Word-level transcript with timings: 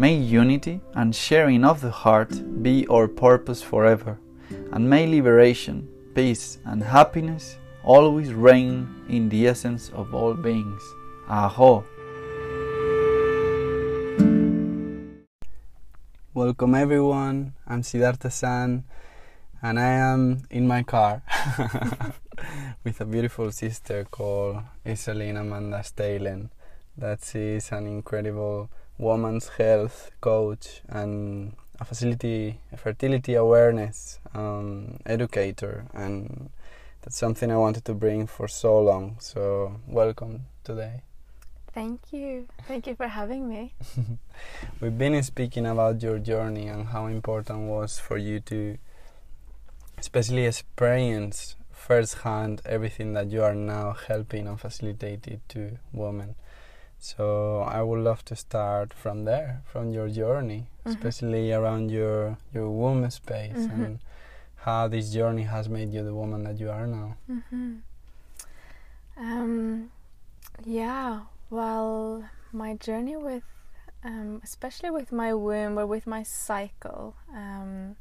May 0.00 0.14
unity 0.14 0.80
and 0.94 1.12
sharing 1.12 1.64
of 1.64 1.80
the 1.80 1.90
heart 1.90 2.62
be 2.62 2.86
our 2.86 3.08
purpose 3.08 3.62
forever, 3.62 4.16
and 4.70 4.88
may 4.88 5.08
liberation, 5.08 5.88
peace, 6.14 6.58
and 6.64 6.84
happiness 6.84 7.58
always 7.82 8.32
reign 8.32 8.86
in 9.08 9.28
the 9.28 9.48
essence 9.48 9.90
of 9.90 10.14
all 10.14 10.34
beings. 10.34 10.82
Aho! 11.28 11.84
Welcome 16.32 16.76
everyone. 16.76 17.54
I'm 17.66 17.82
Siddhartha 17.82 18.30
San, 18.30 18.84
and 19.60 19.80
I 19.80 19.94
am 20.14 20.42
in 20.48 20.68
my 20.68 20.84
car 20.84 21.22
with 22.84 23.00
a 23.00 23.04
beautiful 23.04 23.50
sister 23.50 24.06
called 24.08 24.62
Iselin 24.86 25.40
Amanda 25.40 25.78
Støylen. 25.78 26.50
That 26.96 27.34
is 27.34 27.72
an 27.72 27.88
incredible 27.88 28.70
woman's 28.98 29.48
health 29.48 30.10
coach 30.20 30.82
and 30.88 31.54
a 31.80 31.84
facility 31.84 32.60
a 32.72 32.76
fertility 32.76 33.34
awareness 33.34 34.18
um, 34.34 34.98
educator. 35.06 35.86
And 35.94 36.50
that's 37.02 37.16
something 37.16 37.50
I 37.50 37.56
wanted 37.56 37.84
to 37.86 37.94
bring 37.94 38.26
for 38.26 38.48
so 38.48 38.80
long. 38.80 39.16
So 39.20 39.80
welcome 39.86 40.46
today. 40.64 41.02
Thank 41.72 42.12
you. 42.12 42.48
Thank 42.66 42.88
you 42.88 42.96
for 42.96 43.06
having 43.06 43.48
me. 43.48 43.74
We've 44.80 44.98
been 44.98 45.22
speaking 45.22 45.64
about 45.64 46.02
your 46.02 46.18
journey 46.18 46.66
and 46.66 46.88
how 46.88 47.06
important 47.06 47.68
was 47.68 48.00
for 48.00 48.18
you 48.18 48.40
to 48.40 48.78
especially 49.96 50.46
experience 50.46 51.56
firsthand 51.70 52.62
everything 52.64 53.12
that 53.12 53.30
you 53.30 53.42
are 53.42 53.54
now 53.54 53.94
helping 54.06 54.46
and 54.46 54.60
facilitating 54.60 55.40
to 55.48 55.78
women 55.92 56.34
so 56.98 57.60
I 57.60 57.82
would 57.82 58.00
love 58.00 58.24
to 58.26 58.36
start 58.36 58.92
from 58.92 59.24
there, 59.24 59.62
from 59.64 59.92
your 59.92 60.08
journey, 60.08 60.66
mm-hmm. 60.80 60.90
especially 60.90 61.52
around 61.52 61.90
your 61.90 62.38
your 62.52 62.70
womb 62.70 63.08
space 63.10 63.56
mm-hmm. 63.56 63.84
and 63.84 63.98
how 64.56 64.88
this 64.88 65.12
journey 65.12 65.44
has 65.44 65.68
made 65.68 65.92
you 65.92 66.02
the 66.02 66.14
woman 66.14 66.44
that 66.44 66.58
you 66.58 66.70
are 66.70 66.86
now. 66.86 67.16
Mm-hmm. 67.30 67.76
Um, 69.16 69.90
yeah, 70.64 71.22
well, 71.50 72.28
my 72.52 72.74
journey 72.74 73.16
with, 73.16 73.44
um, 74.04 74.40
especially 74.44 74.90
with 74.90 75.12
my 75.12 75.34
womb 75.34 75.78
or 75.78 75.86
with 75.86 76.06
my 76.06 76.22
cycle, 76.22 77.14
um, 77.34 77.96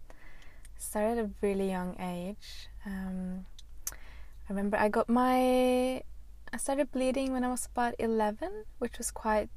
started 0.77 1.19
at 1.19 1.25
a 1.25 1.29
really 1.41 1.69
young 1.69 1.95
age. 1.99 2.67
Um, 2.85 3.45
I 3.91 4.53
remember 4.53 4.77
I 4.77 4.89
got 4.89 5.09
my 5.09 6.01
I 6.53 6.57
started 6.57 6.91
bleeding 6.91 7.33
when 7.33 7.43
I 7.43 7.49
was 7.49 7.65
about 7.65 7.95
11, 7.99 8.65
which 8.79 8.97
was 8.97 9.11
quite 9.11 9.49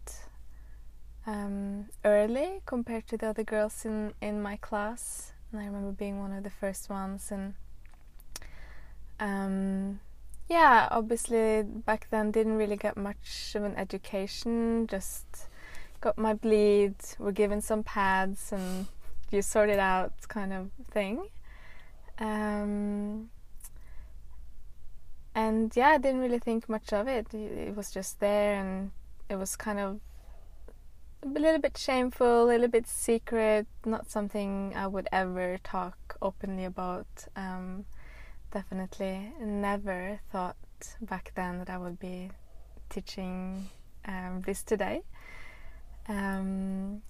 um, 1.26 1.86
early 2.04 2.60
compared 2.66 3.06
to 3.08 3.16
the 3.16 3.28
other 3.28 3.44
girls 3.44 3.84
in, 3.84 4.12
in 4.20 4.42
my 4.42 4.56
class. 4.56 5.32
And 5.52 5.60
I 5.60 5.66
remember 5.66 5.92
being 5.92 6.18
one 6.18 6.32
of 6.32 6.42
the 6.42 6.50
first 6.50 6.90
ones. 6.90 7.30
And 7.30 7.54
um, 9.20 10.00
yeah, 10.48 10.88
obviously 10.90 11.62
back 11.62 12.08
then 12.10 12.32
didn't 12.32 12.56
really 12.56 12.76
get 12.76 12.96
much 12.96 13.52
of 13.54 13.62
an 13.62 13.76
education, 13.76 14.88
just 14.88 15.26
got 16.00 16.18
my 16.18 16.34
bleed, 16.34 16.96
were 17.18 17.32
given 17.32 17.60
some 17.60 17.84
pads, 17.84 18.52
and 18.52 18.86
you 19.30 19.42
sort 19.42 19.70
it 19.70 19.78
out 19.78 20.12
kind 20.28 20.52
of 20.52 20.70
thing. 20.90 21.28
Um, 22.18 23.30
and 25.34 25.74
yeah, 25.74 25.88
I 25.90 25.98
didn't 25.98 26.20
really 26.20 26.38
think 26.38 26.68
much 26.68 26.92
of 26.92 27.08
it. 27.08 27.32
It 27.34 27.76
was 27.76 27.90
just 27.90 28.20
there, 28.20 28.54
and 28.54 28.90
it 29.28 29.36
was 29.36 29.56
kind 29.56 29.78
of 29.78 30.00
a 31.22 31.28
little 31.28 31.60
bit 31.60 31.76
shameful, 31.76 32.44
a 32.44 32.46
little 32.46 32.68
bit 32.68 32.86
secret, 32.86 33.66
not 33.84 34.10
something 34.10 34.72
I 34.74 34.86
would 34.86 35.08
ever 35.12 35.58
talk 35.62 36.16
openly 36.22 36.64
about. 36.64 37.06
Um, 37.36 37.84
definitely 38.50 39.32
never 39.40 40.20
thought 40.32 40.56
back 41.00 41.32
then 41.34 41.58
that 41.58 41.70
I 41.70 41.78
would 41.78 41.98
be 41.98 42.30
teaching 42.88 43.68
um, 44.06 44.42
this 44.46 44.62
today. 44.62 45.02
Um, 46.08 47.02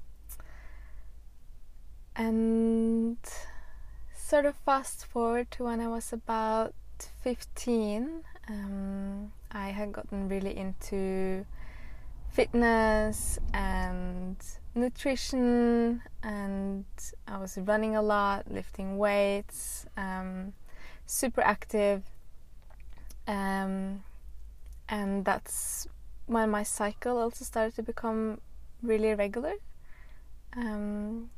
and 2.17 3.17
sort 4.15 4.45
of 4.45 4.57
fast 4.57 5.07
forward 5.07 5.51
to 5.53 5.65
when 5.65 5.81
I 5.81 5.89
was 5.89 6.13
about 6.13 6.75
15, 7.23 8.23
um, 8.49 9.33
I 9.51 9.69
had 9.69 9.93
gotten 9.93 10.29
really 10.29 10.57
into 10.57 11.45
fitness 12.29 13.39
and 13.53 14.37
nutrition, 14.75 16.03
and 16.23 16.85
I 17.27 17.39
was 17.39 17.59
running 17.59 17.97
a 17.97 18.03
lot, 18.03 18.51
lifting 18.51 18.99
weights, 18.99 19.87
um, 19.97 20.53
super 21.07 21.41
active. 21.41 22.03
Um, 23.27 24.03
and 24.89 25.25
that's 25.25 25.87
when 26.27 26.51
my 26.51 26.63
cycle 26.63 27.19
also 27.19 27.45
started 27.45 27.75
to 27.77 27.83
become 27.83 28.41
really 28.83 29.15
regular. 29.15 29.55
Um, 30.57 31.31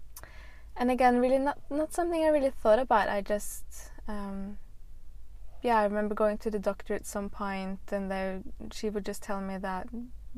and 0.76 0.90
again, 0.90 1.18
really 1.18 1.38
not 1.38 1.58
not 1.70 1.92
something 1.92 2.24
I 2.24 2.28
really 2.28 2.50
thought 2.50 2.78
about. 2.78 3.08
I 3.08 3.20
just 3.20 3.64
um, 4.08 4.58
yeah, 5.62 5.78
I 5.78 5.84
remember 5.84 6.14
going 6.14 6.38
to 6.38 6.50
the 6.50 6.58
doctor 6.58 6.94
at 6.94 7.06
some 7.06 7.30
point, 7.30 7.80
and 7.90 8.10
they, 8.10 8.40
she 8.72 8.90
would 8.90 9.04
just 9.04 9.22
tell 9.22 9.40
me 9.40 9.58
that 9.58 9.88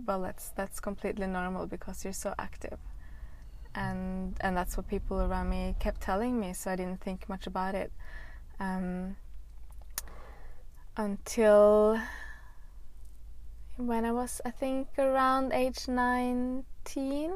well, 0.06 0.22
that's 0.22 0.50
that's 0.50 0.80
completely 0.80 1.26
normal 1.26 1.66
because 1.66 2.04
you're 2.04 2.12
so 2.12 2.34
active, 2.38 2.78
and 3.74 4.36
and 4.40 4.56
that's 4.56 4.76
what 4.76 4.88
people 4.88 5.20
around 5.20 5.50
me 5.50 5.76
kept 5.78 6.00
telling 6.00 6.38
me. 6.38 6.52
So 6.52 6.70
I 6.70 6.76
didn't 6.76 7.00
think 7.00 7.28
much 7.28 7.46
about 7.46 7.74
it 7.74 7.92
um, 8.60 9.16
until 10.96 12.00
when 13.76 14.04
I 14.04 14.12
was, 14.12 14.40
I 14.44 14.50
think, 14.50 14.88
around 14.98 15.52
age 15.52 15.88
nineteen. 15.88 17.32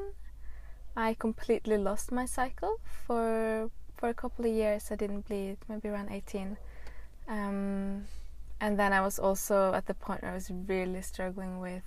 I 0.96 1.14
completely 1.14 1.78
lost 1.78 2.10
my 2.10 2.26
cycle 2.26 2.80
for 3.06 3.70
for 3.96 4.08
a 4.08 4.14
couple 4.14 4.44
of 4.46 4.52
years. 4.52 4.90
I 4.90 4.96
didn't 4.96 5.26
bleed, 5.28 5.58
maybe 5.68 5.88
around 5.88 6.10
18. 6.10 6.56
Um, 7.28 8.04
and 8.60 8.78
then 8.78 8.92
I 8.92 9.00
was 9.00 9.18
also 9.18 9.72
at 9.74 9.86
the 9.86 9.94
point 9.94 10.22
where 10.22 10.32
I 10.32 10.34
was 10.34 10.50
really 10.50 11.02
struggling 11.02 11.60
with 11.60 11.84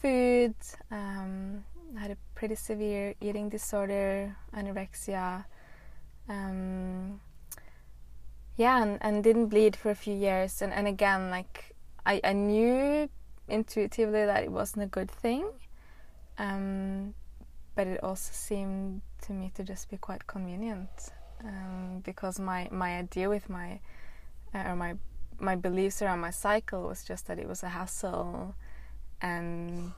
food. 0.00 0.54
Um, 0.90 1.64
I 1.96 2.00
had 2.00 2.10
a 2.10 2.16
pretty 2.34 2.54
severe 2.54 3.14
eating 3.20 3.48
disorder, 3.48 4.36
anorexia. 4.54 5.44
Um, 6.28 7.20
yeah, 8.56 8.82
and, 8.82 8.98
and 9.02 9.22
didn't 9.22 9.48
bleed 9.48 9.76
for 9.76 9.90
a 9.90 9.94
few 9.94 10.14
years. 10.14 10.62
And, 10.62 10.72
and 10.72 10.88
again, 10.88 11.30
like 11.30 11.74
I, 12.04 12.20
I 12.24 12.32
knew 12.32 13.08
intuitively 13.48 14.24
that 14.24 14.42
it 14.42 14.50
wasn't 14.50 14.84
a 14.84 14.88
good 14.88 15.10
thing. 15.10 15.46
Um, 16.38 17.14
but 17.74 17.86
it 17.86 18.02
also 18.02 18.30
seemed 18.32 19.02
to 19.22 19.32
me 19.32 19.52
to 19.54 19.62
just 19.62 19.90
be 19.90 19.98
quite 19.98 20.26
convenient 20.26 20.88
um, 21.44 22.00
because 22.04 22.38
my 22.38 22.68
my 22.70 22.96
idea 22.96 23.28
with 23.28 23.48
my 23.50 23.80
or 24.66 24.76
my 24.76 24.94
my 25.38 25.54
beliefs 25.54 26.00
around 26.00 26.20
my 26.20 26.30
cycle 26.30 26.88
was 26.88 27.04
just 27.04 27.26
that 27.26 27.38
it 27.38 27.46
was 27.46 27.62
a 27.62 27.68
hassle 27.68 28.54
and 29.20 29.92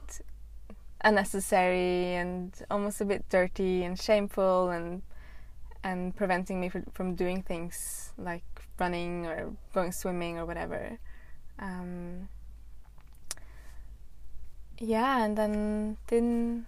unnecessary 1.01 2.15
and 2.15 2.51
almost 2.69 2.99
a 2.99 3.05
bit 3.05 3.23
dirty 3.29 3.83
and 3.83 3.99
shameful 3.99 4.69
and 4.69 5.01
and 5.83 6.15
preventing 6.15 6.59
me 6.59 6.67
from, 6.67 6.83
from 6.93 7.15
doing 7.15 7.41
things 7.41 8.11
like 8.17 8.43
running 8.79 9.25
or 9.25 9.53
going 9.73 9.91
swimming 9.91 10.37
or 10.37 10.45
whatever. 10.45 10.99
Um, 11.57 12.27
yeah, 14.77 15.23
and 15.23 15.37
then 15.37 15.97
didn't 16.07 16.65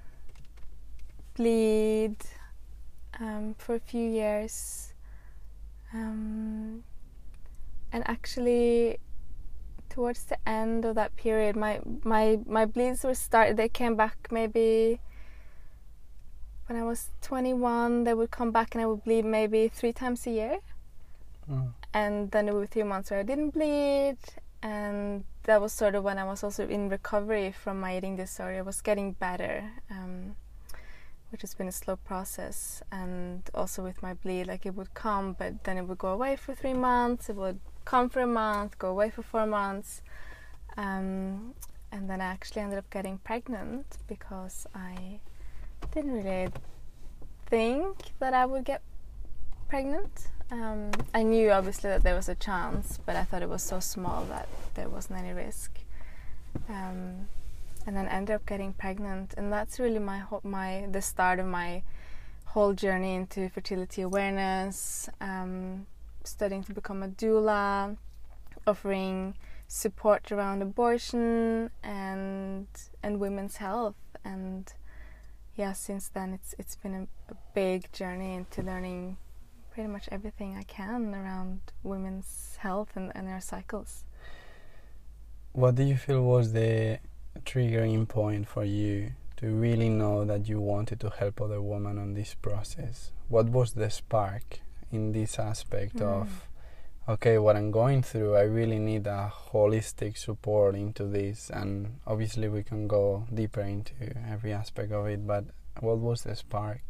bleed 1.36 2.16
um, 3.20 3.56
for 3.58 3.76
a 3.76 3.80
few 3.80 4.10
years. 4.10 4.94
Um, 5.94 6.84
and 7.92 8.08
actually, 8.08 9.00
towards 9.90 10.24
the 10.24 10.38
end 10.48 10.86
of 10.86 10.96
that 10.96 11.16
period, 11.16 11.56
my 11.56 11.80
my 12.04 12.40
my 12.46 12.66
bleeds 12.66 13.04
were 13.04 13.16
started. 13.16 13.58
They 13.58 13.70
came 13.70 13.96
back 13.96 14.28
maybe 14.32 15.00
when 16.68 16.80
I 16.80 16.84
was 16.84 17.10
21. 17.22 18.04
They 18.04 18.14
would 18.14 18.32
come 18.32 18.52
back, 18.52 18.76
and 18.76 18.82
I 18.82 18.86
would 18.86 19.04
bleed 19.04 19.26
maybe 19.26 19.68
three 19.68 19.94
times 19.94 20.26
a 20.28 20.32
year. 20.32 20.58
Mm. 21.50 21.74
And 21.94 22.32
then 22.32 22.46
there 22.46 22.56
were 22.56 22.68
three 22.68 22.84
months 22.84 23.12
where 23.12 23.20
I 23.20 23.24
didn't 23.24 23.52
bleed, 23.52 24.18
and 24.64 25.26
that 25.44 25.60
was 25.60 25.74
sort 25.74 25.96
of 25.96 26.04
when 26.04 26.18
I 26.18 26.24
was 26.24 26.44
also 26.44 26.68
in 26.68 26.88
recovery 26.88 27.52
from 27.52 27.80
my 27.80 27.98
eating 27.98 28.16
disorder. 28.16 28.60
I 28.60 28.62
was 28.62 28.82
getting 28.82 29.14
better. 29.14 29.72
Um, 29.90 30.36
which 31.32 31.42
has 31.42 31.54
been 31.54 31.68
a 31.68 31.72
slow 31.72 31.96
process. 31.96 32.84
And 32.92 33.50
also 33.54 33.84
with 33.84 34.04
my 34.04 34.14
bleed, 34.14 34.48
like 34.48 34.66
it 34.66 34.76
would 34.76 34.94
come, 34.94 35.34
but 35.38 35.64
then 35.64 35.78
it 35.78 35.88
would 35.88 35.98
go 35.98 36.10
away 36.10 36.36
for 36.36 36.54
three 36.54 36.74
months. 36.74 37.30
It 37.30 37.36
would 37.36 37.60
come 37.86 38.10
for 38.10 38.22
a 38.22 38.28
month, 38.28 38.78
go 38.80 38.90
away 38.90 39.10
for 39.10 39.22
four 39.22 39.46
months. 39.46 40.02
Um, 40.78 41.54
and 41.92 42.10
then 42.10 42.22
I 42.22 42.26
actually 42.26 42.62
ended 42.62 42.80
up 42.80 42.90
getting 42.90 43.18
pregnant 43.20 43.98
because 44.08 44.66
I 44.74 45.20
didn't 45.94 46.14
really 46.14 46.50
think 47.48 47.98
that 48.20 48.34
I 48.34 48.46
would 48.46 48.64
get 48.64 48.82
pregnant. 49.68 50.28
Um, 50.52 50.92
I 51.14 51.24
knew 51.24 51.52
obviously 51.52 51.90
that 51.90 52.04
there 52.04 52.16
was 52.16 52.30
a 52.30 52.36
chance, 52.36 53.00
but 53.06 53.16
I 53.16 53.24
thought 53.24 53.42
it 53.42 53.50
was 53.50 53.64
so 53.64 53.80
small 53.80 54.26
that 54.26 54.48
there 54.76 54.90
wasn't 54.90 55.20
any 55.20 55.34
risk. 55.34 55.72
Um, 56.70 57.28
and 57.86 57.96
then 57.96 58.08
ended 58.08 58.36
up 58.36 58.46
getting 58.46 58.74
pregnant 58.74 59.34
and 59.38 59.52
that's 59.52 59.80
really 59.80 60.00
my 60.00 60.24
my 60.44 60.88
the 60.92 61.02
start 61.02 61.40
of 61.40 61.46
my 61.46 61.82
whole 62.46 62.74
journey 62.74 63.16
into 63.16 63.50
fertility 63.50 64.02
awareness 64.02 65.10
um, 65.20 65.86
studying 66.28 66.64
to 66.64 66.74
become 66.74 67.04
a 67.04 67.08
doula 67.08 67.98
offering 68.68 69.36
support 69.68 70.32
around 70.32 70.62
abortion 70.62 71.70
and 71.84 72.68
and 73.02 73.20
women's 73.20 73.58
health 73.58 73.96
and 74.24 74.74
yeah 75.56 75.72
since 75.72 76.10
then 76.10 76.34
it's 76.34 76.54
it's 76.60 76.76
been 76.76 76.94
a, 76.94 77.32
a 77.32 77.36
big 77.54 77.92
journey 77.94 78.36
into 78.36 78.62
learning 78.62 79.18
pretty 79.72 79.88
much 79.88 80.08
everything 80.12 80.58
I 80.58 80.64
can 80.64 81.16
around 81.16 81.62
women's 81.82 82.58
health 82.60 82.90
and, 82.96 83.12
and 83.16 83.28
their 83.28 83.42
cycles. 83.42 84.04
What 85.54 85.76
do 85.76 85.84
you 85.84 85.96
feel 85.96 86.24
was 86.24 86.54
the 86.54 87.00
triggering 87.46 88.08
point 88.08 88.48
for 88.48 88.64
you 88.64 89.14
to 89.38 89.48
really 89.48 89.90
know 89.90 90.26
that 90.26 90.48
you 90.48 90.60
wanted 90.60 91.00
to 91.00 91.10
help 91.10 91.42
other 91.42 91.62
women 91.62 91.98
on 91.98 92.14
this 92.14 92.34
process? 92.34 93.12
What 93.30 93.50
was 93.50 93.74
the 93.74 93.90
spark 93.90 94.60
in 94.92 95.12
this 95.12 95.40
aspect 95.40 95.98
mm. 95.98 96.22
of, 96.22 96.48
okay, 97.08 97.38
what 97.38 97.56
I'm 97.56 97.72
going 97.72 98.04
through, 98.04 98.36
I 98.36 98.42
really 98.42 98.80
need 98.80 99.08
a 99.08 99.32
holistic 99.52 100.18
support 100.18 100.76
into 100.76 101.06
this? 101.06 101.50
And 101.50 102.00
obviously, 102.06 102.48
we 102.48 102.64
can 102.64 102.88
go 102.88 103.26
deeper 103.34 103.62
into 103.62 103.94
every 104.30 104.54
aspect 104.54 104.92
of 104.92 105.08
it, 105.08 105.26
but 105.26 105.46
what 105.80 105.98
was 105.98 106.24
the 106.24 106.36
spark? 106.36 106.82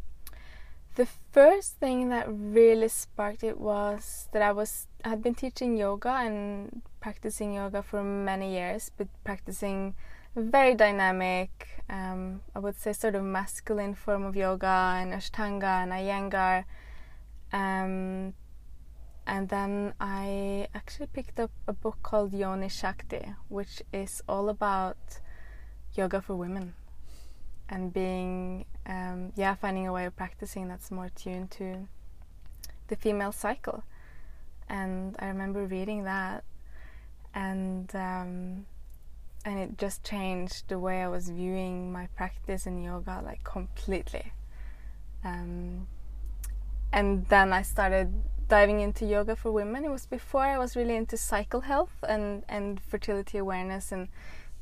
The 0.95 1.07
first 1.31 1.77
thing 1.79 2.09
that 2.09 2.25
really 2.27 2.89
sparked 2.89 3.43
it 3.45 3.57
was 3.57 4.27
that 4.33 4.41
I 4.41 4.51
was 4.51 4.87
I 5.05 5.09
had 5.09 5.23
been 5.23 5.35
teaching 5.35 5.77
yoga 5.77 6.09
and 6.09 6.81
practicing 6.99 7.53
yoga 7.53 7.81
for 7.81 8.03
many 8.03 8.51
years, 8.53 8.91
but 8.97 9.07
practicing 9.23 9.95
very 10.35 10.75
dynamic, 10.75 11.83
um, 11.89 12.41
I 12.55 12.59
would 12.59 12.77
say 12.77 12.93
sort 12.93 13.15
of 13.15 13.23
masculine 13.23 13.95
form 13.95 14.23
of 14.23 14.35
yoga 14.35 14.97
and 14.99 15.13
Ashtanga 15.13 15.83
and 15.83 15.91
Iyengar. 15.91 16.65
Um, 17.53 18.33
and 19.27 19.49
then 19.49 19.93
I 19.99 20.67
actually 20.73 21.07
picked 21.07 21.39
up 21.39 21.51
a 21.67 21.73
book 21.73 21.97
called 22.01 22.33
Yoni 22.33 22.69
Shakti, 22.69 23.33
which 23.49 23.81
is 23.93 24.21
all 24.27 24.49
about 24.49 24.97
yoga 25.93 26.21
for 26.21 26.35
women 26.35 26.73
and 27.69 27.93
being, 27.93 28.65
um, 28.85 29.31
yeah, 29.35 29.55
finding 29.55 29.87
a 29.87 29.93
way 29.93 30.05
of 30.05 30.15
practicing 30.15 30.67
that's 30.67 30.91
more 30.91 31.09
tuned 31.09 31.51
to 31.51 31.87
the 32.87 32.95
female 32.95 33.31
cycle. 33.31 33.83
And 34.67 35.15
I 35.19 35.27
remember 35.27 35.65
reading 35.65 36.03
that 36.05 36.43
and 37.33 37.93
um, 37.95 38.65
and 39.43 39.59
it 39.59 39.77
just 39.77 40.03
changed 40.03 40.67
the 40.67 40.77
way 40.77 41.01
I 41.01 41.07
was 41.07 41.29
viewing 41.29 41.91
my 41.91 42.07
practice 42.15 42.67
in 42.67 42.81
yoga 42.81 43.21
like 43.23 43.43
completely. 43.43 44.33
Um, 45.23 45.87
and 46.93 47.25
then 47.27 47.53
I 47.53 47.61
started 47.61 48.13
diving 48.47 48.81
into 48.81 49.05
yoga 49.05 49.35
for 49.35 49.51
women. 49.51 49.85
It 49.85 49.89
was 49.89 50.05
before 50.05 50.41
I 50.43 50.57
was 50.57 50.75
really 50.75 50.95
into 50.95 51.17
cycle 51.17 51.61
health 51.61 51.95
and 52.07 52.43
and 52.49 52.81
fertility 52.81 53.37
awareness 53.37 53.91
and 53.91 54.09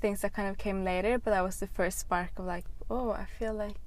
things 0.02 0.22
that 0.22 0.34
kind 0.34 0.48
of 0.48 0.58
came 0.58 0.84
later. 0.84 1.18
But 1.18 1.32
that 1.32 1.44
was 1.44 1.60
the 1.60 1.68
first 1.68 2.00
spark 2.00 2.32
of 2.38 2.46
like, 2.46 2.66
oh, 2.90 3.12
I 3.12 3.26
feel 3.26 3.54
like, 3.54 3.80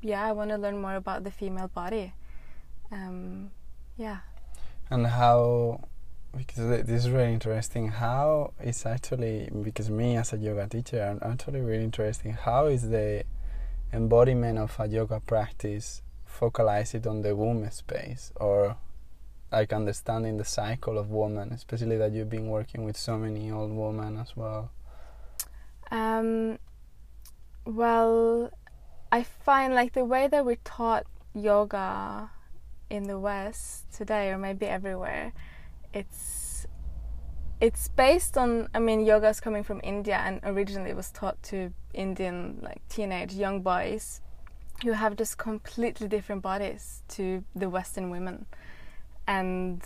yeah, 0.00 0.24
I 0.24 0.32
want 0.32 0.50
to 0.50 0.56
learn 0.56 0.80
more 0.80 0.94
about 0.94 1.24
the 1.24 1.30
female 1.30 1.68
body. 1.68 2.14
Um, 2.90 3.50
yeah. 3.96 4.18
And 4.90 5.06
how 5.06 5.80
because 6.36 6.86
this 6.86 7.04
is 7.04 7.10
really 7.10 7.32
interesting 7.32 7.88
how 7.88 8.52
it's 8.60 8.84
actually 8.86 9.48
because 9.62 9.90
me 9.90 10.16
as 10.16 10.32
a 10.32 10.36
yoga 10.36 10.66
teacher 10.68 11.02
i'm 11.02 11.32
actually 11.32 11.60
really 11.60 11.82
interesting 11.82 12.32
how 12.32 12.66
is 12.66 12.90
the 12.90 13.24
embodiment 13.92 14.58
of 14.58 14.76
a 14.78 14.86
yoga 14.86 15.20
practice 15.20 16.02
focalized 16.38 17.06
on 17.06 17.22
the 17.22 17.34
womb 17.34 17.68
space 17.70 18.32
or 18.36 18.76
like 19.50 19.72
understanding 19.72 20.36
the 20.36 20.44
cycle 20.44 20.98
of 20.98 21.10
woman, 21.10 21.52
especially 21.52 21.96
that 21.96 22.12
you've 22.12 22.30
been 22.30 22.48
working 22.48 22.84
with 22.84 22.96
so 22.96 23.16
many 23.16 23.50
old 23.50 23.72
women 23.72 24.18
as 24.18 24.36
well. 24.36 24.70
Um, 25.90 26.58
well 27.68 28.50
i 29.12 29.22
find 29.22 29.74
like 29.74 29.92
the 29.92 30.04
way 30.04 30.26
that 30.26 30.44
we're 30.44 30.56
taught 30.64 31.04
yoga 31.34 32.30
in 32.88 33.02
the 33.02 33.18
west 33.18 33.92
today 33.92 34.30
or 34.30 34.38
maybe 34.38 34.64
everywhere 34.64 35.34
it's 35.92 36.66
it's 37.60 37.88
based 37.88 38.38
on 38.38 38.68
I 38.72 38.78
mean 38.78 39.04
yoga 39.04 39.28
is 39.28 39.40
coming 39.40 39.64
from 39.64 39.80
India 39.82 40.22
and 40.24 40.40
originally 40.44 40.90
it 40.90 40.96
was 40.96 41.10
taught 41.10 41.42
to 41.44 41.72
Indian 41.92 42.60
like 42.62 42.80
teenage 42.88 43.34
young 43.34 43.62
boys 43.62 44.20
who 44.82 44.92
have 44.92 45.16
just 45.16 45.38
completely 45.38 46.08
different 46.08 46.42
bodies 46.42 47.02
to 47.08 47.44
the 47.54 47.68
Western 47.68 48.10
women, 48.10 48.46
and 49.26 49.82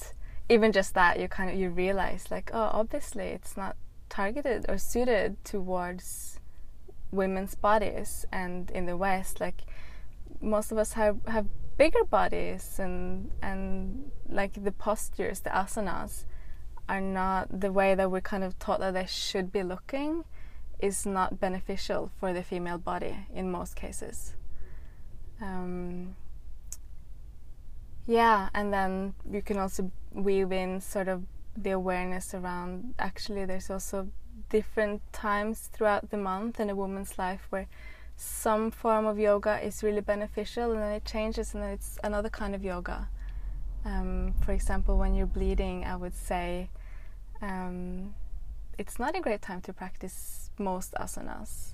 even 0.49 0.72
just 0.72 0.94
that 0.94 1.18
you 1.18 1.28
kind 1.28 1.50
of 1.50 1.56
you 1.56 1.70
realize 1.70 2.30
like 2.30 2.50
oh 2.52 2.70
obviously 2.72 3.26
it's 3.26 3.56
not 3.56 3.76
targeted 4.08 4.66
or 4.68 4.76
suited 4.76 5.42
towards 5.44 6.38
women's 7.11 7.54
bodies. 7.54 8.26
And 8.32 8.70
in 8.70 8.87
the 8.87 8.96
west 8.96 9.40
like 9.40 9.62
most 10.40 10.72
of 10.72 10.78
us 10.78 10.92
have 10.94 11.18
have 11.26 11.46
bigger 11.78 12.04
bodies 12.04 12.78
and 12.78 13.30
and 13.42 14.11
like 14.28 14.62
the 14.62 14.72
postures 14.72 15.40
the 15.40 15.50
asanas 15.50 16.25
are 16.88 17.00
not 17.00 17.49
the 17.61 17.72
way 17.72 17.94
that 17.94 18.11
we're 18.11 18.20
kind 18.20 18.44
of 18.44 18.58
taught 18.58 18.80
that 18.80 18.92
they 18.92 19.06
should 19.06 19.50
be 19.50 19.62
looking 19.62 20.25
is 20.80 21.06
not 21.06 21.40
beneficial 21.40 22.11
for 22.18 22.32
the 22.32 22.42
female 22.42 22.78
body 22.78 23.16
in 23.32 23.50
most 23.50 23.75
cases 23.76 24.37
um, 25.42 26.16
yeah 28.06 28.49
and 28.54 28.72
then 28.72 29.14
you 29.30 29.42
can 29.42 29.58
also 29.58 29.90
weave 30.12 30.52
in 30.52 30.80
sort 30.80 31.08
of 31.08 31.22
the 31.56 31.70
awareness 31.70 32.32
around 32.32 32.94
actually 32.99 33.44
there's 33.44 33.68
also 33.68 34.08
different 34.49 35.00
times 35.12 35.68
throughout 35.72 36.11
the 36.11 36.16
month 36.16 36.61
in 36.61 36.70
a 36.70 36.75
woman's 36.75 37.18
life 37.18 37.46
where 37.50 37.66
some 38.16 38.70
form 38.70 39.06
of 39.06 39.18
yoga 39.18 39.64
is 39.64 39.82
really 39.82 40.00
beneficial 40.00 40.72
and 40.72 40.80
then 40.80 40.92
it 40.92 41.04
changes 41.04 41.54
and 41.54 41.62
then 41.62 41.70
it's 41.70 41.99
another 42.04 42.28
kind 42.28 42.54
of 42.54 42.62
yoga. 42.62 43.08
Um, 43.84 44.34
for 44.44 44.52
example, 44.52 44.96
when 44.96 45.14
you're 45.14 45.26
bleeding, 45.26 45.84
I 45.84 45.96
would 45.96 46.14
say 46.14 46.70
um, 47.40 48.14
it's 48.78 48.99
not 48.99 49.16
a 49.16 49.20
great 49.20 49.42
time 49.42 49.61
to 49.62 49.72
practice 49.72 50.50
most 50.58 50.92
asanas. 50.94 51.72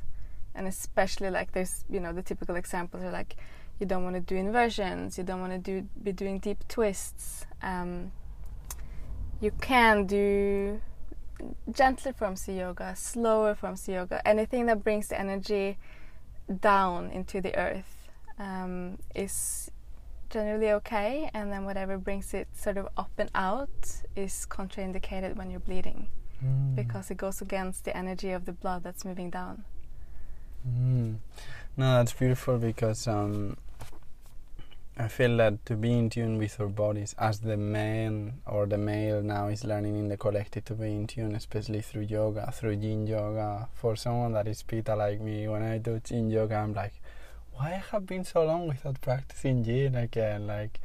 And 0.58 0.66
especially 0.66 1.30
like 1.30 1.52
there's, 1.52 1.84
you 1.88 2.00
know, 2.00 2.12
the 2.12 2.22
typical 2.22 2.56
examples 2.56 3.04
are 3.04 3.12
like 3.12 3.36
you 3.78 3.86
don't 3.86 4.02
want 4.02 4.16
to 4.16 4.20
do 4.20 4.34
inversions, 4.34 5.16
you 5.16 5.24
don't 5.24 5.40
want 5.40 5.52
to 5.52 5.58
do 5.58 5.88
be 6.02 6.12
doing 6.12 6.40
deep 6.40 6.66
twists. 6.68 7.46
Um, 7.62 8.12
you 9.40 9.52
can 9.52 10.06
do 10.06 10.80
gentler 11.70 12.12
forms 12.12 12.48
of 12.48 12.56
yoga, 12.56 12.96
slower 12.96 13.54
forms 13.54 13.86
of 13.88 13.94
yoga, 13.94 14.26
anything 14.26 14.66
that 14.66 14.82
brings 14.82 15.08
the 15.08 15.18
energy 15.18 15.78
down 16.60 17.10
into 17.10 17.40
the 17.40 17.56
earth 17.56 18.08
um, 18.38 18.98
is 19.14 19.70
generally 20.30 20.70
okay, 20.72 21.30
and 21.32 21.52
then 21.52 21.64
whatever 21.64 21.96
brings 21.98 22.34
it 22.34 22.48
sort 22.54 22.76
of 22.76 22.88
up 22.96 23.12
and 23.18 23.30
out 23.34 24.02
is 24.16 24.46
contraindicated 24.50 25.36
when 25.36 25.50
you're 25.50 25.60
bleeding 25.60 26.08
mm. 26.44 26.74
because 26.74 27.10
it 27.10 27.16
goes 27.16 27.40
against 27.40 27.84
the 27.84 27.96
energy 27.96 28.32
of 28.32 28.44
the 28.44 28.52
blood 28.52 28.82
that's 28.82 29.04
moving 29.04 29.30
down. 29.30 29.64
Mm. 30.66 31.16
No, 31.76 31.98
that's 31.98 32.12
beautiful 32.12 32.58
because 32.58 33.06
um, 33.06 33.56
I 34.96 35.06
feel 35.06 35.36
that 35.36 35.64
to 35.66 35.76
be 35.76 35.96
in 35.96 36.10
tune 36.10 36.38
with 36.38 36.60
our 36.60 36.66
bodies, 36.66 37.14
as 37.18 37.38
the 37.38 37.56
man 37.56 38.40
or 38.46 38.66
the 38.66 38.78
male 38.78 39.22
now 39.22 39.46
is 39.46 39.64
learning 39.64 39.96
in 39.96 40.08
the 40.08 40.16
collective 40.16 40.64
to 40.64 40.74
be 40.74 40.86
in 40.86 41.06
tune, 41.06 41.36
especially 41.36 41.82
through 41.82 42.02
yoga, 42.02 42.50
through 42.52 42.72
yin 42.72 43.06
yoga. 43.06 43.68
For 43.74 43.94
someone 43.94 44.32
that 44.32 44.48
is 44.48 44.62
Pitta 44.64 44.96
like 44.96 45.20
me, 45.20 45.46
when 45.46 45.62
I 45.62 45.78
do 45.78 46.00
yin 46.10 46.30
yoga, 46.30 46.56
I'm 46.56 46.74
like, 46.74 46.94
why 47.52 47.74
I 47.74 47.82
have 47.92 48.06
been 48.06 48.24
so 48.24 48.44
long 48.44 48.66
without 48.66 49.00
practicing 49.00 49.64
yin 49.64 49.94
again? 49.94 50.48
Like, 50.48 50.80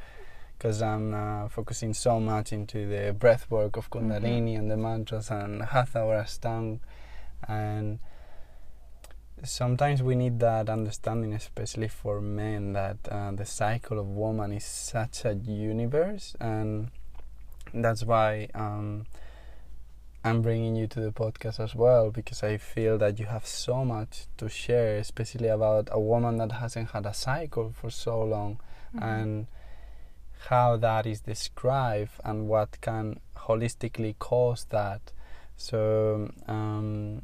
because 0.56 0.80
I'm 0.80 1.12
uh, 1.12 1.48
focusing 1.48 1.92
so 1.92 2.20
much 2.20 2.52
into 2.52 2.86
the 2.86 3.12
breath 3.12 3.50
work 3.50 3.76
of 3.76 3.90
Kundalini 3.90 4.52
mm-hmm. 4.52 4.58
and 4.60 4.70
the 4.70 4.76
mantras 4.76 5.30
and 5.30 5.60
Hatha 5.60 6.02
or 6.02 6.14
Ashtanga, 6.14 6.78
and 7.48 7.98
sometimes 9.42 10.02
we 10.02 10.14
need 10.14 10.38
that 10.40 10.68
understanding, 10.68 11.34
especially 11.34 11.88
for 11.88 12.20
men, 12.20 12.72
that 12.74 12.98
uh, 13.10 13.32
the 13.32 13.44
cycle 13.44 13.98
of 13.98 14.06
woman 14.06 14.52
is 14.52 14.64
such 14.64 15.24
a 15.24 15.34
universe, 15.34 16.36
and 16.40 16.90
that's 17.72 18.04
why 18.04 18.48
um, 18.54 19.06
I'm 20.22 20.42
bringing 20.42 20.76
you 20.76 20.86
to 20.88 21.00
the 21.00 21.10
podcast 21.10 21.60
as 21.60 21.74
well 21.74 22.10
because 22.10 22.42
I 22.42 22.56
feel 22.56 22.96
that 22.98 23.18
you 23.18 23.26
have 23.26 23.46
so 23.46 23.84
much 23.84 24.26
to 24.38 24.48
share, 24.48 24.96
especially 24.98 25.48
about 25.48 25.88
a 25.90 26.00
woman 26.00 26.38
that 26.38 26.52
hasn't 26.52 26.90
had 26.90 27.06
a 27.06 27.14
cycle 27.14 27.74
for 27.78 27.90
so 27.90 28.22
long, 28.22 28.60
mm-hmm. 28.94 29.04
and 29.04 29.46
how 30.48 30.76
that 30.76 31.06
is 31.06 31.20
described 31.20 32.12
and 32.24 32.48
what 32.48 32.80
can 32.80 33.20
holistically 33.36 34.14
cause 34.18 34.66
that. 34.70 35.12
So. 35.56 36.30
Um, 36.46 37.22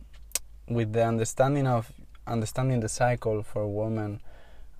with 0.70 0.92
the 0.92 1.04
understanding 1.04 1.66
of 1.66 1.92
understanding 2.30 2.80
the 2.80 2.88
cycle 2.88 3.42
for 3.42 3.66
women, 3.66 4.20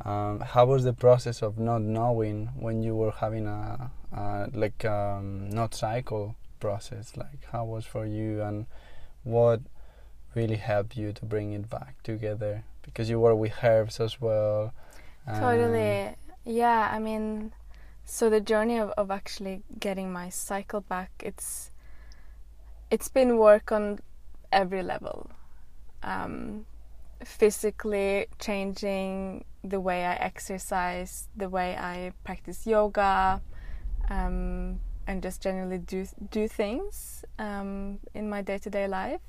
um, 0.05 0.41
how 0.41 0.67
was 0.67 0.85
the 0.85 0.93
process 0.93 1.43
of 1.43 1.59
not 1.59 1.83
knowing 1.83 2.51
when 2.59 2.83
you 2.83 2.95
were 2.95 3.11
having 3.11 3.47
a, 3.47 3.91
a 4.13 4.49
like 4.55 4.85
um, 4.85 5.51
not 5.51 5.75
cycle 5.75 6.37
process? 6.59 7.17
Like 7.17 7.45
how 7.53 7.65
was 7.65 7.85
for 7.85 8.07
you, 8.07 8.43
and 8.43 8.67
what 9.25 9.61
really 10.35 10.57
helped 10.57 10.97
you 10.97 11.13
to 11.13 11.25
bring 11.27 11.53
it 11.53 11.69
back 11.69 12.03
together? 12.03 12.65
Because 12.83 13.11
you 13.11 13.21
were 13.21 13.35
with 13.35 13.53
herbs 13.63 14.01
as 14.01 14.21
well. 14.21 14.73
Totally, 15.27 16.17
yeah. 16.45 16.91
I 16.93 16.99
mean, 16.99 17.53
so 18.05 18.31
the 18.31 18.41
journey 18.41 18.79
of, 18.79 18.91
of 18.97 19.11
actually 19.11 19.63
getting 19.79 20.13
my 20.13 20.31
cycle 20.31 20.81
back, 20.81 21.11
it's 21.21 21.71
it's 22.91 23.09
been 23.09 23.37
work 23.37 23.71
on 23.71 24.01
every 24.51 24.83
level. 24.83 25.31
Um, 26.03 26.65
physically 27.25 28.27
changing 28.39 29.45
the 29.63 29.81
way 29.81 30.07
I 30.07 30.15
exercise, 30.15 31.29
the 31.37 31.49
way 31.49 31.77
I 31.77 32.13
practice 32.25 32.67
yoga, 32.67 33.43
um, 34.09 34.81
and 35.07 35.23
just 35.23 35.43
generally 35.43 35.79
do 35.79 36.07
do 36.31 36.49
things 36.49 37.25
um, 37.39 37.99
in 38.15 38.29
my 38.29 38.43
day 38.43 38.59
to 38.59 38.71
day 38.71 38.87
life, 38.89 39.21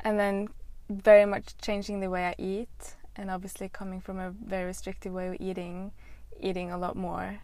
and 0.00 0.18
then 0.18 0.48
very 0.90 1.24
much 1.24 1.56
changing 1.58 2.00
the 2.00 2.10
way 2.10 2.26
I 2.26 2.34
eat, 2.38 2.96
and 3.16 3.30
obviously 3.30 3.68
coming 3.68 4.00
from 4.00 4.18
a 4.18 4.30
very 4.30 4.66
restrictive 4.66 5.12
way 5.12 5.28
of 5.28 5.36
eating, 5.40 5.92
eating 6.40 6.70
a 6.70 6.78
lot 6.78 6.96
more, 6.96 7.38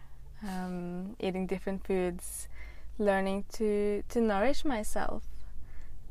um, 0.47 1.15
eating 1.19 1.47
different 1.47 1.85
foods, 1.85 2.47
learning 2.99 3.45
to 3.53 4.03
to 4.09 4.21
nourish 4.21 4.63
myself. 4.65 5.23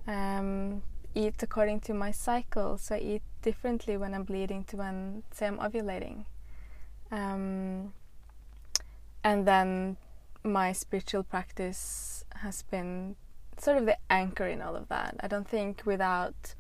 Um, 0.07 0.83
eat 1.15 1.43
according 1.43 1.81
to 1.81 1.95
my 1.95 2.11
cycle. 2.11 2.79
So 2.79 2.95
I 2.95 2.99
eat 2.99 3.23
differently 3.43 3.97
when 3.97 4.15
I'm 4.15 4.25
bleeding 4.25 4.65
to 4.65 4.77
when, 4.77 5.23
say, 5.33 5.47
I'm 5.47 5.59
ovulating. 5.59 6.25
Um, 7.11 7.93
and 9.23 9.47
then 9.47 9.97
my 10.43 10.73
spiritual 10.73 11.23
practice 11.23 12.25
has 12.37 12.63
been 12.63 13.17
sort 13.59 13.79
of 13.79 13.87
the 13.87 13.99
anchor 14.11 14.47
in 14.47 14.63
all 14.63 14.77
of 14.77 14.89
that. 14.89 15.17
I 15.21 15.29
don't 15.29 15.49
think 15.49 15.83
without 15.85 16.55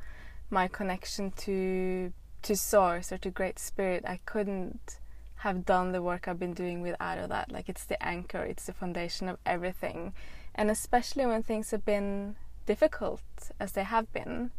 my 0.50 0.68
connection 0.68 1.30
to 1.30 2.12
to 2.42 2.56
source 2.56 3.12
or 3.12 3.18
to 3.18 3.30
great 3.30 3.58
spirit 3.58 4.02
I 4.04 4.18
couldn't 4.26 4.98
have 5.36 5.64
done 5.64 5.92
the 5.92 6.02
work 6.02 6.26
I've 6.26 6.38
been 6.38 6.54
doing 6.54 6.82
without 6.82 7.18
of 7.18 7.28
that. 7.30 7.50
Like 7.50 7.68
it's 7.68 7.84
the 7.84 8.00
anchor, 8.04 8.42
it's 8.42 8.66
the 8.66 8.72
foundation 8.72 9.28
of 9.28 9.38
everything. 9.46 10.12
And 10.54 10.70
especially 10.70 11.26
when 11.26 11.42
things 11.42 11.70
have 11.70 11.84
been 11.84 12.36
difficult 12.66 13.22
as 13.58 13.72
they 13.72 13.82
have 13.82 14.12
been, 14.12 14.50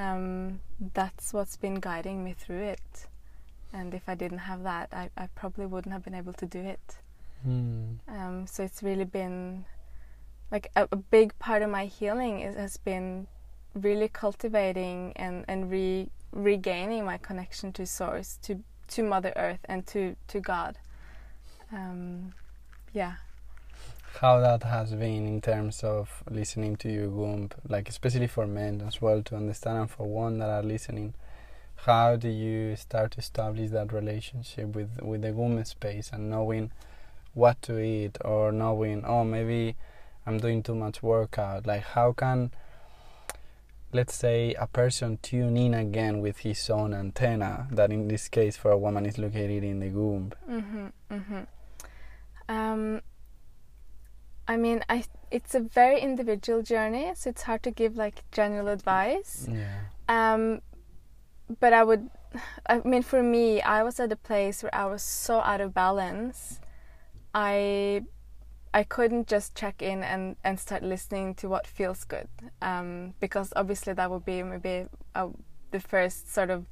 um, 0.00 0.60
that's 0.94 1.34
what's 1.34 1.56
been 1.56 1.74
guiding 1.74 2.24
me 2.24 2.32
through 2.32 2.62
it. 2.62 3.06
And 3.72 3.94
if 3.94 4.08
I 4.08 4.14
didn't 4.14 4.38
have 4.38 4.62
that, 4.62 4.88
I, 4.92 5.10
I 5.16 5.28
probably 5.34 5.66
wouldn't 5.66 5.92
have 5.92 6.02
been 6.02 6.14
able 6.14 6.32
to 6.34 6.46
do 6.46 6.58
it. 6.58 6.98
Mm. 7.46 7.98
Um, 8.08 8.46
so 8.46 8.62
it's 8.62 8.82
really 8.82 9.04
been 9.04 9.64
like 10.50 10.70
a, 10.74 10.88
a, 10.90 10.96
big 10.96 11.38
part 11.38 11.62
of 11.62 11.70
my 11.70 11.86
healing 11.86 12.40
is, 12.40 12.56
has 12.56 12.76
been 12.76 13.26
really 13.74 14.08
cultivating 14.08 15.12
and, 15.16 15.44
and 15.48 15.70
re, 15.70 16.10
regaining 16.32 17.04
my 17.04 17.18
connection 17.18 17.72
to 17.74 17.86
Source, 17.86 18.38
to 18.42 18.62
to 18.88 19.04
Mother 19.04 19.32
Earth, 19.36 19.60
and 19.66 19.86
to 19.86 20.16
to 20.26 20.40
God. 20.40 20.76
Um, 21.72 22.32
yeah 22.92 23.14
how 24.18 24.40
that 24.40 24.62
has 24.64 24.92
been 24.92 25.26
in 25.26 25.40
terms 25.40 25.82
of 25.82 26.22
listening 26.30 26.76
to 26.76 26.90
your 26.90 27.08
womb, 27.08 27.50
like 27.68 27.88
especially 27.88 28.26
for 28.26 28.46
men 28.46 28.82
as 28.86 29.00
well 29.00 29.22
to 29.22 29.36
understand, 29.36 29.78
and 29.78 29.90
for 29.90 30.06
one 30.06 30.38
that 30.38 30.50
are 30.50 30.62
listening. 30.62 31.14
How 31.76 32.16
do 32.16 32.28
you 32.28 32.76
start 32.76 33.12
to 33.12 33.20
establish 33.20 33.70
that 33.70 33.92
relationship 33.92 34.74
with 34.74 35.00
with 35.00 35.22
the 35.22 35.32
womb 35.32 35.64
space 35.64 36.10
and 36.12 36.28
knowing 36.28 36.72
what 37.32 37.62
to 37.62 37.78
eat 37.78 38.18
or 38.22 38.52
knowing 38.52 39.04
oh 39.06 39.24
maybe 39.24 39.76
I'm 40.26 40.38
doing 40.38 40.62
too 40.62 40.74
much 40.74 41.02
workout? 41.02 41.66
Like 41.66 41.84
how 41.84 42.12
can 42.12 42.50
let's 43.92 44.14
say 44.14 44.54
a 44.54 44.66
person 44.66 45.18
tune 45.22 45.56
in 45.56 45.74
again 45.74 46.20
with 46.20 46.38
his 46.38 46.68
own 46.70 46.94
antenna 46.94 47.66
that 47.72 47.90
in 47.90 48.08
this 48.08 48.28
case 48.28 48.56
for 48.56 48.70
a 48.70 48.78
woman 48.78 49.06
is 49.06 49.18
located 49.18 49.64
in 49.64 49.80
the 49.80 49.88
womb. 49.88 50.32
Mm-hmm, 50.48 50.86
mm-hmm. 51.10 51.40
Um, 52.48 53.00
I 54.50 54.56
mean, 54.56 54.82
I 54.88 55.04
it's 55.30 55.54
a 55.54 55.60
very 55.60 56.00
individual 56.00 56.60
journey, 56.60 57.12
so 57.14 57.30
it's 57.30 57.42
hard 57.42 57.62
to 57.62 57.70
give 57.70 57.96
like 57.96 58.24
general 58.32 58.66
advice. 58.66 59.46
Yeah. 59.48 59.82
Um, 60.08 60.60
but 61.60 61.72
I 61.72 61.84
would 61.84 62.10
I 62.66 62.80
mean, 62.80 63.02
for 63.02 63.22
me, 63.22 63.62
I 63.62 63.84
was 63.84 64.00
at 64.00 64.10
a 64.10 64.16
place 64.16 64.64
where 64.64 64.74
I 64.74 64.86
was 64.86 65.02
so 65.02 65.38
out 65.38 65.60
of 65.60 65.72
balance. 65.72 66.58
I 67.32 68.02
I 68.74 68.82
couldn't 68.82 69.28
just 69.28 69.54
check 69.54 69.82
in 69.82 70.02
and, 70.02 70.34
and 70.42 70.58
start 70.58 70.82
listening 70.82 71.34
to 71.36 71.48
what 71.48 71.64
feels 71.68 72.02
good, 72.02 72.28
um, 72.60 73.14
because 73.20 73.52
obviously 73.54 73.92
that 73.92 74.10
would 74.10 74.24
be 74.24 74.42
maybe 74.42 74.86
uh, 75.14 75.28
the 75.70 75.78
first 75.78 76.34
sort 76.34 76.50
of 76.50 76.66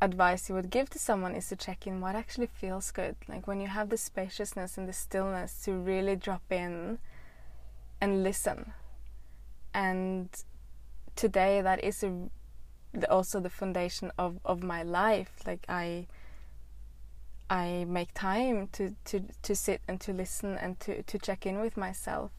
advice 0.00 0.48
you 0.48 0.54
would 0.54 0.70
give 0.70 0.90
to 0.90 0.98
someone 0.98 1.34
is 1.34 1.48
to 1.48 1.56
check 1.56 1.88
in 1.88 2.00
what 2.00 2.14
actually 2.14 2.46
feels 2.46 2.92
good. 2.92 3.16
Like 3.26 3.48
when 3.48 3.60
you 3.60 3.66
have 3.66 3.88
the 3.88 3.96
spaciousness 3.96 4.78
and 4.78 4.88
the 4.88 4.92
stillness 4.92 5.64
to 5.64 5.72
really 5.72 6.14
drop 6.14 6.42
in 6.50 6.98
and 8.00 8.22
listen. 8.22 8.72
And 9.74 10.28
today 11.14 11.60
that 11.60 11.82
is 11.84 12.02
a, 12.02 12.12
also 13.10 13.40
the 13.40 13.50
foundation 13.50 14.10
of, 14.18 14.38
of 14.44 14.62
my 14.62 14.82
life. 14.82 15.32
Like 15.46 15.64
I 15.68 16.06
I 17.48 17.84
make 17.88 18.12
time 18.12 18.68
to, 18.72 18.96
to, 19.04 19.22
to 19.42 19.54
sit 19.54 19.80
and 19.86 20.00
to 20.00 20.12
listen 20.12 20.58
and 20.58 20.80
to, 20.80 21.02
to 21.04 21.18
check 21.18 21.46
in 21.46 21.60
with 21.60 21.76
myself. 21.76 22.32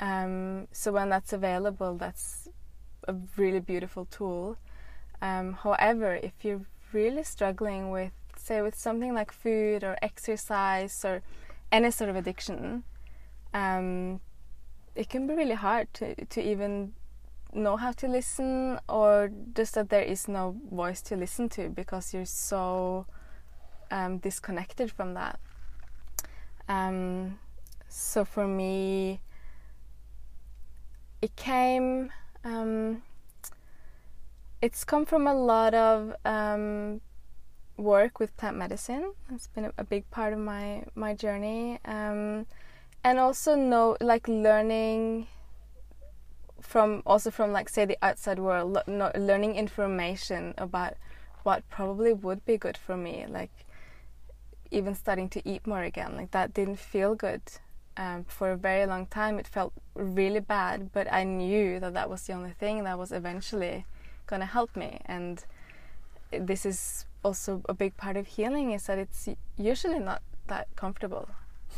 Um, 0.00 0.66
so 0.72 0.90
when 0.90 1.08
that's 1.08 1.32
available, 1.32 1.96
that's 1.96 2.48
a 3.06 3.14
really 3.36 3.60
beautiful 3.60 4.06
tool. 4.06 4.56
Um, 5.22 5.52
however, 5.52 6.16
if 6.16 6.32
you're 6.42 6.62
really 6.92 7.22
struggling 7.22 7.90
with, 7.90 8.10
say, 8.36 8.60
with 8.60 8.74
something 8.74 9.14
like 9.14 9.30
food 9.30 9.84
or 9.84 9.96
exercise 10.02 11.04
or 11.04 11.22
any 11.70 11.92
sort 11.92 12.10
of 12.10 12.16
addiction, 12.16 12.82
um, 13.52 14.20
it 14.94 15.08
can 15.08 15.26
be 15.26 15.34
really 15.34 15.54
hard 15.54 15.92
to, 15.94 16.24
to 16.26 16.42
even 16.42 16.92
know 17.52 17.76
how 17.76 17.92
to 17.92 18.08
listen 18.08 18.78
or 18.88 19.30
just 19.54 19.74
that 19.74 19.88
there 19.88 20.02
is 20.02 20.28
no 20.28 20.56
voice 20.70 21.00
to 21.02 21.16
listen 21.16 21.48
to 21.48 21.68
because 21.68 22.12
you're 22.12 22.24
so 22.24 23.06
um, 23.90 24.18
disconnected 24.18 24.90
from 24.90 25.14
that. 25.14 25.38
Um, 26.68 27.38
so 27.88 28.24
for 28.24 28.46
me, 28.46 29.20
it 31.22 31.36
came. 31.36 32.10
Um, 32.44 33.02
it's 34.60 34.84
come 34.84 35.06
from 35.06 35.26
a 35.26 35.34
lot 35.34 35.74
of 35.74 36.14
um, 36.24 37.00
work 37.76 38.18
with 38.18 38.36
plant 38.36 38.56
medicine. 38.56 39.12
It's 39.32 39.46
been 39.48 39.66
a, 39.66 39.72
a, 39.78 39.84
big 39.84 40.10
part 40.10 40.32
of 40.32 40.38
my 40.38 40.84
my 40.94 41.14
journey, 41.14 41.78
um, 41.84 42.46
and 43.04 43.18
also 43.18 43.54
know 43.54 43.96
like 44.00 44.26
learning 44.26 45.26
from 46.60 47.02
also 47.04 47.30
from 47.30 47.52
like 47.52 47.68
say 47.68 47.84
the 47.84 47.98
outside 48.02 48.38
world, 48.38 48.78
learning 48.88 49.54
information 49.54 50.54
about 50.56 50.94
what 51.42 51.68
probably 51.68 52.12
would 52.12 52.44
be 52.46 52.56
good 52.56 52.76
for 52.76 52.96
me, 52.96 53.26
like 53.28 53.52
even 54.70 54.94
starting 54.94 55.28
to 55.28 55.46
eat 55.48 55.66
more 55.66 55.82
again. 55.82 56.16
Like 56.16 56.30
that 56.30 56.54
didn't 56.54 56.78
feel 56.78 57.14
good 57.14 57.42
um, 57.98 58.24
for 58.26 58.50
a 58.50 58.56
very 58.56 58.86
long 58.86 59.06
time. 59.06 59.38
It 59.38 59.46
felt 59.46 59.74
really 59.94 60.40
bad, 60.40 60.90
but 60.92 61.06
I 61.12 61.24
knew 61.24 61.78
that 61.80 61.92
that 61.92 62.08
was 62.08 62.22
the 62.22 62.32
only 62.32 62.52
thing 62.52 62.84
that 62.84 62.98
was 62.98 63.12
eventually 63.12 63.84
going 64.26 64.40
to 64.40 64.46
help 64.46 64.74
me. 64.74 65.00
And 65.04 65.44
this 66.32 66.64
is 66.64 67.04
also 67.22 67.62
a 67.68 67.74
big 67.74 67.96
part 67.98 68.16
of 68.16 68.26
healing 68.26 68.72
is 68.72 68.86
that 68.86 68.98
it's 68.98 69.28
usually 69.58 69.98
not 69.98 70.22
that 70.48 70.68
comfortable. 70.76 71.28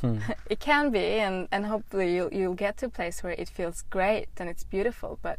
Hmm. 0.01 0.19
it 0.51 0.61
can 0.61 0.91
be, 0.91 0.99
and, 0.99 1.49
and 1.51 1.67
hopefully 1.67 2.15
you'll, 2.15 2.33
you'll 2.33 2.55
get 2.55 2.77
to 2.79 2.87
a 2.87 2.89
place 2.89 3.23
where 3.23 3.33
it 3.33 3.49
feels 3.49 3.83
great 3.91 4.29
and 4.39 4.49
it's 4.49 4.65
beautiful, 4.65 5.19
but 5.23 5.39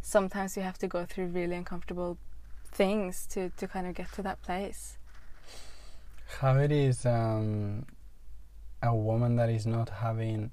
sometimes 0.00 0.56
you 0.56 0.62
have 0.62 0.78
to 0.78 0.88
go 0.88 1.04
through 1.04 1.26
really 1.26 1.56
uncomfortable 1.56 2.18
things 2.64 3.26
to, 3.26 3.50
to 3.50 3.68
kind 3.68 3.86
of 3.86 3.94
get 3.94 4.12
to 4.12 4.22
that 4.22 4.42
place. 4.42 4.96
How 6.40 6.56
it 6.56 6.72
is 6.72 7.04
um, 7.06 7.86
a 8.82 8.94
woman 8.94 9.36
that 9.36 9.50
is 9.50 9.66
not 9.66 9.88
having 9.88 10.50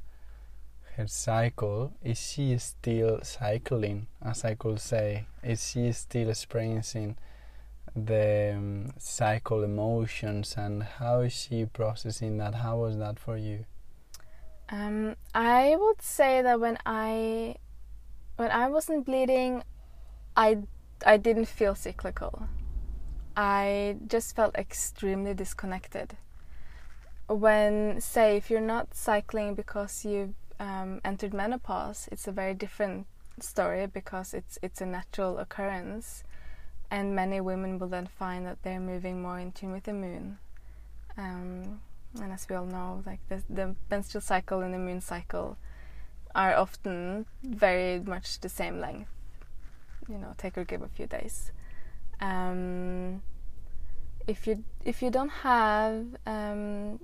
her 0.98 1.08
cycle, 1.08 1.94
is 2.04 2.20
she 2.20 2.58
still 2.58 3.20
cycling, 3.24 4.08
as 4.22 4.44
I 4.44 4.56
could 4.56 4.80
say? 4.80 5.26
Is 5.42 5.70
she 5.70 5.92
still 5.94 6.30
experiencing 6.30 7.16
the 7.96 8.54
um, 8.56 8.94
cycle 8.98 9.64
emotions 9.64 10.56
and 10.58 10.84
how 10.84 11.22
is 11.22 11.34
she 11.34 11.66
processing 11.66 12.38
that? 12.38 12.56
How 12.56 12.78
was 12.78 12.98
that 12.98 13.20
for 13.20 13.38
you? 13.38 13.66
Um, 14.70 15.16
I 15.34 15.76
would 15.80 16.02
say 16.02 16.42
that 16.42 16.60
when 16.60 16.78
I 16.86 17.56
when 18.38 18.52
I 18.52 18.70
wasn't 18.70 19.06
bleeding, 19.06 19.64
I 20.36 20.60
I 21.06 21.18
didn't 21.18 21.46
feel 21.46 21.76
cyclical. 21.76 22.48
I 23.36 23.98
just 24.06 24.36
felt 24.36 24.56
extremely 24.56 25.34
disconnected. 25.34 26.18
When, 27.28 28.02
say, 28.02 28.38
if 28.38 28.50
you're 28.50 28.60
not 28.60 28.94
cycling 28.94 29.56
because 29.56 30.04
you've 30.04 30.34
um, 30.60 31.00
entered 31.06 31.34
menopause, 31.34 32.10
it's 32.12 32.28
a 32.28 32.32
very 32.32 32.54
different 32.54 33.08
story 33.40 33.88
because 33.88 34.34
it's 34.34 34.60
it's 34.62 34.82
a 34.82 34.86
natural 34.86 35.38
occurrence, 35.38 36.24
and 36.92 37.16
many 37.16 37.40
women 37.42 37.80
will 37.80 37.88
then 37.88 38.08
find 38.08 38.46
that 38.46 38.64
they're 38.64 38.80
moving 38.80 39.22
more 39.22 39.40
in 39.40 39.52
tune 39.52 39.72
with 39.72 39.84
the 39.84 39.94
moon. 39.94 40.38
Um, 41.18 41.82
and 42.22 42.32
as 42.32 42.48
we 42.50 42.56
all 42.56 42.66
know, 42.66 43.04
like 43.06 43.20
the, 43.30 43.44
the 43.50 43.76
menstrual 43.90 44.22
cycle 44.22 44.62
and 44.62 44.74
the 44.74 44.80
moon 44.80 45.02
cycle 45.02 45.58
are 46.34 46.56
often 46.56 47.26
very 47.44 48.00
much 48.00 48.40
the 48.40 48.50
same 48.50 48.80
length. 48.80 49.10
You 50.08 50.18
know, 50.18 50.34
take 50.38 50.58
or 50.58 50.64
give 50.64 50.82
a 50.82 50.88
few 50.88 51.06
days. 51.06 51.52
Um, 52.20 53.22
if 54.28 54.48
you 54.48 54.64
if 54.84 55.02
you 55.02 55.12
don't 55.12 55.30
have 55.30 56.06
um, 56.26 57.00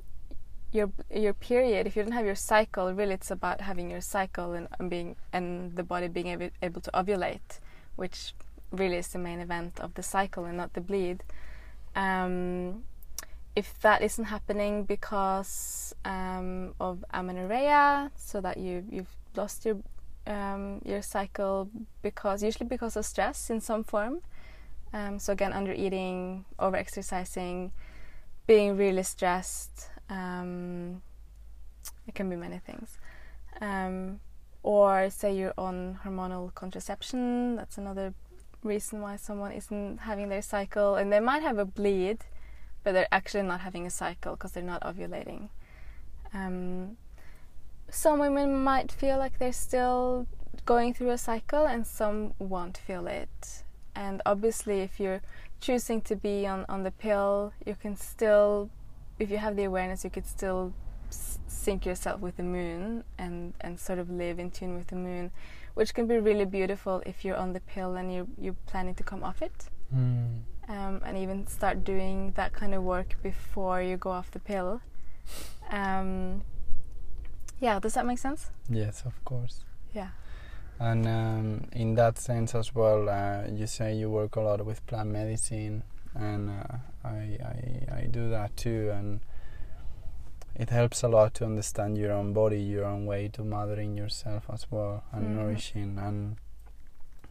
your 0.72 0.92
your 1.14 1.34
period, 1.34 1.86
if 1.86 1.96
you 1.96 2.04
don't 2.04 2.14
have 2.14 2.26
your 2.26 2.36
cycle, 2.36 2.92
really 2.94 3.14
it's 3.14 3.32
about 3.32 3.62
having 3.62 3.90
your 3.90 4.02
cycle 4.02 4.54
and, 4.54 4.68
and 4.80 4.90
being 4.90 5.16
and 5.34 5.76
the 5.76 5.84
body 5.84 6.08
being 6.08 6.28
able, 6.28 6.50
able 6.62 6.82
to 6.82 6.92
ovulate, 6.92 7.60
which 7.96 8.34
really 8.76 8.98
is 8.98 9.08
the 9.10 9.20
main 9.20 9.40
event 9.40 9.80
of 9.80 9.94
the 9.94 10.04
cycle 10.04 10.46
and 10.46 10.58
not 10.58 10.74
the 10.74 10.82
bleed. 10.82 11.24
Um, 11.96 12.84
if 13.56 13.80
that 13.82 14.02
isn't 14.02 14.26
happening 14.26 14.84
because 14.84 15.96
um, 16.04 16.76
of 16.80 17.06
amenorrhea, 17.14 18.12
so 18.16 18.42
that 18.42 18.58
you 18.58 18.84
you've 18.90 19.16
lost 19.36 19.66
your 19.66 19.78
um, 20.28 20.82
your 20.84 21.02
cycle 21.02 21.70
because 22.02 22.44
usually 22.44 22.68
because 22.68 22.98
of 22.98 23.06
stress 23.06 23.50
in 23.50 23.62
some 23.62 23.84
form, 23.84 24.22
um, 24.96 25.20
so 25.20 25.34
again, 25.34 25.52
under 25.52 25.74
eating, 25.74 26.46
over 26.58 26.78
exercising, 26.78 27.74
being 28.48 28.78
really 28.78 29.04
stressed. 29.04 29.90
Um, 30.10 31.02
it 32.08 32.16
can 32.16 32.30
be 32.30 32.38
many 32.38 32.60
things. 32.60 32.98
Um, 33.60 34.22
or 34.64 35.10
say 35.10 35.36
you're 35.36 35.54
on 35.58 36.00
hormonal 36.06 36.54
contraception. 36.56 37.56
That's 37.58 37.78
another 37.78 38.14
reason 38.66 39.02
why 39.02 39.16
someone 39.16 39.52
isn't 39.52 40.00
having 40.00 40.30
their 40.30 40.42
cycle, 40.42 40.96
and 40.96 41.12
they 41.12 41.20
might 41.20 41.44
have 41.44 41.58
a 41.58 41.66
bleed, 41.66 42.20
but 42.84 42.94
they're 42.94 43.08
actually 43.12 43.44
not 43.44 43.62
having 43.62 43.86
a 43.86 43.90
cycle 43.90 44.34
because 44.34 44.52
they're 44.52 44.64
not 44.64 44.82
ovulating. 44.82 45.50
Um, 46.34 46.98
some 47.90 48.20
women 48.20 48.64
might 48.64 48.92
feel 48.92 49.18
like 49.18 49.40
they're 49.40 49.54
still 49.54 50.28
going 50.66 50.94
through 50.94 51.12
a 51.12 51.18
cycle, 51.18 51.66
and 51.66 51.86
some 51.86 52.34
won't 52.40 52.78
feel 52.78 53.08
it 53.08 53.64
and 53.96 54.22
obviously 54.26 54.82
if 54.82 55.00
you're 55.00 55.22
choosing 55.62 56.02
to 56.02 56.16
be 56.16 56.46
on, 56.46 56.66
on 56.68 56.84
the 56.84 56.92
pill 56.92 57.54
you 57.66 57.76
can 57.76 57.96
still 57.96 58.70
if 59.18 59.32
you 59.32 59.38
have 59.38 59.56
the 59.56 59.64
awareness 59.64 60.04
you 60.04 60.10
could 60.10 60.28
still 60.28 60.74
sync 61.10 61.86
yourself 61.86 62.20
with 62.20 62.36
the 62.38 62.44
moon 62.44 63.04
and 63.18 63.54
and 63.62 63.80
sort 63.80 63.98
of 63.98 64.10
live 64.10 64.38
in 64.38 64.52
tune 64.52 64.76
with 64.76 64.88
the 64.88 64.96
moon 64.96 65.32
which 65.76 65.94
can 65.94 66.08
be 66.08 66.18
really 66.18 66.46
beautiful 66.46 67.04
if 67.06 67.24
you're 67.24 67.38
on 67.38 67.54
the 67.54 67.60
pill 67.60 67.96
and 67.96 68.14
you're, 68.14 68.28
you're 68.40 68.58
planning 68.66 68.96
to 68.96 69.04
come 69.04 69.24
off 69.24 69.42
it. 69.42 69.70
Mm. 69.96 70.42
um, 70.68 71.02
and 71.06 71.18
even 71.18 71.46
start 71.46 71.84
doing 71.84 72.32
that 72.36 72.54
kind 72.54 72.74
of 72.74 72.84
work 72.84 73.16
before 73.22 73.82
you 73.82 73.98
go 73.98 74.10
off 74.10 74.32
the 74.32 74.40
pill. 74.40 74.82
Um, 75.70 76.42
yeah 77.60 77.80
does 77.80 77.94
that 77.94 78.06
make 78.06 78.18
sense? 78.18 78.50
Yes 78.70 79.04
of 79.06 79.24
course. 79.26 79.64
Yeah. 79.94 80.10
And 80.80 81.08
um, 81.08 81.68
in 81.72 81.96
that 81.96 82.18
sense 82.18 82.54
as 82.54 82.76
well, 82.76 83.08
uh, 83.10 83.48
you 83.50 83.68
say 83.68 83.96
you 83.96 84.10
work 84.10 84.36
a 84.36 84.42
lot 84.42 84.66
with 84.66 84.86
plant 84.88 85.10
medicine, 85.10 85.84
and 86.14 86.50
uh, 86.50 87.08
I, 87.08 87.38
I, 87.42 88.00
I 88.00 88.08
do 88.12 88.30
that 88.32 88.58
too, 88.58 88.92
and 88.94 89.22
it 90.56 90.70
helps 90.70 91.04
a 91.04 91.08
lot 91.08 91.34
to 91.36 91.46
understand 91.46 91.98
your 91.98 92.12
own 92.12 92.34
body, 92.34 92.62
your 92.62 92.86
own 92.86 93.06
way 93.06 93.28
to 93.30 93.44
mothering 93.44 93.98
yourself 93.98 94.46
as 94.52 94.66
well, 94.72 95.04
and 95.12 95.26
mm-hmm. 95.26 95.36
nourishing. 95.36 96.00
And 96.00 96.38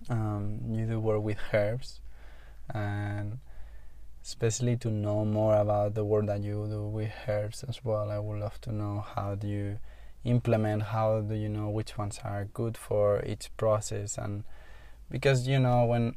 um, 0.08 0.60
you 0.70 0.86
do 0.86 1.00
work 1.00 1.22
with 1.22 1.38
herbs, 1.52 2.00
and 2.72 3.38
especially 4.22 4.76
to 4.78 4.90
know 4.90 5.24
more 5.24 5.56
about 5.56 5.94
the 5.94 6.04
work 6.04 6.26
that 6.26 6.42
you 6.42 6.66
do 6.68 6.86
with 6.86 7.12
herbs 7.26 7.64
as 7.68 7.84
well. 7.84 8.10
I 8.10 8.18
would 8.18 8.40
love 8.40 8.60
to 8.62 8.72
know 8.72 9.04
how 9.14 9.34
do 9.34 9.48
you 9.48 9.78
implement 10.24 10.82
how 10.82 11.20
do 11.20 11.34
you 11.34 11.50
know 11.50 11.68
which 11.68 11.98
ones 11.98 12.18
are 12.24 12.46
good 12.54 12.78
for 12.78 13.22
each 13.26 13.54
process 13.58 14.16
and 14.16 14.42
because 15.10 15.46
you 15.46 15.58
know 15.58 15.84
when 15.84 16.16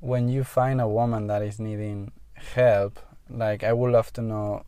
when 0.00 0.28
you 0.28 0.44
find 0.44 0.80
a 0.80 0.86
woman 0.86 1.26
that 1.26 1.42
is 1.42 1.58
needing 1.58 2.12
help, 2.34 3.00
like 3.28 3.64
I 3.64 3.72
would 3.72 3.92
love 3.92 4.12
to 4.14 4.22
know 4.22 4.64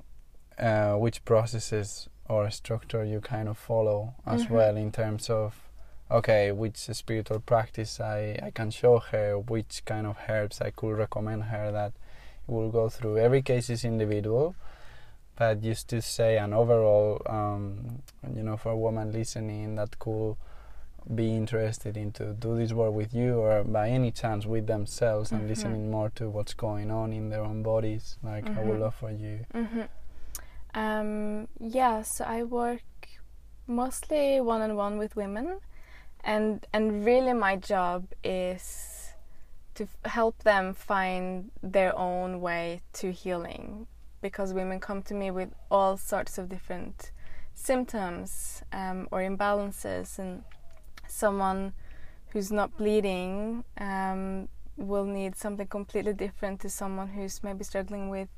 uh, 0.60 0.94
which 0.94 1.24
processes 1.24 2.08
or 2.28 2.50
structure 2.50 3.04
you 3.04 3.20
kind 3.20 3.48
of 3.48 3.58
follow 3.58 4.14
as 4.26 4.44
Mhm. 4.46 4.50
well 4.50 4.76
in 4.76 4.92
terms 4.92 5.28
of 5.30 5.54
okay 6.10 6.52
which 6.52 6.76
spiritual 6.76 7.40
practice 7.40 8.00
I, 8.00 8.38
I 8.42 8.50
can 8.50 8.70
show 8.70 8.98
her 8.98 9.38
which 9.38 9.82
kind 9.84 10.06
of 10.06 10.16
herbs 10.28 10.60
I 10.60 10.70
could 10.70 10.96
recommend 10.98 11.44
her 11.44 11.72
that 11.72 11.92
will 12.46 12.70
go 12.70 12.88
through 12.88 13.18
every 13.18 13.42
case 13.42 13.70
is 13.70 13.84
individual 13.84 14.54
but 15.36 15.62
just 15.62 15.88
to 15.88 16.02
say 16.02 16.36
an 16.38 16.52
overall 16.52 17.22
um, 17.26 18.02
you 18.36 18.42
know 18.42 18.56
for 18.56 18.72
a 18.72 18.76
woman 18.76 19.12
listening 19.12 19.76
that 19.76 19.98
could 19.98 20.36
be 21.14 21.34
interested 21.34 21.96
in 21.96 22.12
to 22.12 22.34
do 22.34 22.56
this 22.56 22.72
work 22.72 22.92
with 22.92 23.14
you 23.14 23.38
or 23.38 23.64
by 23.64 23.88
any 23.88 24.10
chance 24.10 24.44
with 24.46 24.66
themselves 24.66 25.32
and 25.32 25.42
Mhm. 25.44 25.48
listening 25.48 25.90
more 25.90 26.10
to 26.10 26.28
what's 26.28 26.54
going 26.54 26.90
on 26.90 27.12
in 27.12 27.30
their 27.30 27.42
own 27.42 27.62
bodies 27.62 28.18
like 28.22 28.46
I 28.56 28.60
would 28.60 28.76
Mhm. 28.78 28.80
love 28.80 28.94
for 28.96 29.10
you 29.10 29.46
hmm 29.52 29.82
Um, 30.74 31.48
yeah, 31.58 32.02
so 32.02 32.24
I 32.24 32.44
work 32.44 32.82
mostly 33.66 34.40
one 34.40 34.60
on 34.62 34.76
one 34.76 34.98
with 34.98 35.16
women, 35.16 35.60
and 36.22 36.66
and 36.72 37.04
really 37.04 37.32
my 37.32 37.56
job 37.56 38.06
is 38.22 39.12
to 39.74 39.88
help 40.04 40.42
them 40.42 40.74
find 40.74 41.50
their 41.62 41.96
own 41.98 42.40
way 42.40 42.82
to 42.94 43.10
healing, 43.10 43.86
because 44.20 44.52
women 44.52 44.80
come 44.80 45.02
to 45.02 45.14
me 45.14 45.30
with 45.30 45.50
all 45.70 45.96
sorts 45.96 46.38
of 46.38 46.48
different 46.48 47.10
symptoms 47.54 48.62
um, 48.72 49.08
or 49.10 49.20
imbalances, 49.20 50.18
and 50.18 50.42
someone 51.08 51.72
who's 52.28 52.52
not 52.52 52.76
bleeding 52.76 53.64
um, 53.78 54.48
will 54.76 55.04
need 55.04 55.34
something 55.34 55.66
completely 55.66 56.12
different 56.12 56.60
to 56.60 56.68
someone 56.68 57.08
who's 57.08 57.42
maybe 57.42 57.64
struggling 57.64 58.08
with 58.08 58.28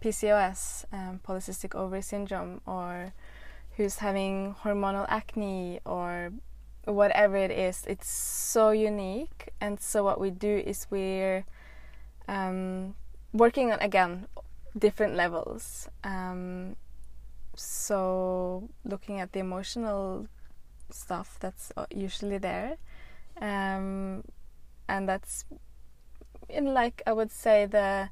PCOS, 0.00 0.84
um, 0.92 1.20
polycystic 1.26 1.74
ovary 1.74 2.02
syndrome, 2.02 2.60
or 2.66 3.12
who's 3.76 3.98
having 3.98 4.54
hormonal 4.62 5.06
acne, 5.08 5.80
or 5.84 6.32
whatever 6.84 7.36
it 7.36 7.50
is. 7.50 7.84
It's 7.86 8.08
so 8.08 8.70
unique, 8.70 9.50
and 9.60 9.80
so 9.80 10.04
what 10.04 10.20
we 10.20 10.30
do 10.30 10.62
is 10.64 10.86
we're 10.90 11.44
um, 12.28 12.94
working 13.32 13.72
on 13.72 13.78
again 13.80 14.26
different 14.76 15.14
levels. 15.14 15.88
Um, 16.04 16.76
so 17.54 18.68
looking 18.84 19.20
at 19.20 19.32
the 19.32 19.40
emotional 19.40 20.28
stuff 20.90 21.36
that's 21.40 21.72
uh, 21.76 21.86
usually 21.90 22.38
there, 22.38 22.76
um, 23.40 24.24
and 24.88 25.08
that's 25.08 25.44
in 26.48 26.72
like 26.72 27.02
I 27.06 27.12
would 27.12 27.30
say 27.30 27.66
the 27.66 28.10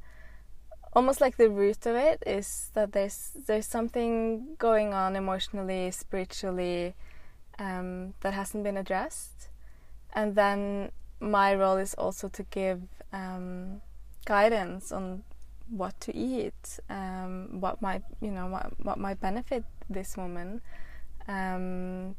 almost 0.96 1.20
like 1.20 1.36
the 1.36 1.50
root 1.50 1.84
of 1.84 1.94
it 1.94 2.22
is 2.26 2.70
that 2.72 2.92
there's 2.92 3.32
there's 3.46 3.66
something 3.66 4.56
going 4.58 4.94
on 4.94 5.14
emotionally, 5.14 5.90
spiritually 5.90 6.94
um, 7.58 8.14
that 8.22 8.32
hasn't 8.32 8.64
been 8.64 8.78
addressed, 8.78 9.48
and 10.14 10.34
then 10.34 10.90
my 11.20 11.54
role 11.54 11.76
is 11.76 11.92
also 11.94 12.28
to 12.28 12.42
give 12.44 12.80
um, 13.12 13.82
guidance 14.24 14.90
on 14.90 15.22
what 15.68 16.00
to 16.00 16.16
eat, 16.16 16.80
um, 16.88 17.60
what 17.60 17.82
might 17.82 18.02
you 18.22 18.30
know 18.30 18.46
what, 18.46 18.72
what 18.82 18.98
might 18.98 19.20
benefit 19.20 19.64
this 19.90 20.16
woman. 20.16 20.62
Um, 21.28 22.16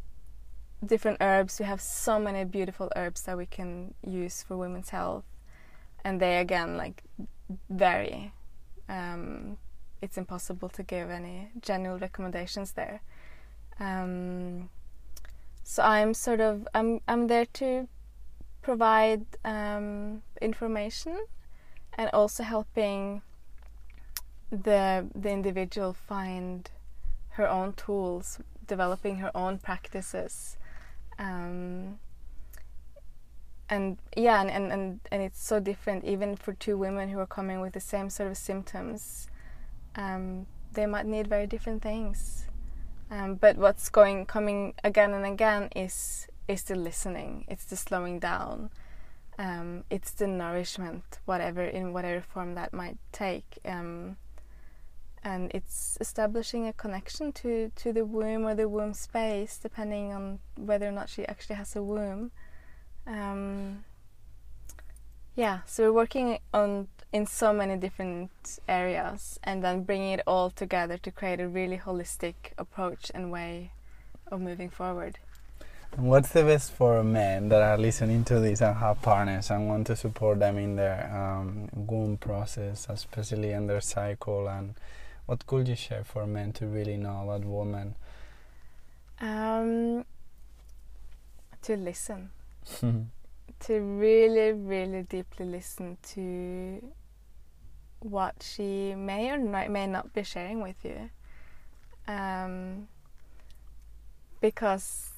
different 0.85 1.17
herbs. 1.19 1.59
We 1.59 1.65
have 1.65 1.81
so 1.81 2.19
many 2.19 2.45
beautiful 2.45 2.91
herbs 2.95 3.23
that 3.23 3.37
we 3.37 3.47
can 3.47 3.95
use 4.05 4.43
for 4.43 4.55
women's 4.55 4.91
health, 4.91 5.25
and 6.03 6.19
they 6.21 6.37
again 6.37 6.77
like 6.77 7.01
vary 7.71 8.33
um, 8.89 9.57
it's 10.01 10.17
impossible 10.17 10.69
to 10.69 10.83
give 10.83 11.09
any 11.09 11.49
general 11.61 11.97
recommendations 11.97 12.73
there. 12.73 13.01
Um, 13.79 14.69
so 15.63 15.83
I'm 15.83 16.13
sort 16.13 16.39
of 16.39 16.67
I'm 16.73 17.01
I'm 17.07 17.27
there 17.27 17.45
to 17.53 17.87
provide 18.61 19.25
um, 19.43 20.21
information 20.41 21.17
and 21.97 22.09
also 22.13 22.43
helping 22.43 23.21
the 24.49 25.07
the 25.13 25.29
individual 25.29 25.93
find 25.93 26.69
her 27.31 27.47
own 27.47 27.73
tools, 27.73 28.39
developing 28.65 29.17
her 29.17 29.31
own 29.35 29.57
practices. 29.59 30.57
Um, 31.19 31.99
and 33.69 33.97
yeah 34.15 34.39
and, 34.41 34.49
and, 34.49 34.71
and, 34.71 34.99
and 35.11 35.21
it's 35.21 35.43
so 35.43 35.59
different 35.59 36.05
even 36.05 36.35
for 36.35 36.53
two 36.53 36.77
women 36.77 37.09
who 37.09 37.19
are 37.19 37.27
coming 37.27 37.59
with 37.59 37.73
the 37.73 37.79
same 37.79 38.09
sort 38.09 38.29
of 38.29 38.37
symptoms. 38.37 39.27
Um, 39.95 40.47
they 40.73 40.85
might 40.85 41.05
need 41.05 41.27
very 41.27 41.47
different 41.47 41.81
things. 41.81 42.45
Um, 43.09 43.35
but 43.35 43.57
what's 43.57 43.89
going 43.89 44.25
coming 44.25 44.73
again 44.83 45.13
and 45.13 45.25
again 45.25 45.69
is 45.75 46.27
is 46.47 46.63
the 46.63 46.75
listening. 46.75 47.45
It's 47.47 47.65
the 47.65 47.75
slowing 47.75 48.19
down. 48.19 48.69
Um, 49.39 49.83
it's 49.89 50.11
the 50.11 50.27
nourishment 50.27 51.19
whatever 51.25 51.63
in 51.63 51.93
whatever 51.93 52.21
form 52.21 52.55
that 52.55 52.73
might 52.73 52.97
take. 53.11 53.59
Um, 53.65 54.17
and 55.23 55.51
it's 55.53 55.97
establishing 55.99 56.67
a 56.67 56.73
connection 56.73 57.33
to, 57.33 57.71
to 57.75 57.91
the 57.91 58.05
womb 58.05 58.45
or 58.45 58.55
the 58.55 58.69
womb 58.69 58.93
space 58.93 59.59
depending 59.61 60.13
on 60.13 60.39
whether 60.55 60.87
or 60.87 60.91
not 60.91 61.09
she 61.09 61.25
actually 61.27 61.55
has 61.55 61.75
a 61.75 61.83
womb 61.83 62.31
um, 63.07 63.83
yeah, 65.35 65.59
so 65.65 65.83
we're 65.83 65.93
working 65.93 66.39
on 66.53 66.87
in 67.13 67.25
so 67.25 67.53
many 67.53 67.77
different 67.77 68.59
areas, 68.67 69.39
and 69.43 69.63
then 69.63 69.83
bringing 69.83 70.11
it 70.11 70.21
all 70.27 70.49
together 70.49 70.97
to 70.97 71.11
create 71.11 71.39
a 71.39 71.47
really 71.47 71.77
holistic 71.77 72.35
approach 72.57 73.09
and 73.15 73.31
way 73.31 73.71
of 74.29 74.41
moving 74.41 74.69
forward. 74.69 75.17
And 75.95 76.07
what's 76.09 76.29
the 76.29 76.43
best 76.43 76.73
for 76.73 77.01
men 77.03 77.49
that 77.49 77.61
are 77.61 77.77
listening 77.77 78.23
to 78.25 78.39
this 78.39 78.61
and 78.61 78.75
have 78.75 79.01
partners 79.01 79.49
and 79.49 79.67
want 79.69 79.87
to 79.87 79.95
support 79.95 80.39
them 80.39 80.57
in 80.57 80.75
their 80.75 81.09
um, 81.15 81.69
womb 81.73 82.17
process, 82.17 82.87
especially 82.89 83.51
in 83.51 83.67
their 83.67 83.81
cycle? 83.81 84.47
And 84.47 84.75
what 85.25 85.45
could 85.47 85.67
you 85.67 85.75
share 85.75 86.03
for 86.03 86.27
men 86.27 86.51
to 86.53 86.67
really 86.67 86.97
know 86.97 87.23
about 87.23 87.45
women? 87.45 87.95
Um, 89.21 90.05
to 91.61 91.77
listen. 91.77 92.31
to 93.59 93.79
really, 93.79 94.51
really 94.53 95.03
deeply 95.03 95.45
listen 95.45 95.97
to 96.13 96.81
what 97.99 98.35
she 98.41 98.93
may 98.95 99.31
or 99.31 99.37
may 99.37 99.87
not 99.87 100.13
be 100.13 100.23
sharing 100.23 100.61
with 100.61 100.83
you. 100.83 101.09
Um, 102.07 102.87
because, 104.39 105.11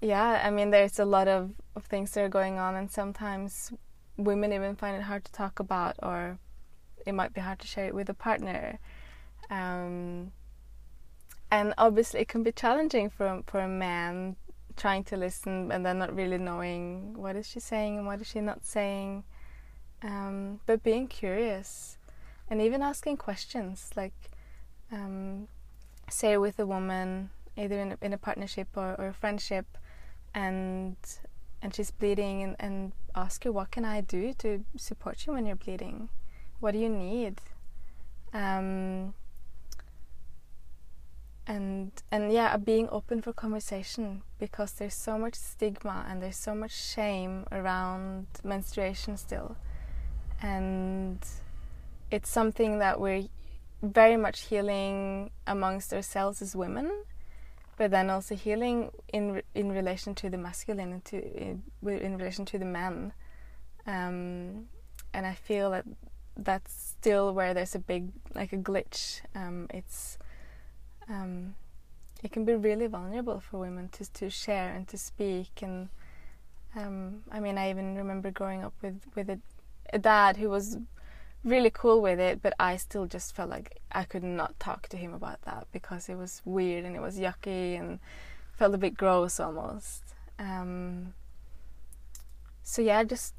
yeah, 0.00 0.42
I 0.44 0.50
mean, 0.50 0.70
there's 0.70 0.98
a 0.98 1.04
lot 1.04 1.28
of, 1.28 1.50
of 1.74 1.84
things 1.84 2.12
that 2.12 2.22
are 2.22 2.28
going 2.28 2.58
on, 2.58 2.76
and 2.76 2.90
sometimes 2.90 3.72
women 4.16 4.52
even 4.52 4.76
find 4.76 4.96
it 4.96 5.02
hard 5.02 5.24
to 5.24 5.32
talk 5.32 5.58
about, 5.58 5.96
or 6.02 6.38
it 7.04 7.12
might 7.12 7.34
be 7.34 7.40
hard 7.40 7.58
to 7.60 7.66
share 7.66 7.86
it 7.86 7.94
with 7.94 8.08
a 8.08 8.14
partner. 8.14 8.78
Um, 9.50 10.32
and 11.50 11.74
obviously, 11.76 12.20
it 12.20 12.28
can 12.28 12.44
be 12.44 12.52
challenging 12.52 13.10
for 13.10 13.42
for 13.46 13.60
a 13.60 13.68
man 13.68 14.36
trying 14.80 15.04
to 15.04 15.16
listen 15.16 15.70
and 15.70 15.84
then 15.84 15.98
not 15.98 16.14
really 16.16 16.38
knowing 16.38 17.12
what 17.14 17.36
is 17.36 17.46
she 17.46 17.60
saying 17.60 17.98
and 17.98 18.06
what 18.06 18.20
is 18.20 18.26
she 18.26 18.40
not 18.40 18.64
saying. 18.64 19.24
Um, 20.02 20.60
but 20.64 20.82
being 20.82 21.06
curious 21.06 21.98
and 22.48 22.62
even 22.62 22.80
asking 22.80 23.18
questions 23.18 23.90
like 23.94 24.30
um, 24.90 25.48
say 26.08 26.38
with 26.38 26.58
a 26.58 26.64
woman 26.66 27.28
either 27.58 27.78
in 27.78 27.92
a, 27.92 27.98
in 28.00 28.14
a 28.14 28.18
partnership 28.18 28.68
or, 28.74 28.94
or 28.98 29.08
a 29.08 29.12
friendship 29.12 29.66
and 30.34 30.96
and 31.60 31.74
she's 31.74 31.90
bleeding 31.90 32.42
and, 32.42 32.56
and 32.58 32.92
ask 33.14 33.44
her 33.44 33.52
what 33.52 33.70
can 33.70 33.84
I 33.84 34.00
do 34.00 34.32
to 34.38 34.64
support 34.76 35.26
you 35.26 35.34
when 35.34 35.44
you're 35.44 35.56
bleeding? 35.56 36.08
What 36.58 36.72
do 36.72 36.78
you 36.78 36.88
need? 36.88 37.42
Um, 38.32 39.12
and 41.46 41.90
and 42.10 42.32
yeah 42.32 42.56
being 42.56 42.88
open 42.90 43.22
for 43.22 43.32
conversation 43.32 44.22
because 44.38 44.72
there's 44.72 44.94
so 44.94 45.18
much 45.18 45.34
stigma 45.34 46.06
and 46.08 46.22
there's 46.22 46.36
so 46.36 46.54
much 46.54 46.72
shame 46.72 47.46
around 47.52 48.26
menstruation 48.44 49.16
still. 49.16 49.56
And 50.42 51.18
it's 52.10 52.30
something 52.30 52.78
that 52.78 52.98
we're 53.00 53.24
very 53.82 54.16
much 54.16 54.40
healing 54.42 55.30
amongst 55.46 55.92
ourselves 55.92 56.40
as 56.42 56.56
women 56.56 56.90
but 57.80 57.90
then 57.90 58.10
also 58.10 58.34
healing 58.34 58.90
in 59.10 59.40
in 59.54 59.72
relation 59.72 60.14
to 60.14 60.28
the 60.28 60.36
masculine 60.36 60.92
and 60.92 61.02
to 61.02 61.16
in, 61.16 61.62
in 61.82 62.18
relation 62.18 62.44
to 62.44 62.58
the 62.58 62.64
men. 62.66 63.10
Um, 63.86 64.66
and 65.14 65.24
I 65.24 65.32
feel 65.32 65.70
that 65.70 65.86
that's 66.36 66.74
still 66.74 67.32
where 67.32 67.54
there's 67.54 67.74
a 67.74 67.78
big 67.78 68.10
like 68.34 68.52
a 68.52 68.58
glitch. 68.58 69.22
Um, 69.34 69.66
it's 69.70 70.18
um, 71.10 71.54
it 72.22 72.32
can 72.32 72.44
be 72.44 72.54
really 72.54 72.86
vulnerable 72.86 73.40
for 73.40 73.58
women 73.58 73.88
to 73.90 74.10
to 74.12 74.30
share 74.30 74.72
and 74.74 74.88
to 74.88 74.96
speak 74.96 75.60
and 75.60 75.88
um, 76.76 77.22
I 77.30 77.40
mean 77.40 77.58
I 77.58 77.70
even 77.70 77.96
remember 77.96 78.30
growing 78.30 78.64
up 78.64 78.74
with 78.80 79.00
with 79.14 79.28
a 79.28 79.38
a 79.92 79.98
dad 79.98 80.36
who 80.36 80.48
was 80.48 80.78
really 81.44 81.70
cool 81.70 82.00
with 82.00 82.20
it, 82.20 82.42
but 82.42 82.54
I 82.58 82.76
still 82.76 83.06
just 83.06 83.34
felt 83.34 83.50
like 83.50 83.80
I 83.92 84.04
could 84.04 84.22
not 84.22 84.58
talk 84.60 84.88
to 84.88 84.96
him 84.96 85.12
about 85.14 85.42
that 85.42 85.66
because 85.72 86.08
it 86.08 86.16
was 86.16 86.42
weird 86.44 86.84
and 86.84 86.94
it 86.94 87.00
was 87.00 87.18
yucky 87.18 87.78
and 87.78 87.98
felt 88.52 88.74
a 88.74 88.78
bit 88.78 88.96
gross 88.96 89.40
almost. 89.40 90.02
Um, 90.38 91.14
so 92.62 92.82
yeah, 92.82 93.02
just 93.04 93.34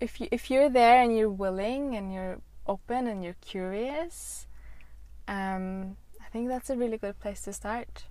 if 0.00 0.20
you 0.20 0.28
if 0.30 0.50
you're 0.50 0.68
there 0.68 1.02
and 1.02 1.16
you're 1.16 1.30
willing 1.30 1.96
and 1.96 2.12
you're 2.12 2.40
open 2.66 3.06
and 3.06 3.24
you're 3.24 3.36
curious, 3.40 4.46
um, 5.26 5.96
I 6.28 6.30
think 6.30 6.48
that's 6.48 6.68
a 6.68 6.76
really 6.76 6.98
good 6.98 7.18
place 7.20 7.40
to 7.42 7.54
start. 7.54 8.04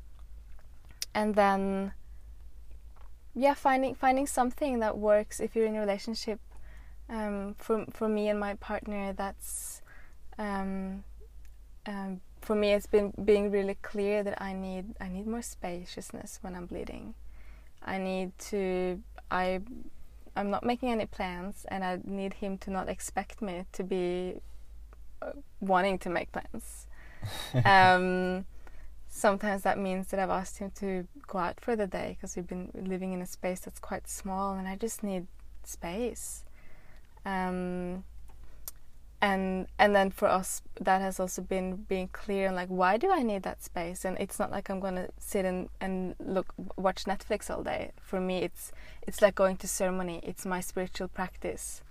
And 1.14 1.36
then, 1.36 1.94
yeah, 3.36 3.54
finding 3.54 3.94
finding 3.94 4.26
something 4.26 4.80
that 4.80 4.98
works 4.98 5.40
if 5.40 5.56
you're 5.56 5.68
in 5.68 5.76
a 5.76 5.80
relationship. 5.80 6.40
Um, 7.10 7.56
for 7.60 7.86
for 7.92 8.10
me 8.10 8.28
and 8.28 8.40
my 8.40 8.56
partner, 8.56 9.14
that's 9.14 9.84
um, 10.40 11.04
um, 11.86 12.22
for 12.42 12.56
me. 12.56 12.74
It's 12.74 12.88
been 12.88 13.14
being 13.24 13.52
really 13.52 13.76
clear 13.84 14.24
that 14.24 14.42
I 14.42 14.54
need 14.54 14.96
I 15.00 15.10
need 15.10 15.28
more 15.28 15.44
spaciousness 15.44 16.40
when 16.42 16.56
I'm 16.56 16.66
bleeding. 16.66 17.14
I 17.86 18.00
need 18.00 18.38
to 18.50 19.00
I 19.30 19.62
I'm 20.36 20.50
not 20.50 20.64
making 20.64 20.90
any 20.90 21.06
plans, 21.06 21.68
and 21.70 21.84
I 21.84 22.00
need 22.04 22.34
him 22.34 22.58
to 22.60 22.72
not 22.72 22.90
expect 22.90 23.44
me 23.44 23.66
to 23.74 23.84
be 23.84 24.42
uh, 25.22 25.34
wanting 25.60 26.00
to 26.00 26.10
make 26.10 26.32
plans. 26.32 26.87
um, 27.66 28.46
sometimes 29.10 29.64
that 29.64 29.78
means 29.78 30.08
that 30.08 30.20
I've 30.20 30.30
asked 30.30 30.60
him 30.60 30.72
to 30.80 31.08
go 31.26 31.40
out 31.40 31.60
for 31.60 31.76
the 31.76 31.88
day 31.88 32.16
because 32.16 32.36
we've 32.36 32.48
been 32.48 32.72
living 32.74 33.14
in 33.14 33.22
a 33.22 33.26
space 33.26 33.62
that's 33.62 33.80
quite 33.80 34.08
small, 34.08 34.54
and 34.54 34.68
I 34.68 34.76
just 34.76 35.04
need 35.04 35.28
space. 35.64 36.44
Um, 37.26 38.04
and 39.22 39.68
and 39.80 39.96
then 39.96 40.12
for 40.12 40.28
us 40.28 40.62
that 40.80 41.02
has 41.02 41.20
also 41.20 41.42
been 41.42 41.76
being 41.76 42.08
clear 42.10 42.48
and 42.48 42.56
like 42.56 42.68
why 42.68 42.98
do 42.98 43.12
i 43.12 43.24
need 43.24 43.44
that 43.44 43.64
space? 43.64 44.06
And 44.06 44.18
it's 44.20 44.38
not 44.38 44.52
like 44.52 44.70
i'm 44.70 44.80
going 44.80 44.96
to 44.96 45.10
sit 45.18 45.44
and, 45.44 45.70
and 45.82 46.16
look 46.20 46.54
watch 46.76 47.06
netflix 47.06 47.50
all 47.50 47.64
day. 47.64 47.92
For 48.02 48.20
me 48.20 48.44
it's 48.44 48.72
it's 49.02 49.22
like 49.22 49.36
going 49.36 49.58
to 49.58 49.68
ceremony. 49.68 50.20
It's 50.24 50.46
my 50.46 50.60
spiritual 50.60 51.08
practice 51.08 51.82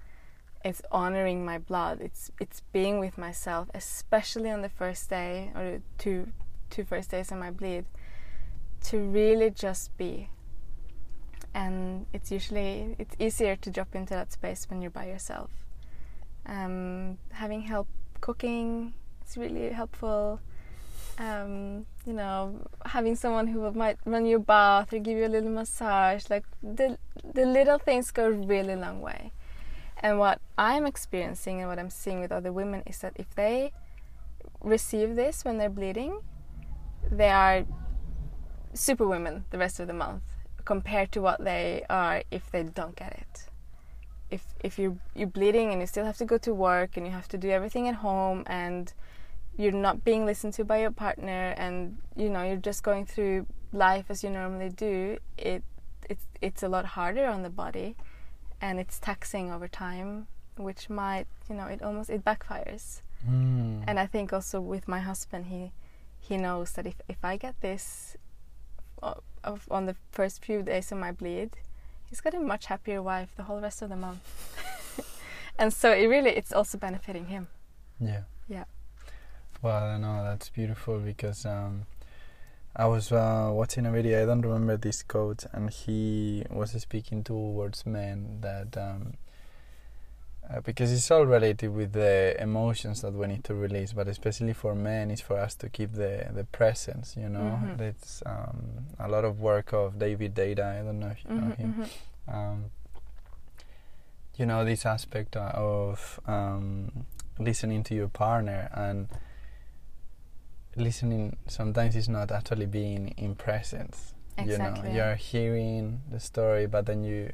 it's 0.67 0.83
honoring 0.91 1.45
my 1.45 1.59
blood 1.59 2.01
it's 2.01 2.31
it's 2.41 2.63
being 2.73 2.99
with 2.99 3.17
myself 3.17 3.69
especially 3.75 4.51
on 4.51 4.63
the 4.63 4.69
first 4.69 5.09
day 5.09 5.51
or 5.55 5.81
two 5.97 6.27
two 6.71 6.85
first 6.85 7.11
days 7.11 7.31
of 7.31 7.39
my 7.39 7.51
bleed 7.51 7.85
to 8.83 8.99
really 8.99 9.51
just 9.51 9.97
be 9.97 10.29
and 11.55 12.07
it's 12.13 12.31
usually 12.31 12.97
it's 12.99 13.15
easier 13.19 13.55
to 13.57 13.71
drop 13.71 13.95
into 13.95 14.13
that 14.13 14.33
space 14.33 14.67
when 14.69 14.83
you're 14.83 14.91
by 14.91 15.07
yourself 15.07 15.51
um, 16.47 17.19
having 17.33 17.63
help 17.63 17.89
cooking 18.21 18.95
is 19.27 19.37
really 19.37 19.71
helpful. 19.71 20.41
Um, 21.19 21.87
you 22.05 22.13
know, 22.13 22.61
having 22.85 23.17
someone 23.17 23.47
who 23.47 23.71
might 23.73 23.99
run 24.05 24.27
your 24.27 24.39
bath 24.39 24.93
or 24.93 24.99
give 24.99 25.17
you 25.17 25.27
a 25.27 25.29
little 25.29 25.51
massage, 25.51 26.25
like 26.29 26.45
the 26.63 26.99
the 27.35 27.47
little 27.47 27.79
things 27.79 28.11
go 28.11 28.27
a 28.27 28.33
really 28.33 28.77
long 28.77 29.01
way. 29.01 29.33
And 29.99 30.19
what 30.19 30.41
I'm 30.59 30.87
experiencing 30.87 31.61
and 31.61 31.69
what 31.69 31.79
I'm 31.79 31.91
seeing 31.91 32.21
with 32.21 32.33
other 32.33 32.53
women 32.53 32.83
is 32.87 32.99
that 32.99 33.15
if 33.17 33.35
they 33.35 33.73
receive 34.61 35.17
this 35.17 35.45
when 35.45 35.59
they're 35.59 35.71
bleeding, 35.71 36.21
they 37.11 37.31
are 37.31 37.65
super 38.75 39.07
women 39.07 39.45
the 39.51 39.59
rest 39.59 39.81
of 39.81 39.87
the 39.87 39.95
month 39.95 40.23
compared 40.65 41.13
to 41.13 41.21
what 41.23 41.43
they 41.43 41.85
are 41.89 42.23
if 42.31 42.51
they 42.51 42.63
don't 42.63 42.97
get 42.97 43.13
it. 43.13 43.47
If 44.31 44.43
if 44.61 44.79
you're 44.79 44.97
you're 45.15 45.29
bleeding 45.29 45.71
and 45.71 45.81
you 45.81 45.87
still 45.87 46.05
have 46.05 46.19
to 46.19 46.25
go 46.25 46.37
to 46.39 46.53
work 46.53 46.97
and 46.97 47.07
you 47.07 47.13
have 47.13 47.29
to 47.29 47.39
do 47.39 47.49
everything 47.51 47.89
at 47.89 47.95
home 47.95 48.43
and 48.47 48.93
you're 49.57 49.73
not 49.73 50.05
being 50.05 50.27
listened 50.27 50.53
to 50.55 50.65
by 50.65 50.81
your 50.81 50.91
partner 50.91 51.55
and 51.57 51.97
you 52.17 52.29
know 52.29 52.43
you're 52.43 52.57
just 52.57 52.83
going 52.83 53.07
through 53.07 53.47
life 53.73 54.07
as 54.11 54.23
you 54.23 54.31
normally 54.31 54.69
do 54.69 55.17
it 55.39 55.63
it's 56.11 56.25
it's 56.43 56.63
a 56.63 56.69
lot 56.69 56.85
harder 56.85 57.27
on 57.27 57.43
the 57.43 57.51
body 57.51 57.97
and 58.61 58.79
it's 58.79 58.99
taxing 58.99 59.53
over 59.53 59.69
time 59.69 60.27
which 60.57 60.89
might 60.89 61.27
you 61.49 61.55
know 61.55 61.67
it 61.67 61.83
almost 61.83 62.11
it 62.11 62.25
backfires 62.25 63.01
mm. 63.29 63.83
and 63.87 64.01
i 64.01 64.07
think 64.07 64.33
also 64.33 64.61
with 64.61 64.89
my 64.89 65.01
husband 65.01 65.47
he 65.47 65.73
he 66.19 66.37
knows 66.37 66.73
that 66.73 66.87
if 66.87 66.95
if 67.09 67.25
i 67.25 67.37
get 67.37 67.61
this 67.61 68.17
uh, 69.03 69.15
of, 69.45 69.69
on 69.71 69.87
the 69.87 69.95
first 70.11 70.45
few 70.45 70.63
days 70.63 70.91
of 70.91 70.99
my 70.99 71.13
bleed 71.13 71.51
he's 72.09 72.21
got 72.21 72.35
a 72.35 72.41
much 72.41 72.67
happier 72.67 73.03
wife 73.03 73.35
the 73.37 73.45
whole 73.45 73.61
rest 73.61 73.83
of 73.83 73.89
the 73.89 73.97
month. 73.97 74.21
and 75.59 75.73
so 75.73 75.93
it 75.93 76.07
really 76.07 76.31
it's 76.31 76.53
also 76.53 76.79
benefiting 76.79 77.27
him. 77.27 77.49
Yeah. 78.01 78.23
Yeah. 78.49 78.65
Well, 79.63 79.83
I 79.83 79.99
know 79.99 80.23
that's 80.23 80.49
beautiful 80.51 80.99
because 80.99 81.45
um, 81.47 81.87
I 82.79 82.85
was 82.87 83.11
uh, 83.11 83.51
watching 83.53 83.87
a 83.87 83.91
video. 83.91 84.23
I 84.23 84.27
don't 84.27 84.43
remember 84.43 84.77
this 84.77 85.03
quote, 85.03 85.47
and 85.53 85.71
he 85.71 86.45
was 86.51 86.73
speaking 86.73 87.25
towards 87.25 87.87
men 87.87 88.39
that 88.43 88.77
um, 88.77 89.15
uh, 90.49 90.61
because 90.61 90.93
it's 90.93 91.11
all 91.11 91.25
related 91.25 91.75
with 91.75 91.93
the 91.93 92.37
emotions 92.39 93.01
that 93.01 93.15
we 93.15 93.27
need 93.29 93.45
to 93.45 93.55
release, 93.55 93.95
but 93.95 94.09
especially 94.09 94.53
for 94.53 94.75
men, 94.75 95.11
it's 95.11 95.23
for 95.23 95.39
us 95.39 95.55
to 95.57 95.71
keep 95.71 95.95
the 95.95 96.29
the 96.35 96.45
presence. 96.45 97.17
You 97.17 97.31
know, 97.31 97.61
mm-hmm. 97.65 97.83
it's 97.83 98.23
um, 98.27 98.87
a 99.01 99.09
lot 99.09 99.25
of 99.25 99.41
work 99.41 99.73
of 99.73 99.99
David 99.99 100.35
Deida. 100.35 100.81
I 100.81 100.85
don't 100.85 101.01
know 101.01 101.09
if 101.09 101.25
you 101.25 101.31
mm-hmm, 101.31 101.49
know 101.49 101.55
him. 101.55 101.75
Mm-hmm. 101.75 102.37
Um, 102.37 102.65
you 104.37 104.45
know 104.45 104.67
this 104.67 104.85
aspect 104.85 105.35
of 105.35 106.21
um, 106.27 107.07
listening 107.39 107.83
to 107.85 107.95
your 107.95 108.09
partner 108.09 108.69
and 108.75 109.09
listening. 110.77 111.37
Sometimes 111.47 111.97
is 111.97 112.09
not 112.09 112.31
actually 112.31 112.67
being 112.67 113.15
in 113.17 113.35
presence. 113.35 114.15
Exactly. 114.39 114.91
You 114.91 114.97
know, 114.97 115.05
you're 115.07 115.15
hearing 115.17 116.03
the 116.11 116.21
story, 116.21 116.67
but 116.67 116.87
then 116.87 117.05
you 117.05 117.33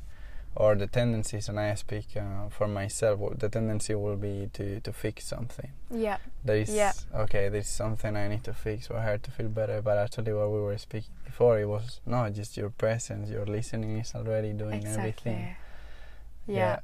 or 0.55 0.75
the 0.75 0.87
tendencies 0.87 1.49
and 1.49 1.59
i 1.59 1.75
speak 1.75 2.09
uh, 2.17 2.49
for 2.51 2.69
myself 2.69 3.21
the 3.39 3.49
tendency 3.49 3.95
will 3.95 4.17
be 4.17 4.51
to 4.53 4.81
to 4.81 4.93
fix 4.93 5.25
something 5.25 5.71
yeah 5.91 6.19
there 6.45 6.57
is 6.57 6.75
yeah. 6.75 6.93
okay 7.15 7.49
there's 7.49 7.69
something 7.69 8.17
i 8.17 8.29
need 8.29 8.45
to 8.45 8.53
fix 8.53 8.87
for 8.87 9.01
her 9.01 9.17
to 9.17 9.31
feel 9.31 9.49
better 9.49 9.81
but 9.81 9.97
actually 9.97 10.33
what 10.33 10.51
we 10.51 10.61
were 10.61 10.77
speaking 10.77 11.15
before 11.25 11.59
it 11.59 11.65
was 11.65 12.01
no 12.05 12.29
just 12.29 12.57
your 12.57 12.69
presence 12.71 13.31
your 13.31 13.47
listening 13.47 13.99
is 13.99 14.15
already 14.15 14.53
doing 14.53 14.75
exactly. 14.75 15.01
everything 15.01 15.57
yeah. 16.47 16.81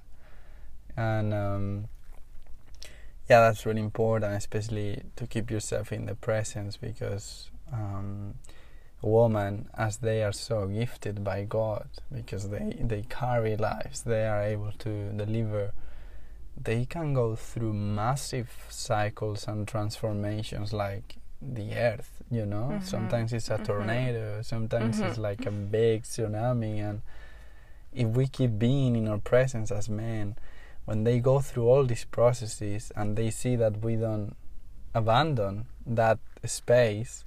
yeah. 0.96 1.16
and 1.18 1.34
um, 1.34 1.88
yeah 3.28 3.40
that's 3.40 3.66
really 3.66 3.80
important 3.80 4.34
especially 4.34 5.02
to 5.16 5.26
keep 5.26 5.50
yourself 5.50 5.92
in 5.92 6.06
the 6.06 6.14
presence 6.14 6.76
because 6.76 7.50
um, 7.72 8.34
woman 9.02 9.68
as 9.76 9.98
they 9.98 10.22
are 10.22 10.32
so 10.32 10.66
gifted 10.66 11.22
by 11.22 11.44
God 11.44 11.88
because 12.12 12.48
they 12.48 12.76
they 12.80 13.02
carry 13.08 13.56
lives 13.56 14.02
they 14.02 14.26
are 14.26 14.42
able 14.42 14.72
to 14.78 15.12
deliver 15.12 15.72
they 16.60 16.84
can 16.84 17.14
go 17.14 17.36
through 17.36 17.72
massive 17.72 18.50
cycles 18.68 19.46
and 19.46 19.68
transformations 19.68 20.72
like 20.72 21.16
the 21.40 21.74
earth 21.74 22.22
you 22.30 22.44
know 22.44 22.70
mm-hmm. 22.72 22.84
sometimes 22.84 23.32
it's 23.32 23.48
a 23.48 23.54
mm-hmm. 23.54 23.64
tornado 23.64 24.42
sometimes 24.42 24.96
mm-hmm. 24.96 25.06
it's 25.06 25.18
like 25.18 25.46
a 25.46 25.50
big 25.52 26.02
tsunami 26.02 26.78
and 26.78 27.00
if 27.92 28.08
we 28.08 28.26
keep 28.26 28.58
being 28.58 28.96
in 28.96 29.06
our 29.06 29.18
presence 29.18 29.70
as 29.70 29.88
men 29.88 30.36
when 30.88 31.04
they 31.04 31.18
go 31.20 31.38
through 31.38 31.68
all 31.68 31.84
these 31.84 32.06
processes 32.06 32.90
and 32.96 33.14
they 33.14 33.30
see 33.30 33.54
that 33.56 33.84
we 33.84 33.94
don't 33.94 34.34
abandon 34.94 35.66
that 35.84 36.18
space 36.46 37.26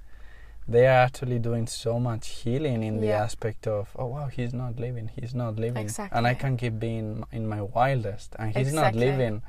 they 0.66 0.84
are 0.84 1.04
actually 1.06 1.38
doing 1.38 1.68
so 1.68 2.00
much 2.00 2.28
healing 2.40 2.82
in 2.82 2.94
yeah. 2.96 3.00
the 3.02 3.12
aspect 3.12 3.68
of 3.68 3.88
oh 3.96 4.06
wow 4.06 4.26
he's 4.26 4.52
not 4.52 4.80
living 4.80 5.08
he's 5.14 5.32
not 5.32 5.54
living 5.54 5.84
exactly. 5.84 6.18
and 6.18 6.26
i 6.26 6.34
can 6.34 6.56
keep 6.56 6.80
being 6.80 7.22
in 7.30 7.46
my 7.48 7.62
wildest 7.62 8.34
and 8.36 8.48
he's 8.56 8.68
exactly. 8.68 9.00
not 9.00 9.06
living 9.06 9.42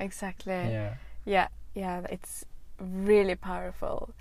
exactly 0.00 0.52
yeah 0.52 0.94
yeah 1.26 1.48
yeah 1.74 2.00
it's 2.08 2.46
really 2.80 3.34
powerful 3.34 4.14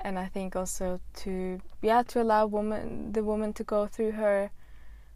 and 0.00 0.18
i 0.18 0.26
think 0.26 0.56
also 0.56 1.00
to 1.14 1.60
yeah 1.82 2.02
to 2.02 2.20
allow 2.20 2.44
woman 2.46 3.12
the 3.12 3.22
woman 3.22 3.52
to 3.52 3.62
go 3.62 3.86
through 3.86 4.10
her 4.10 4.50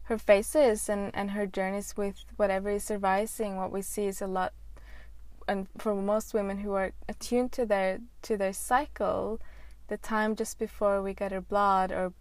her 0.04 0.18
faces 0.18 0.88
and 0.88 1.10
and 1.14 1.30
her 1.32 1.46
journeys 1.46 1.96
with 1.96 2.24
whatever 2.36 2.70
is 2.70 2.90
arising 2.90 3.56
what 3.56 3.72
we 3.72 3.82
see 3.82 4.06
is 4.06 4.20
a 4.20 4.26
lot 4.26 4.52
and 5.48 5.68
for 5.78 5.94
most 5.94 6.34
women 6.34 6.58
who 6.58 6.72
are 6.72 6.92
attuned 7.08 7.52
to 7.52 7.64
their 7.64 7.98
to 8.22 8.36
their 8.36 8.52
cycle 8.52 9.40
the 9.88 9.96
time 9.98 10.34
just 10.34 10.58
before 10.58 11.02
we 11.02 11.12
get 11.12 11.32
our 11.32 11.40
blood 11.40 11.92
or 11.92 12.14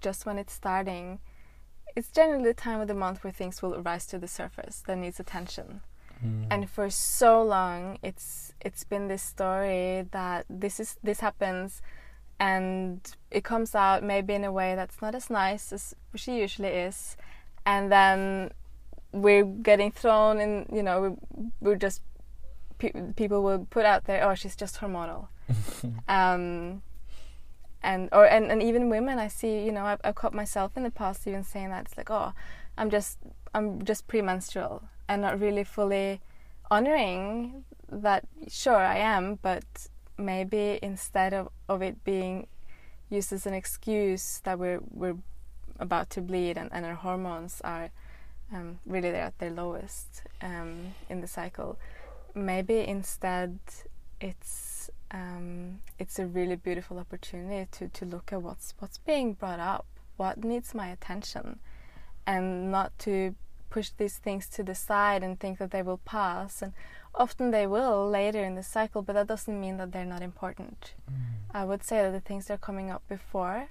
just 0.00 0.24
when 0.26 0.38
it's 0.38 0.52
starting, 0.52 1.18
it's 1.96 2.10
generally 2.10 2.44
the 2.44 2.54
time 2.54 2.80
of 2.80 2.88
the 2.88 2.94
month 2.94 3.22
where 3.22 3.32
things 3.32 3.60
will 3.60 3.80
rise 3.82 4.06
to 4.06 4.18
the 4.18 4.28
surface 4.28 4.82
that 4.86 4.96
needs 4.96 5.20
attention. 5.20 5.80
Mm. 6.24 6.46
And 6.50 6.70
for 6.70 6.88
so 6.90 7.42
long, 7.42 7.98
it's 8.02 8.54
it's 8.60 8.84
been 8.84 9.08
this 9.08 9.22
story 9.22 10.06
that 10.12 10.46
this 10.48 10.78
is 10.78 10.96
this 11.02 11.20
happens, 11.20 11.82
and 12.42 13.00
it 13.30 13.44
comes 13.44 13.72
out 13.72 14.02
maybe 14.02 14.34
in 14.34 14.42
a 14.42 14.50
way 14.50 14.74
that's 14.74 15.00
not 15.00 15.14
as 15.14 15.30
nice 15.30 15.72
as 15.72 15.94
she 16.16 16.38
usually 16.40 16.74
is, 16.88 17.16
and 17.64 17.92
then 17.92 18.50
we're 19.12 19.44
getting 19.44 19.92
thrown 19.92 20.40
in. 20.40 20.66
You 20.72 20.82
know, 20.82 21.00
we're, 21.00 21.16
we're 21.60 21.76
just 21.76 22.02
pe- 22.78 23.12
people 23.14 23.44
will 23.44 23.64
put 23.70 23.84
out 23.86 24.06
there, 24.06 24.28
oh, 24.28 24.34
she's 24.34 24.56
just 24.56 24.80
hormonal. 24.80 25.28
um, 26.08 26.82
and 27.80 28.08
or 28.10 28.24
and, 28.26 28.50
and 28.50 28.60
even 28.60 28.88
women 28.88 29.20
I 29.20 29.28
see 29.28 29.64
you 29.64 29.72
know 29.72 29.84
I've, 29.84 30.00
I've 30.02 30.14
caught 30.14 30.34
myself 30.34 30.76
in 30.76 30.82
the 30.82 30.90
past 30.90 31.26
even 31.26 31.44
saying 31.44 31.70
that 31.70 31.86
it's 31.86 31.96
like 31.96 32.10
oh 32.10 32.32
I'm 32.78 32.90
just 32.90 33.18
I'm 33.54 33.84
just 33.84 34.06
premenstrual 34.06 34.82
and 35.08 35.22
not 35.22 35.40
really 35.40 35.64
fully 35.64 36.20
honoring 36.70 37.64
that 37.90 38.24
sure 38.48 38.76
I 38.76 38.98
am 38.98 39.38
but 39.42 39.64
maybe 40.24 40.78
instead 40.82 41.34
of, 41.34 41.48
of 41.68 41.82
it 41.82 42.02
being 42.04 42.46
used 43.10 43.32
as 43.32 43.46
an 43.46 43.54
excuse 43.54 44.40
that 44.44 44.58
we're 44.58 44.80
we're 44.90 45.16
about 45.78 46.08
to 46.10 46.20
bleed 46.20 46.56
and, 46.56 46.70
and 46.72 46.86
our 46.86 46.94
hormones 46.94 47.60
are 47.64 47.90
um, 48.52 48.78
really 48.86 49.10
they're 49.10 49.22
at 49.22 49.38
their 49.38 49.50
lowest 49.50 50.22
um, 50.40 50.94
in 51.08 51.20
the 51.20 51.26
cycle 51.26 51.78
maybe 52.34 52.86
instead 52.86 53.58
it's 54.20 54.90
um, 55.10 55.80
it's 55.98 56.18
a 56.18 56.26
really 56.26 56.56
beautiful 56.56 56.98
opportunity 56.98 57.68
to, 57.72 57.88
to 57.88 58.04
look 58.04 58.32
at 58.32 58.40
what's 58.40 58.74
what's 58.78 58.98
being 58.98 59.34
brought 59.34 59.60
up, 59.60 59.84
what 60.16 60.42
needs 60.42 60.74
my 60.74 60.88
attention, 60.88 61.58
and 62.26 62.70
not 62.70 62.98
to 63.00 63.34
push 63.68 63.90
these 63.96 64.16
things 64.16 64.48
to 64.48 64.62
the 64.62 64.74
side 64.74 65.22
and 65.22 65.38
think 65.38 65.58
that 65.58 65.70
they 65.70 65.82
will 65.82 65.98
pass. 65.98 66.62
And 66.62 66.72
often 67.14 67.50
they 67.50 67.66
will 67.66 68.08
later 68.08 68.44
in 68.44 68.54
the 68.54 68.62
cycle, 68.62 69.02
but 69.02 69.14
that 69.14 69.26
doesn't 69.26 69.60
mean 69.60 69.76
that 69.76 69.92
they're 69.92 70.04
not 70.04 70.22
important. 70.22 70.94
Mm. 71.10 71.16
I 71.52 71.64
would 71.64 71.84
say 71.84 72.02
that 72.02 72.12
the 72.12 72.20
things 72.20 72.46
that 72.46 72.54
are 72.54 72.58
coming 72.58 72.90
up 72.90 73.02
before 73.08 73.68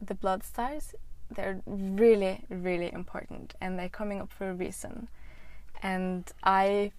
the 0.00 0.14
blood 0.14 0.44
stars, 0.44 0.94
they're 1.30 1.62
really, 1.66 2.44
really 2.48 2.92
important, 2.92 3.54
and 3.60 3.78
they're 3.78 3.88
coming 3.88 4.20
up 4.20 4.30
for 4.30 4.50
a 4.50 4.54
reason. 4.54 5.08
And 5.82 6.30
I 6.42 6.92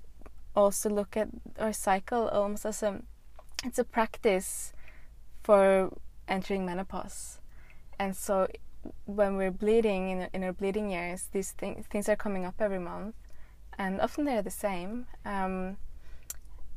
also 0.56 0.90
look 0.90 1.16
at 1.16 1.30
our 1.60 1.74
cycle 1.74 2.28
almost 2.30 2.66
as 2.66 2.84
a 2.84 3.02
it's 3.64 3.80
a 3.80 3.84
practice 3.84 4.74
for 5.42 5.94
entering 6.28 6.66
menopause. 6.66 7.40
And 7.98 8.16
so 8.16 8.48
when 9.06 9.38
we're 9.38 9.52
bleeding 9.52 10.10
in, 10.10 10.28
in 10.34 10.44
our 10.44 10.54
bleeding 10.54 10.92
years, 10.92 11.30
these 11.32 11.52
thing, 11.52 11.86
things 11.90 12.10
are 12.10 12.16
coming 12.16 12.46
up 12.46 12.56
every 12.60 12.80
month, 12.80 13.16
and 13.78 14.02
often 14.02 14.26
they're 14.26 14.42
the 14.42 14.52
same. 14.52 15.06
Um, 15.26 15.78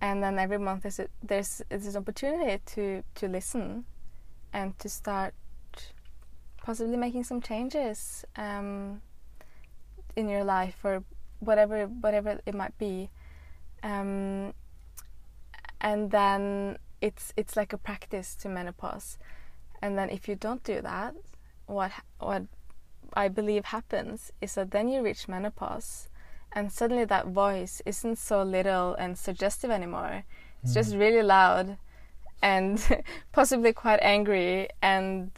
and 0.00 0.22
then 0.22 0.38
every 0.38 0.58
month 0.58 0.82
there's 0.82 0.98
a, 0.98 1.08
there's 1.22 1.62
an 1.70 1.96
opportunity 1.96 2.60
to 2.74 3.02
to 3.14 3.28
listen, 3.28 3.84
and 4.52 4.78
to 4.78 4.88
start 4.88 5.34
possibly 6.62 6.96
making 6.96 7.24
some 7.24 7.40
changes 7.40 8.24
um, 8.36 9.00
in 10.16 10.28
your 10.28 10.44
life 10.44 10.78
or 10.84 11.04
whatever 11.40 11.86
whatever 11.86 12.40
it 12.44 12.54
might 12.54 12.76
be. 12.78 13.10
Um, 13.82 14.52
and 15.80 16.10
then 16.10 16.78
it's 17.00 17.32
it's 17.36 17.56
like 17.56 17.72
a 17.72 17.78
practice 17.78 18.34
to 18.34 18.48
menopause 18.48 19.18
and 19.82 19.96
then 19.98 20.10
if 20.10 20.28
you 20.28 20.34
don't 20.34 20.64
do 20.64 20.80
that 20.80 21.14
what 21.66 21.92
what 22.18 22.44
i 23.14 23.28
believe 23.28 23.66
happens 23.66 24.32
is 24.40 24.54
that 24.54 24.70
then 24.70 24.88
you 24.88 25.02
reach 25.02 25.28
menopause 25.28 26.08
and 26.56 26.72
suddenly 26.72 27.04
that 27.04 27.28
voice 27.28 27.80
isn't 27.86 28.16
so 28.16 28.42
little 28.42 28.94
and 28.94 29.16
suggestive 29.16 29.70
anymore 29.70 30.24
it's 30.62 30.72
mm. 30.72 30.74
just 30.74 30.96
really 30.96 31.22
loud 31.22 31.76
and 32.42 33.02
possibly 33.32 33.72
quite 33.72 34.00
angry 34.02 34.68
and 34.82 35.30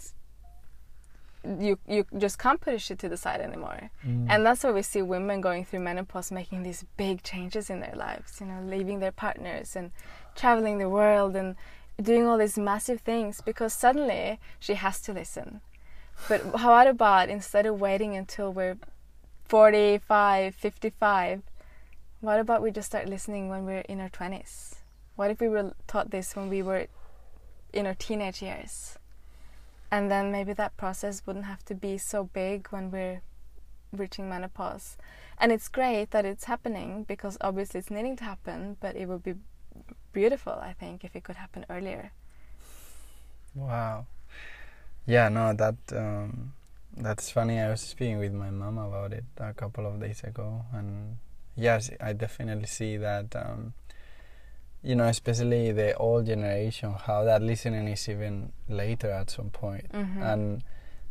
you 1.59 1.79
you 1.87 2.05
just 2.19 2.39
can't 2.39 2.61
push 2.61 2.91
it 2.91 2.99
to 2.99 3.09
the 3.09 3.17
side 3.17 3.41
anymore. 3.41 3.91
Mm. 4.07 4.27
And 4.29 4.45
that's 4.45 4.65
why 4.65 4.73
we 4.73 4.83
see 4.83 5.03
women 5.03 5.41
going 5.41 5.65
through 5.65 5.81
menopause 5.81 6.31
making 6.31 6.63
these 6.63 6.85
big 6.97 7.23
changes 7.23 7.71
in 7.71 7.81
their 7.81 7.95
lives, 7.95 8.39
you 8.41 8.47
know, 8.47 8.61
leaving 8.63 8.99
their 8.99 9.13
partners 9.13 9.77
and 9.77 9.93
traveling 10.35 10.79
the 10.79 10.89
world 10.89 11.37
and 11.37 11.57
doing 12.01 12.27
all 12.27 12.39
these 12.39 12.59
massive 12.59 13.01
things 13.01 13.41
because 13.41 13.73
suddenly 13.73 14.39
she 14.59 14.75
has 14.75 15.01
to 15.03 15.13
listen. 15.13 15.61
But 16.29 16.43
how 16.57 16.87
about 16.87 17.29
instead 17.29 17.67
of 17.67 17.81
waiting 17.81 18.17
until 18.17 18.53
we're 18.53 18.77
45, 19.49 20.55
55, 20.55 21.43
what 22.21 22.41
about 22.41 22.63
we 22.63 22.71
just 22.71 22.89
start 22.89 23.09
listening 23.09 23.49
when 23.49 23.65
we're 23.65 23.81
in 23.89 24.01
our 24.01 24.09
20s? 24.11 24.77
What 25.17 25.31
if 25.31 25.41
we 25.41 25.49
were 25.49 25.75
taught 25.87 26.11
this 26.11 26.37
when 26.37 26.49
we 26.49 26.63
were 26.63 26.87
in 27.73 27.87
our 27.87 27.95
teenage 27.95 28.43
years? 28.43 28.99
and 29.91 30.11
then 30.11 30.31
maybe 30.31 30.53
that 30.53 30.77
process 30.77 31.23
wouldn't 31.27 31.47
have 31.47 31.65
to 31.65 31.75
be 31.75 31.97
so 31.99 32.25
big 32.25 32.69
when 32.69 32.91
we're 32.91 33.23
reaching 33.93 34.29
menopause. 34.29 34.97
And 35.39 35.51
it's 35.51 35.69
great 35.69 36.11
that 36.11 36.25
it's 36.25 36.45
happening 36.45 37.05
because 37.05 37.39
obviously 37.41 37.81
it's 37.81 37.91
needing 37.91 38.17
to 38.17 38.25
happen, 38.25 38.77
but 38.81 38.97
it 38.97 39.07
would 39.07 39.23
be 39.23 39.35
beautiful, 40.13 40.53
I 40.53 40.75
think, 40.75 41.05
if 41.05 41.17
it 41.17 41.25
could 41.25 41.37
happen 41.37 41.65
earlier. 41.71 42.13
Wow. 43.55 44.07
Yeah, 45.07 45.31
no, 45.31 45.55
that 45.55 45.77
um, 45.93 46.53
that's 47.01 47.31
funny. 47.31 47.59
I 47.59 47.71
was 47.71 47.81
speaking 47.81 48.19
with 48.19 48.33
my 48.33 48.51
mom 48.51 48.79
about 48.79 49.13
it 49.13 49.25
a 49.39 49.53
couple 49.55 49.87
of 49.87 50.01
days 50.01 50.23
ago, 50.25 50.65
and 50.73 51.17
yes, 51.57 51.91
I 52.01 52.13
definitely 52.13 52.67
see 52.67 52.97
that. 52.99 53.35
Um, 53.37 53.75
you 54.83 54.95
know, 54.95 55.05
especially 55.05 55.73
the 55.73 55.95
old 55.97 56.27
generation, 56.27 56.93
how 56.93 57.25
that 57.25 57.43
listening 57.43 57.89
is 57.89 58.09
even 58.09 58.53
later 58.69 59.11
at 59.11 59.31
some 59.31 59.51
point. 59.51 59.91
Mm-hmm. 59.93 60.23
and 60.23 60.63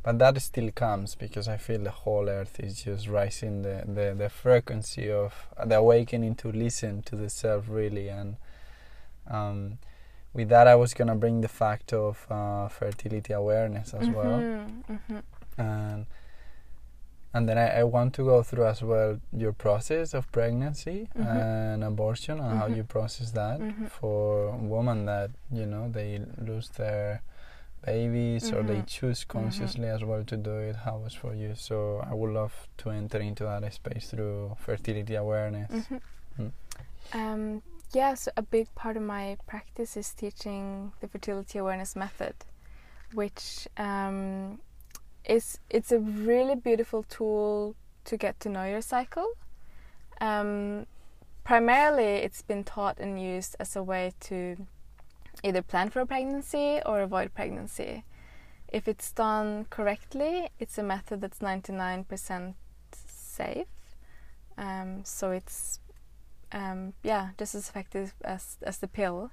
but 0.08 0.20
that 0.20 0.42
still 0.42 0.72
comes 0.72 1.16
because 1.16 1.50
I 1.50 1.58
feel 1.58 1.80
the 1.80 1.92
whole 1.92 2.30
earth 2.30 2.62
is 2.62 2.84
just 2.84 3.10
rising 3.10 3.64
the, 3.64 3.84
the, 3.86 4.16
the 4.18 4.30
frequency 4.30 5.12
of 5.12 5.34
the 5.66 5.76
awakening 5.76 6.36
to 6.36 6.50
listen 6.50 7.02
to 7.02 7.18
the 7.18 7.30
self 7.30 7.66
really 7.68 8.08
and 8.08 8.38
um, 9.30 9.80
with 10.34 10.48
that 10.48 10.66
I 10.66 10.76
was 10.76 10.94
gonna 10.94 11.16
bring 11.16 11.42
the 11.42 11.50
fact 11.50 11.92
of 11.92 12.26
uh, 12.30 12.70
fertility 12.70 13.34
awareness 13.34 13.94
as 13.94 14.08
mm-hmm. 14.08 14.14
well 14.14 14.40
mm-hmm. 14.90 15.18
And 15.58 16.06
and 17.34 17.48
then 17.48 17.58
I, 17.58 17.82
I, 17.82 17.84
want 17.84 18.14
to 18.16 18.24
go 18.24 18.42
through 18.42 18.66
as 18.66 18.82
well 18.82 19.20
your 19.32 19.54
process 19.54 20.14
of 20.14 20.32
pregnancy 20.32 21.10
mm-hmm. 21.16 21.28
and 21.28 21.84
abortion 21.84 22.40
and 22.40 22.48
mm-hmm. 22.48 22.58
how 22.58 22.68
you 22.68 22.84
process 22.84 23.32
that 23.32 23.60
mm-hmm. 23.60 23.86
for 23.88 24.52
women 24.52 25.06
that 25.06 25.32
you 25.52 25.66
know 25.66 25.90
they 25.90 26.22
lose 26.38 26.70
their 26.70 27.22
babies 27.86 28.52
or 28.52 28.64
they 28.64 28.76
mm-hmm. 28.76 28.86
choose 28.86 29.24
mm-hmm. 29.24 29.40
consciously 29.40 29.88
as 29.88 30.04
well 30.04 30.24
to 30.24 30.36
do 30.36 30.56
it 30.58 30.76
how 30.78 30.98
was 30.98 31.14
for 31.14 31.34
you 31.36 31.54
so 31.56 32.04
i 32.10 32.14
would 32.14 32.34
love 32.34 32.68
to 32.78 32.90
enter 32.90 33.20
into 33.20 33.44
that 33.44 33.74
space 33.74 34.10
through 34.10 34.56
fertility 34.60 35.16
awareness 35.16 35.70
mm-hmm. 35.72 36.44
mm. 36.44 36.52
um, 37.14 37.62
yeah 37.94 38.14
so 38.14 38.32
a 38.36 38.42
big 38.42 38.74
part 38.74 38.98
of 38.98 39.04
my 39.04 39.38
practice 39.48 39.96
is 39.96 40.12
teaching 40.14 40.92
the 41.02 41.08
fertility 41.08 41.60
awareness 41.60 41.96
method 41.96 42.34
which 43.14 43.68
um, 43.78 44.60
it's 45.28 45.60
it's 45.70 45.92
a 45.92 46.00
really 46.00 46.56
beautiful 46.56 47.04
tool 47.04 47.76
to 48.06 48.18
get 48.18 48.40
to 48.40 48.50
know 48.50 48.66
your 48.66 48.82
cycle. 48.82 49.28
Um, 50.22 50.88
primarily, 51.44 52.24
it's 52.26 52.42
been 52.42 52.64
taught 52.64 53.00
and 53.00 53.22
used 53.22 53.56
as 53.60 53.76
a 53.76 53.84
way 53.84 54.14
to 54.22 54.56
either 55.44 55.62
plan 55.62 55.90
for 55.90 56.00
a 56.00 56.06
pregnancy 56.06 56.80
or 56.86 57.02
avoid 57.02 57.34
pregnancy. 57.36 58.04
If 58.70 58.88
it's 58.88 59.12
done 59.12 59.66
correctly, 59.70 60.50
it's 60.60 60.78
a 60.78 60.84
method 60.84 61.22
that's 61.22 61.40
99% 61.40 62.56
safe. 62.92 63.68
Um, 64.58 65.02
so 65.04 65.32
it's 65.32 65.80
um, 66.52 66.94
yeah, 67.04 67.30
just 67.38 67.54
as 67.54 67.68
effective 67.70 68.14
as 68.24 68.58
as 68.64 68.78
the 68.78 68.88
pill. 68.88 69.32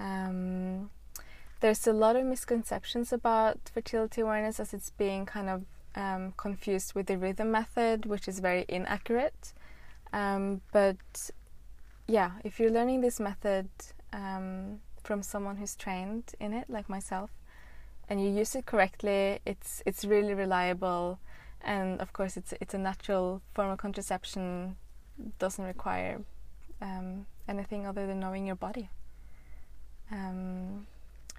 Um, 0.00 0.90
there's 1.64 1.86
a 1.86 1.94
lot 1.94 2.14
of 2.14 2.26
misconceptions 2.26 3.10
about 3.10 3.58
fertility 3.72 4.20
awareness 4.20 4.60
as 4.60 4.74
it's 4.74 4.90
being 4.90 5.24
kind 5.24 5.48
of 5.48 5.64
um, 5.94 6.34
confused 6.36 6.94
with 6.94 7.06
the 7.06 7.16
rhythm 7.16 7.50
method, 7.50 8.04
which 8.04 8.28
is 8.28 8.38
very 8.38 8.66
inaccurate. 8.68 9.54
Um, 10.12 10.60
but 10.74 11.30
yeah, 12.06 12.32
if 12.44 12.60
you're 12.60 12.70
learning 12.70 13.00
this 13.00 13.18
method 13.18 13.70
um, 14.12 14.80
from 15.02 15.22
someone 15.22 15.56
who's 15.56 15.74
trained 15.74 16.34
in 16.38 16.52
it, 16.52 16.68
like 16.68 16.90
myself, 16.90 17.30
and 18.10 18.22
you 18.22 18.28
use 18.28 18.54
it 18.54 18.66
correctly, 18.66 19.38
it's 19.46 19.82
it's 19.86 20.04
really 20.04 20.34
reliable, 20.34 21.18
and 21.62 21.98
of 21.98 22.12
course, 22.12 22.36
it's 22.36 22.52
it's 22.60 22.74
a 22.74 22.78
natural 22.78 23.40
form 23.54 23.70
of 23.70 23.78
contraception. 23.78 24.76
Doesn't 25.38 25.64
require 25.64 26.20
um, 26.82 27.24
anything 27.48 27.86
other 27.86 28.06
than 28.06 28.20
knowing 28.20 28.44
your 28.44 28.56
body. 28.56 28.90
Um, 30.12 30.86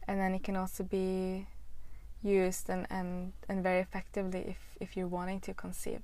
and 0.07 0.19
then 0.19 0.33
it 0.33 0.43
can 0.43 0.55
also 0.55 0.83
be 0.83 1.47
used 2.23 2.69
and, 2.69 2.87
and, 2.89 3.33
and 3.47 3.63
very 3.63 3.79
effectively 3.79 4.43
if, 4.47 4.57
if 4.79 4.97
you're 4.97 5.07
wanting 5.07 5.39
to 5.41 5.53
conceive. 5.53 6.01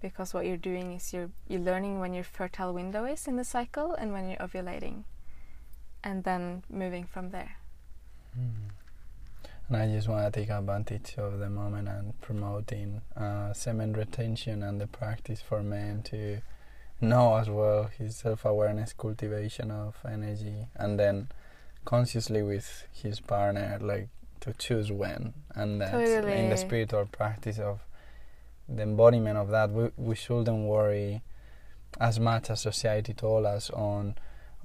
Because 0.00 0.34
what 0.34 0.46
you're 0.46 0.56
doing 0.56 0.92
is 0.92 1.12
you're 1.12 1.30
you're 1.48 1.60
learning 1.60 2.00
when 2.00 2.12
your 2.12 2.24
fertile 2.24 2.74
window 2.74 3.04
is 3.04 3.28
in 3.28 3.36
the 3.36 3.44
cycle 3.44 3.94
and 3.94 4.12
when 4.12 4.28
you're 4.28 4.38
ovulating. 4.38 5.04
And 6.02 6.24
then 6.24 6.64
moving 6.68 7.04
from 7.04 7.30
there. 7.30 7.56
Mm. 8.36 8.70
and 9.68 9.76
I 9.76 9.86
just 9.86 10.08
want 10.08 10.32
to 10.32 10.40
take 10.40 10.50
advantage 10.50 11.14
of 11.18 11.38
the 11.38 11.48
moment 11.48 11.86
and 11.86 12.20
promoting 12.20 13.02
uh, 13.16 13.52
semen 13.52 13.92
retention 13.92 14.62
and 14.62 14.80
the 14.80 14.88
practice 14.88 15.40
for 15.40 15.62
men 15.62 16.02
to 16.04 16.40
know 17.00 17.36
as 17.36 17.48
well 17.48 17.90
his 17.98 18.16
self-awareness, 18.16 18.94
cultivation 18.94 19.70
of 19.70 19.96
energy, 20.08 20.66
and 20.74 20.98
then 20.98 21.28
consciously 21.84 22.42
with 22.42 22.86
his 22.92 23.20
partner, 23.20 23.78
like 23.80 24.08
to 24.40 24.52
choose 24.54 24.90
when, 24.90 25.34
and 25.54 25.80
that 25.80 25.92
Totally. 25.92 26.34
in 26.34 26.48
the 26.48 26.56
spiritual 26.56 27.06
practice 27.06 27.58
of 27.58 27.80
the 28.68 28.82
embodiment 28.82 29.38
of 29.38 29.48
that, 29.50 29.70
we 29.70 29.90
we 29.96 30.14
shouldn't 30.14 30.66
worry 30.66 31.22
as 32.00 32.18
much 32.18 32.50
as 32.50 32.62
society 32.62 33.12
told 33.12 33.44
us 33.44 33.68
on 33.70 34.14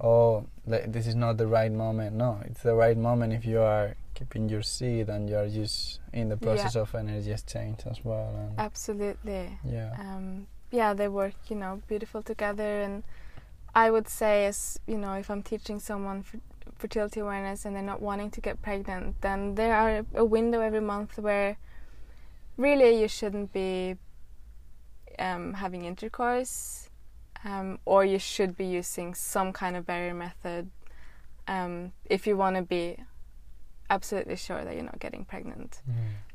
oh 0.00 0.46
this 0.66 1.06
is 1.06 1.14
not 1.14 1.36
the 1.36 1.46
right 1.46 1.72
moment 1.72 2.14
no 2.14 2.40
it's 2.44 2.62
the 2.62 2.74
right 2.74 2.96
moment 2.96 3.32
if 3.34 3.44
you 3.44 3.60
are 3.60 3.96
keeping 4.14 4.48
your 4.48 4.62
seed 4.62 5.08
and 5.10 5.28
you 5.28 5.36
are 5.36 5.48
just 5.48 6.00
in 6.12 6.28
the 6.30 6.36
process 6.36 6.74
of 6.76 6.94
energy 6.94 7.32
exchange 7.32 7.80
as 7.84 8.02
well 8.04 8.32
and 8.34 8.58
Absolutely. 8.58 9.58
yeah 9.64 9.94
um, 9.98 10.46
yeah, 10.70 10.94
they 10.94 11.08
work, 11.08 11.34
you 11.48 11.56
know, 11.56 11.80
beautiful 11.88 12.22
together. 12.22 12.82
And 12.82 13.02
I 13.74 13.90
would 13.90 14.08
say, 14.08 14.46
as 14.46 14.78
you 14.86 14.98
know, 14.98 15.14
if 15.14 15.30
I'm 15.30 15.42
teaching 15.42 15.80
someone 15.80 16.18
f- 16.18 16.40
fertility 16.78 17.20
awareness 17.20 17.64
and 17.64 17.74
they're 17.74 17.82
not 17.82 18.00
wanting 18.00 18.30
to 18.32 18.40
get 18.40 18.62
pregnant, 18.62 19.20
then 19.20 19.54
there 19.56 19.74
are 19.74 20.04
a 20.14 20.24
window 20.24 20.60
every 20.60 20.80
month 20.80 21.18
where 21.18 21.56
really 22.56 23.00
you 23.00 23.08
shouldn't 23.08 23.52
be 23.52 23.96
um, 25.18 25.54
having 25.54 25.84
intercourse, 25.84 26.88
um, 27.44 27.78
or 27.84 28.04
you 28.04 28.18
should 28.18 28.56
be 28.56 28.64
using 28.66 29.14
some 29.14 29.52
kind 29.52 29.76
of 29.76 29.84
barrier 29.86 30.14
method 30.14 30.70
um, 31.46 31.92
if 32.04 32.26
you 32.26 32.36
want 32.36 32.56
to 32.56 32.62
be 32.62 32.96
absolutely 33.90 34.36
sure 34.36 34.64
that 34.64 34.74
you're 34.74 34.84
not 34.84 34.98
getting 35.00 35.24
pregnant 35.24 35.80
Mm. 35.88 35.94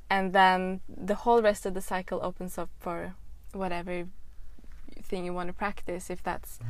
and 0.10 0.34
then 0.34 0.82
the 0.90 1.16
whole 1.16 1.42
rest 1.42 1.66
of 1.68 1.74
the 1.76 1.82
cycle 1.82 2.20
opens 2.24 2.58
up 2.58 2.70
for 2.80 3.14
whatever 3.54 4.08
thing 5.04 5.24
you 5.26 5.34
want 5.34 5.48
to 5.48 5.54
practice 5.54 6.10
if 6.10 6.24
that's 6.24 6.58
Mm. 6.58 6.66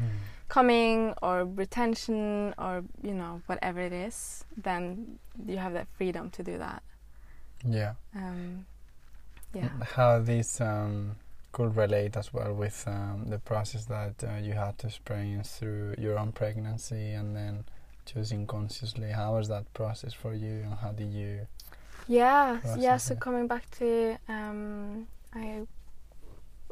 Coming 0.53 1.15
or 1.23 1.45
retention 1.45 2.53
or 2.59 2.83
you 3.01 3.15
know 3.15 3.41
whatever 3.47 3.79
it 3.79 3.91
is 3.91 4.45
then 4.55 5.17
you 5.47 5.57
have 5.57 5.73
that 5.73 5.87
freedom 5.97 6.29
to 6.29 6.43
do 6.43 6.59
that. 6.59 6.83
Yeah. 7.67 7.93
Um, 8.15 8.67
yeah. 9.51 9.69
how 9.95 10.19
this 10.19 10.61
um, 10.61 11.15
could 11.51 11.75
relate 11.75 12.15
as 12.17 12.31
well 12.31 12.53
with 12.53 12.83
um, 12.85 13.25
the 13.29 13.39
process 13.39 13.85
that 13.85 14.23
uh, 14.23 14.35
you 14.47 14.53
had 14.53 14.77
to 14.79 14.87
experience 14.87 15.57
through 15.57 15.95
your 15.97 16.19
own 16.19 16.31
pregnancy 16.31 17.13
and 17.13 17.35
then 17.35 17.65
choosing 18.05 18.45
consciously? 18.45 19.09
How 19.09 19.33
was 19.33 19.47
that 19.47 19.65
process 19.73 20.13
for 20.13 20.35
you 20.35 20.61
and 20.65 20.75
how 20.75 20.91
did 20.91 21.11
you 21.11 21.47
yeah. 22.07 22.59
yeah 22.77 22.97
so 22.97 23.13
it. 23.13 23.19
coming 23.19 23.47
back 23.47 23.65
to 23.79 24.17
um, 24.29 25.07
I 25.33 25.65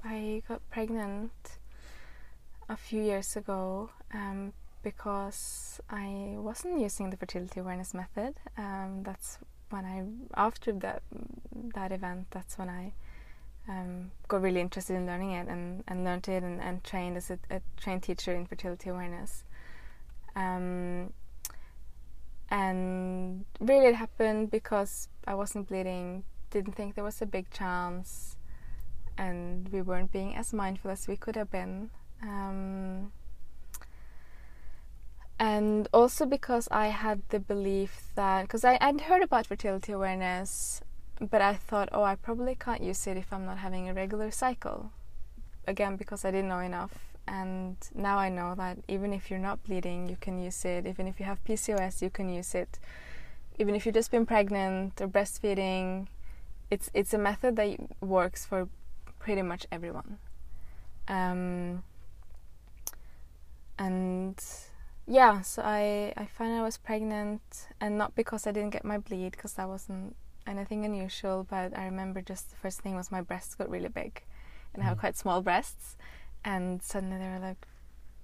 I 0.04 0.44
got 0.48 0.62
pregnant 0.70 1.32
a 2.72 2.78
few 2.78 3.04
years 3.04 3.36
ago 3.36 3.90
um, 4.14 4.54
because 4.82 5.82
I 5.90 6.36
wasn't 6.38 6.80
using 6.80 7.10
the 7.10 7.18
fertility 7.18 7.60
awareness 7.60 7.94
method. 7.94 8.36
Um, 8.58 9.04
that's 9.04 9.40
when 9.70 9.86
I 9.86 10.04
after 10.40 10.72
that 10.74 11.04
that 11.76 11.92
event. 11.92 12.28
That's 12.32 12.58
when 12.58 12.70
I 12.70 12.94
um, 13.68 14.12
got 14.30 14.42
really 14.42 14.62
interested 14.62 14.96
in 14.96 15.06
learning 15.06 15.32
it 15.32 15.48
and, 15.48 15.84
and 15.88 16.04
learned 16.04 16.28
it 16.30 16.44
and, 16.44 16.62
and 16.62 16.84
trained 16.84 17.18
as 17.18 17.30
a, 17.30 17.38
a 17.50 17.62
trained 17.78 18.04
teacher 18.04 18.34
in 18.34 18.46
fertility 18.46 18.90
awareness. 18.90 19.44
Um, 20.36 21.14
and 22.50 23.46
really, 23.60 23.88
it 23.88 23.96
happened 23.96 24.50
because 24.50 25.10
I 25.28 25.36
wasn't 25.36 25.68
bleeding. 25.68 26.24
Didn't 26.50 26.74
think 26.74 26.96
there 26.96 27.04
was 27.04 27.22
a 27.22 27.26
big 27.26 27.50
chance, 27.52 28.36
and 29.18 29.70
we 29.70 29.82
weren't 29.82 30.12
being 30.12 30.36
as 30.36 30.54
mindful 30.54 30.92
as 30.92 31.08
we 31.08 31.18
could 31.18 31.36
have 31.36 31.52
been. 31.52 31.92
Um, 32.22 33.12
and 35.42 35.88
also 35.92 36.26
because 36.28 36.68
I 36.70 36.88
had 36.88 37.24
the 37.30 37.40
belief 37.40 38.12
that 38.14 38.44
because 38.44 38.64
I'd 38.64 39.02
heard 39.02 39.24
about 39.24 39.48
fertility 39.48 39.92
awareness, 39.92 40.82
but 41.20 41.42
I 41.42 41.56
thought, 41.56 41.90
oh, 41.92 42.04
I 42.04 42.14
probably 42.14 42.56
can't 42.56 42.84
use 42.84 43.08
it 43.08 43.18
if 43.18 43.34
I'm 43.34 43.46
not 43.46 43.58
having 43.58 43.90
a 43.90 43.94
regular 43.94 44.30
cycle. 44.30 44.92
Again, 45.68 45.96
because 45.96 46.26
I 46.26 46.32
didn't 46.32 46.50
know 46.50 46.60
enough, 46.60 47.12
and 47.28 47.76
now 47.96 48.18
I 48.18 48.30
know 48.30 48.54
that 48.56 48.78
even 48.88 49.14
if 49.14 49.32
you're 49.32 49.40
not 49.40 49.64
bleeding, 49.64 50.10
you 50.10 50.18
can 50.20 50.38
use 50.42 50.64
it. 50.64 50.86
Even 50.86 51.08
if 51.08 51.20
you 51.20 51.26
have 51.26 51.44
PCOS, 51.44 52.04
you 52.04 52.12
can 52.12 52.30
use 52.30 52.54
it. 52.54 52.78
Even 53.58 53.74
if 53.74 53.86
you've 53.86 53.96
just 53.96 54.12
been 54.12 54.26
pregnant 54.26 55.02
or 55.02 55.08
breastfeeding, 55.08 56.08
it's 56.70 56.92
it's 56.94 57.14
a 57.14 57.18
method 57.18 57.56
that 57.56 57.78
works 58.00 58.46
for 58.46 58.70
pretty 59.18 59.42
much 59.42 59.66
everyone. 59.72 60.18
Um, 61.08 61.84
and 63.86 64.38
yeah, 65.08 65.42
so 65.42 65.62
I 65.80 66.14
I 66.24 66.26
found 66.38 66.54
I 66.54 66.64
was 66.70 66.78
pregnant, 66.78 67.42
and 67.82 67.98
not 67.98 68.12
because 68.16 68.48
I 68.48 68.52
didn't 68.52 68.74
get 68.78 68.86
my 68.86 68.98
bleed, 68.98 69.32
because 69.32 69.54
that 69.54 69.68
wasn't 69.68 70.16
anything 70.48 70.86
unusual. 70.86 71.38
But 71.50 71.78
I 71.78 71.86
remember 71.86 72.22
just 72.22 72.50
the 72.52 72.58
first 72.64 72.82
thing 72.82 72.96
was 72.96 73.12
my 73.12 73.22
breasts 73.22 73.56
got 73.56 73.70
really 73.70 73.90
big, 73.90 74.14
and 74.74 74.84
I 74.84 74.86
have 74.86 74.98
Mm. 74.98 75.02
quite 75.04 75.18
small 75.18 75.42
breasts, 75.42 75.98
and 76.44 76.82
suddenly 76.84 77.18
they 77.18 77.30
were 77.34 77.46
like 77.50 77.68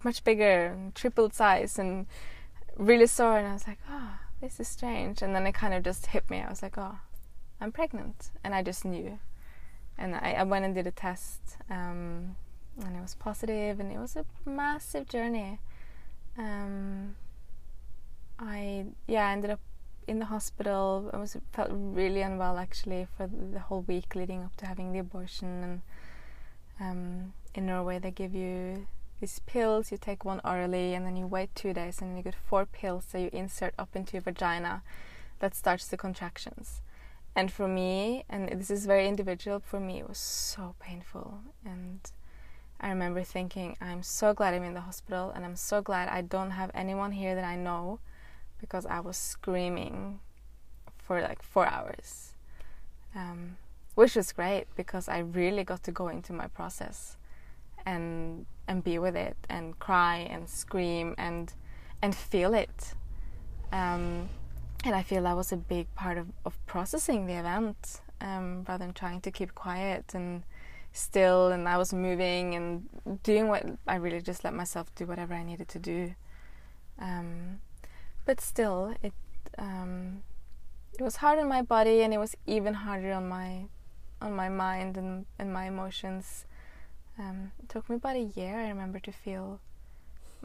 much 0.04 0.24
bigger, 0.24 0.68
and 0.74 0.94
tripled 0.96 1.34
size, 1.34 1.80
and 1.80 2.06
really 2.78 3.08
sore. 3.08 3.38
And 3.40 3.48
I 3.48 3.54
was 3.54 3.68
like, 3.68 3.80
oh, 3.90 4.12
this 4.42 4.60
is 4.60 4.68
strange. 4.68 5.24
And 5.24 5.34
then 5.36 5.48
it 5.48 5.54
kind 5.54 5.74
of 5.74 5.82
just 5.84 6.06
hit 6.14 6.30
me. 6.30 6.38
I 6.42 6.50
was 6.50 6.62
like, 6.62 6.78
oh, 6.78 7.00
I'm 7.60 7.72
pregnant, 7.72 8.32
and 8.44 8.54
I 8.54 8.62
just 8.64 8.86
knew. 8.86 9.20
And 9.98 10.14
I, 10.16 10.30
I 10.42 10.44
went 10.44 10.64
and 10.66 10.76
did 10.76 10.86
a 10.86 10.92
test, 10.92 11.42
um, 11.72 12.36
and 12.84 12.96
it 12.96 13.02
was 13.02 13.16
positive, 13.16 13.80
and 13.80 13.92
it 13.92 14.00
was 14.00 14.16
a 14.16 14.26
massive 14.46 15.08
journey. 15.08 15.60
Um, 16.38 17.16
I 18.40 18.86
yeah, 19.08 19.30
ended 19.30 19.52
up 19.52 19.60
in 20.08 20.20
the 20.20 20.26
hospital. 20.26 21.10
I 21.14 21.18
was 21.18 21.36
felt 21.52 21.70
really 21.72 22.22
unwell 22.22 22.58
actually 22.58 23.08
for 23.18 23.28
the 23.28 23.60
whole 23.60 23.82
week 23.82 24.16
leading 24.16 24.44
up 24.44 24.56
to 24.58 24.66
having 24.66 24.94
the 24.94 25.00
abortion. 25.00 25.64
And 25.64 25.82
um, 26.80 27.34
in 27.56 27.66
Norway, 27.66 28.00
they 28.00 28.12
give 28.12 28.34
you 28.34 28.88
these 29.20 29.40
pills. 29.40 29.92
You 29.92 29.98
take 29.98 30.24
one 30.24 30.42
orally, 30.44 30.94
and 30.94 31.06
then 31.06 31.18
you 31.18 31.28
wait 31.28 31.54
two 31.56 31.74
days, 31.74 32.00
and 32.02 32.12
then 32.12 32.18
you 32.18 32.24
get 32.24 32.36
four 32.36 32.66
pills 32.66 33.06
that 33.12 33.20
you 33.20 33.30
insert 33.34 33.74
up 33.78 33.96
into 33.96 34.14
your 34.14 34.22
vagina. 34.22 34.84
That 35.40 35.56
starts 35.56 35.88
the 35.88 35.98
contractions. 35.98 36.82
And 37.36 37.52
for 37.52 37.68
me, 37.68 38.26
and 38.30 38.50
this 38.50 38.72
is 38.72 38.88
very 38.88 39.08
individual. 39.08 39.60
For 39.60 39.80
me, 39.80 40.00
it 40.00 40.10
was 40.10 40.18
so 40.18 40.76
painful, 40.80 41.40
and 41.66 42.00
I 42.80 42.90
remember 42.90 43.24
thinking, 43.24 43.76
I'm 43.82 44.04
so 44.04 44.34
glad 44.34 44.54
I'm 44.54 44.64
in 44.64 44.74
the 44.74 44.82
hospital, 44.82 45.32
and 45.36 45.44
I'm 45.44 45.56
so 45.56 45.82
glad 45.82 46.10
I 46.10 46.22
don't 46.22 46.52
have 46.52 46.70
anyone 46.74 47.12
here 47.12 47.34
that 47.36 47.44
I 47.44 47.56
know, 47.56 48.00
because 48.60 48.86
I 48.86 49.00
was 49.00 49.18
screaming 49.18 50.20
for 50.98 51.22
like 51.22 51.42
four 51.42 51.66
hours, 51.66 52.34
um, 53.16 53.58
which 53.96 54.16
was 54.16 54.32
great 54.32 54.66
because 54.76 55.08
I 55.08 55.20
really 55.20 55.64
got 55.64 55.82
to 55.84 55.92
go 55.92 56.08
into 56.10 56.34
my 56.34 56.48
process, 56.48 57.18
and 57.86 58.46
and 58.68 58.84
be 58.84 59.00
with 59.00 59.16
it, 59.16 59.38
and 59.50 59.80
cry 59.80 60.28
and 60.30 60.48
scream 60.48 61.16
and 61.18 61.54
and 62.02 62.14
feel 62.14 62.54
it, 62.54 62.94
um, 63.72 64.30
and 64.84 64.94
I 64.94 65.02
feel 65.02 65.24
that 65.24 65.36
was 65.36 65.52
a 65.52 65.58
big 65.58 65.94
part 65.96 66.18
of, 66.18 66.28
of 66.46 66.64
processing 66.68 67.26
the 67.26 67.34
event, 67.34 68.02
um, 68.22 68.66
rather 68.68 68.86
than 68.86 68.94
trying 68.94 69.22
to 69.22 69.32
keep 69.32 69.56
quiet 69.56 70.14
and 70.14 70.44
still 70.98 71.48
and 71.48 71.68
I 71.68 71.78
was 71.78 71.94
moving 71.94 72.56
and 72.56 73.22
doing 73.24 73.48
what 73.48 73.66
I 73.88 73.96
really 73.96 74.22
just 74.22 74.44
let 74.44 74.54
myself 74.54 74.94
do 74.96 75.06
whatever 75.06 75.34
I 75.34 75.44
needed 75.44 75.68
to 75.70 75.80
do. 75.80 76.16
Um, 77.00 77.62
but 78.26 78.42
still, 78.42 78.96
it 79.02 79.14
um, 79.58 80.24
it 81.00 81.04
was 81.04 81.18
hard 81.18 81.40
on 81.40 81.48
my 81.48 81.62
body 81.62 82.02
and 82.02 82.14
it 82.14 82.18
was 82.18 82.36
even 82.46 82.74
harder 82.74 83.14
on 83.14 83.30
my 83.30 83.66
on 84.22 84.36
my 84.36 84.50
mind 84.50 84.98
and, 84.98 85.26
and 85.38 85.54
my 85.54 85.66
emotions. 85.66 86.46
Um, 87.20 87.52
it 87.62 87.70
took 87.70 87.90
me 87.90 87.96
about 87.98 88.16
a 88.16 88.32
year, 88.36 88.60
I 88.60 88.70
remember, 88.70 89.00
to 89.00 89.12
feel 89.12 89.60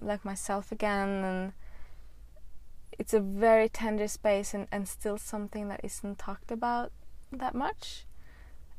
like 0.00 0.24
myself 0.24 0.72
again 0.72 1.08
and 1.08 1.52
it's 2.98 3.14
a 3.14 3.20
very 3.20 3.68
tender 3.68 4.08
space 4.08 4.52
and, 4.52 4.68
and 4.70 4.86
still 4.86 5.16
something 5.16 5.68
that 5.68 5.80
isn't 5.82 6.18
talked 6.18 6.50
about 6.50 6.92
that 7.30 7.54
much. 7.54 8.04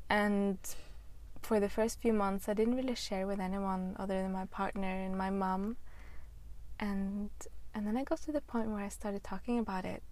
And 0.09 0.57
for 1.46 1.60
the 1.60 1.70
first 1.70 2.00
few 2.00 2.14
months, 2.14 2.48
I 2.50 2.54
didn't 2.54 2.76
really 2.76 2.96
share 2.96 3.28
with 3.28 3.39
anyone 3.39 3.96
other 4.00 4.22
than 4.22 4.32
my 4.32 4.46
partner 4.46 4.88
and 4.88 5.18
my 5.18 5.30
mom. 5.30 5.78
And 6.80 7.30
and 7.76 7.88
then 7.88 7.98
I 7.98 8.04
got 8.04 8.22
to 8.24 8.32
the 8.32 8.41
point 8.41 8.70
where 8.70 8.84
I 8.84 8.89
started 8.89 9.24
talking 9.24 9.58
about 9.60 9.86
it, 9.86 10.04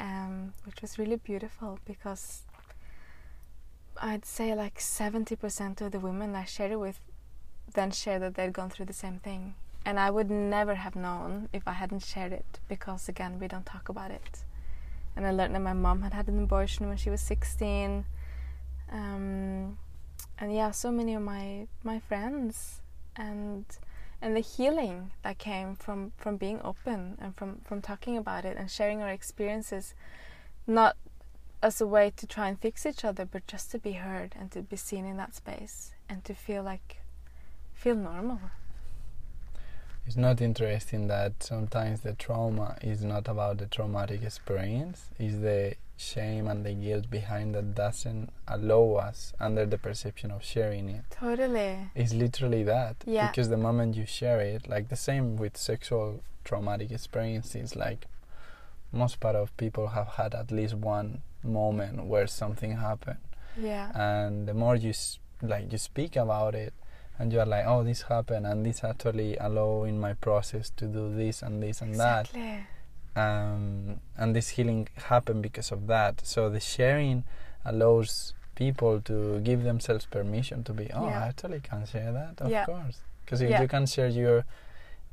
um, 0.00 0.54
which 0.64 0.80
was 0.82 0.98
really 0.98 1.16
beautiful 1.16 1.78
because 1.84 2.42
I'd 4.00 4.24
say 4.24 4.54
like 4.54 4.80
seventy 4.80 5.36
percent 5.36 5.80
of 5.80 5.92
the 5.92 6.00
women 6.00 6.34
I 6.34 6.44
shared 6.44 6.72
it 6.72 6.80
with 6.80 7.00
then 7.74 7.90
shared 7.90 8.22
that 8.22 8.34
they'd 8.34 8.52
gone 8.52 8.70
through 8.70 8.86
the 8.86 8.92
same 8.92 9.18
thing. 9.18 9.54
And 9.84 9.98
I 9.98 10.10
would 10.10 10.30
never 10.30 10.74
have 10.76 10.94
known 10.94 11.48
if 11.52 11.66
I 11.66 11.72
hadn't 11.72 12.02
shared 12.02 12.32
it 12.32 12.60
because 12.68 13.08
again 13.08 13.38
we 13.40 13.48
don't 13.48 13.66
talk 13.66 13.88
about 13.88 14.10
it. 14.10 14.44
and 15.16 15.26
I 15.26 15.30
learned 15.30 15.54
that 15.54 15.60
my 15.60 15.72
mom 15.72 16.02
had 16.02 16.14
had 16.14 16.28
an 16.28 16.42
abortion 16.42 16.88
when 16.88 16.96
she 16.96 17.10
was 17.10 17.20
16. 17.20 18.04
Um, 18.90 19.78
and 20.42 20.52
yeah, 20.52 20.72
so 20.72 20.90
many 20.90 21.14
of 21.14 21.22
my 21.22 21.68
my 21.84 22.00
friends 22.00 22.80
and 23.14 23.64
and 24.20 24.34
the 24.36 24.40
healing 24.40 25.12
that 25.22 25.38
came 25.38 25.76
from 25.76 26.10
from 26.16 26.36
being 26.36 26.60
open 26.64 27.16
and 27.20 27.36
from 27.36 27.60
from 27.64 27.80
talking 27.80 28.16
about 28.16 28.44
it 28.44 28.56
and 28.56 28.68
sharing 28.68 29.00
our 29.00 29.10
experiences, 29.10 29.94
not 30.66 30.96
as 31.62 31.80
a 31.80 31.86
way 31.86 32.12
to 32.16 32.26
try 32.26 32.48
and 32.48 32.58
fix 32.58 32.84
each 32.84 33.04
other, 33.04 33.24
but 33.24 33.46
just 33.46 33.70
to 33.70 33.78
be 33.78 33.92
heard 33.92 34.34
and 34.36 34.50
to 34.50 34.62
be 34.62 34.74
seen 34.74 35.06
in 35.06 35.16
that 35.16 35.32
space 35.32 35.92
and 36.08 36.24
to 36.24 36.34
feel 36.34 36.64
like 36.64 36.96
feel 37.72 37.94
normal. 37.94 38.40
It's 40.04 40.16
not 40.16 40.40
interesting 40.40 41.06
that 41.06 41.40
sometimes 41.40 42.00
the 42.00 42.14
trauma 42.14 42.76
is 42.82 43.04
not 43.04 43.28
about 43.28 43.58
the 43.58 43.66
traumatic 43.66 44.24
experience, 44.24 45.08
it's 45.20 45.36
the 45.36 45.76
shame 46.02 46.48
and 46.48 46.66
the 46.66 46.72
guilt 46.74 47.10
behind 47.10 47.54
that 47.54 47.74
doesn't 47.74 48.30
allow 48.48 48.94
us 48.94 49.32
under 49.38 49.64
the 49.64 49.78
perception 49.78 50.30
of 50.30 50.44
sharing 50.44 50.88
it. 50.88 51.04
Totally. 51.10 51.90
It's 51.94 52.12
literally 52.12 52.62
that. 52.64 52.96
Yeah. 53.06 53.28
Because 53.28 53.48
the 53.48 53.56
moment 53.56 53.96
you 53.96 54.06
share 54.06 54.40
it, 54.40 54.68
like 54.68 54.88
the 54.88 54.96
same 54.96 55.36
with 55.36 55.56
sexual 55.56 56.22
traumatic 56.44 56.90
experiences, 56.90 57.76
like 57.76 58.06
most 58.90 59.20
part 59.20 59.36
of 59.36 59.56
people 59.56 59.88
have 59.88 60.08
had 60.08 60.34
at 60.34 60.50
least 60.50 60.74
one 60.74 61.22
moment 61.42 62.04
where 62.04 62.26
something 62.26 62.76
happened. 62.76 63.18
Yeah. 63.56 63.90
And 63.94 64.46
the 64.48 64.54
more 64.54 64.76
you 64.76 64.92
like 65.40 65.72
you 65.72 65.78
speak 65.78 66.16
about 66.16 66.54
it, 66.54 66.72
and 67.18 67.32
you 67.32 67.40
are 67.40 67.46
like, 67.46 67.64
oh, 67.66 67.84
this 67.84 68.02
happened, 68.02 68.46
and 68.46 68.64
this 68.64 68.82
actually 68.82 69.36
allow 69.36 69.84
in 69.84 70.00
my 70.00 70.14
process 70.14 70.70
to 70.76 70.86
do 70.86 71.14
this 71.14 71.42
and 71.42 71.62
this 71.62 71.80
and 71.80 71.94
that 71.96 72.26
exactly. 72.26 72.66
Um, 73.16 74.00
and 74.16 74.34
this 74.34 74.50
healing 74.50 74.88
happened 75.08 75.42
because 75.42 75.70
of 75.72 75.86
that. 75.86 76.24
So 76.26 76.48
the 76.50 76.60
sharing 76.60 77.24
allows 77.64 78.34
people 78.54 79.00
to 79.02 79.40
give 79.40 79.62
themselves 79.64 80.06
permission 80.06 80.62
to 80.64 80.72
be, 80.72 80.90
oh, 80.92 81.06
Yeah. 81.06 81.20
I 81.20 81.28
actually 81.28 81.60
can 81.60 81.86
share 81.86 82.12
that, 82.12 82.40
of 82.40 82.50
Yeah. 82.50 82.64
course. 82.64 83.00
Because 83.24 83.40
if 83.40 83.50
Yeah. 83.50 83.62
you 83.62 83.68
can 83.68 83.86
share 83.86 84.08
your 84.08 84.44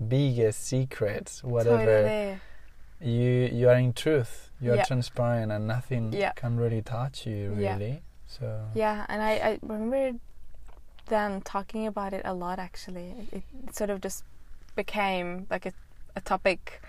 biggest 0.07 0.65
secrets, 0.65 1.43
whatever, 1.43 1.85
Totally. 2.03 2.39
you 3.01 3.49
you 3.51 3.69
are 3.69 3.75
in 3.77 3.93
truth, 3.93 4.51
you 4.61 4.73
are 4.73 4.77
transparent, 4.85 5.51
and 5.51 5.67
nothing 5.67 6.11
can 6.35 6.57
really 6.57 6.81
touch 6.81 7.25
you, 7.25 7.51
really. 7.51 8.01
So 8.27 8.67
Yeah, 8.73 9.05
and 9.09 9.21
I, 9.21 9.31
I 9.31 9.59
remember 9.61 10.19
them 11.07 11.41
talking 11.41 11.87
about 11.87 12.13
it 12.13 12.21
a 12.25 12.33
lot 12.33 12.59
actually. 12.59 13.15
It, 13.31 13.43
it 13.67 13.75
sort 13.75 13.89
of 13.89 14.01
just 14.01 14.23
became 14.75 15.47
like 15.49 15.65
a, 15.65 15.73
a 16.15 16.21
topic 16.21 16.81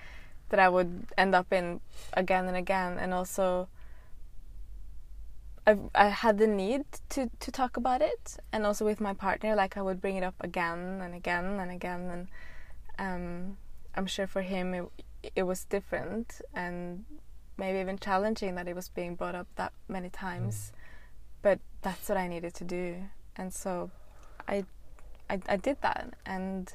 that 0.50 0.60
I 0.60 0.68
would 0.68 1.06
end 1.16 1.34
up 1.34 1.52
in 1.52 1.80
again 2.12 2.46
and 2.46 2.56
again, 2.56 2.98
and 2.98 3.14
also 3.14 3.68
I 5.66 5.76
I 5.94 6.08
had 6.08 6.38
the 6.38 6.46
need 6.46 6.84
to 7.10 7.30
to 7.40 7.50
talk 7.50 7.76
about 7.76 8.02
it, 8.02 8.36
and 8.52 8.66
also 8.66 8.84
with 8.84 9.00
my 9.00 9.14
partner, 9.14 9.54
like 9.54 9.76
I 9.76 9.82
would 9.82 10.00
bring 10.00 10.16
it 10.16 10.24
up 10.24 10.34
again 10.40 11.00
and 11.00 11.14
again 11.14 11.58
and 11.58 11.70
again, 11.70 12.10
and 12.10 12.28
um, 12.98 13.56
I'm 13.94 14.06
sure 14.06 14.26
for 14.26 14.42
him 14.42 14.74
it 14.74 14.84
it 15.34 15.42
was 15.42 15.64
different 15.64 16.40
and 16.54 17.04
maybe 17.58 17.78
even 17.78 17.98
challenging 17.98 18.54
that 18.54 18.66
it 18.66 18.74
was 18.74 18.88
being 18.88 19.14
brought 19.14 19.34
up 19.34 19.46
that 19.56 19.72
many 19.86 20.08
times, 20.08 20.72
but 21.42 21.60
that's 21.82 22.08
what 22.08 22.16
I 22.16 22.26
needed 22.26 22.54
to 22.54 22.64
do, 22.64 23.04
and 23.36 23.52
so 23.52 23.90
I 24.48 24.64
I, 25.28 25.40
I 25.48 25.56
did 25.56 25.80
that, 25.82 26.14
and 26.26 26.72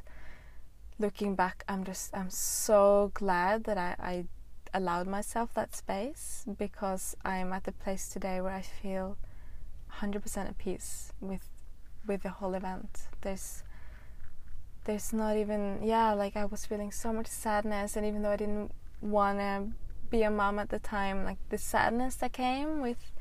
looking 0.99 1.35
back, 1.35 1.63
I'm 1.67 1.83
just 1.83 2.15
I'm 2.15 2.29
so 2.29 3.11
glad 3.13 3.63
that 3.65 3.77
I, 3.77 3.95
I 3.99 4.25
allowed 4.73 5.07
myself 5.07 5.53
that 5.53 5.75
space 5.75 6.45
because 6.57 7.15
I'm 7.23 7.53
at 7.53 7.63
the 7.63 7.71
place 7.71 8.09
today 8.09 8.41
where 8.41 8.53
I 8.53 8.61
feel 8.61 9.17
100% 10.01 10.37
at 10.37 10.57
peace 10.57 11.13
with 11.21 11.47
with 12.07 12.23
the 12.23 12.29
whole 12.29 12.53
event. 12.53 13.07
There's 13.21 13.63
there's 14.85 15.11
not 15.11 15.35
even 15.37 15.79
yeah 15.83 16.13
like 16.13 16.37
I 16.37 16.45
was 16.45 16.65
feeling 16.65 16.91
so 16.91 17.11
much 17.11 17.27
sadness 17.27 17.95
and 17.95 18.05
even 18.05 18.21
though 18.21 18.31
I 18.31 18.37
didn't 18.37 18.71
want 19.01 19.39
to 19.39 19.67
be 20.09 20.21
a 20.21 20.31
mom 20.31 20.59
at 20.59 20.69
the 20.69 20.79
time 20.79 21.23
like 21.25 21.37
the 21.49 21.57
sadness 21.57 22.15
that 22.17 22.33
came 22.33 22.81
with 22.81 23.11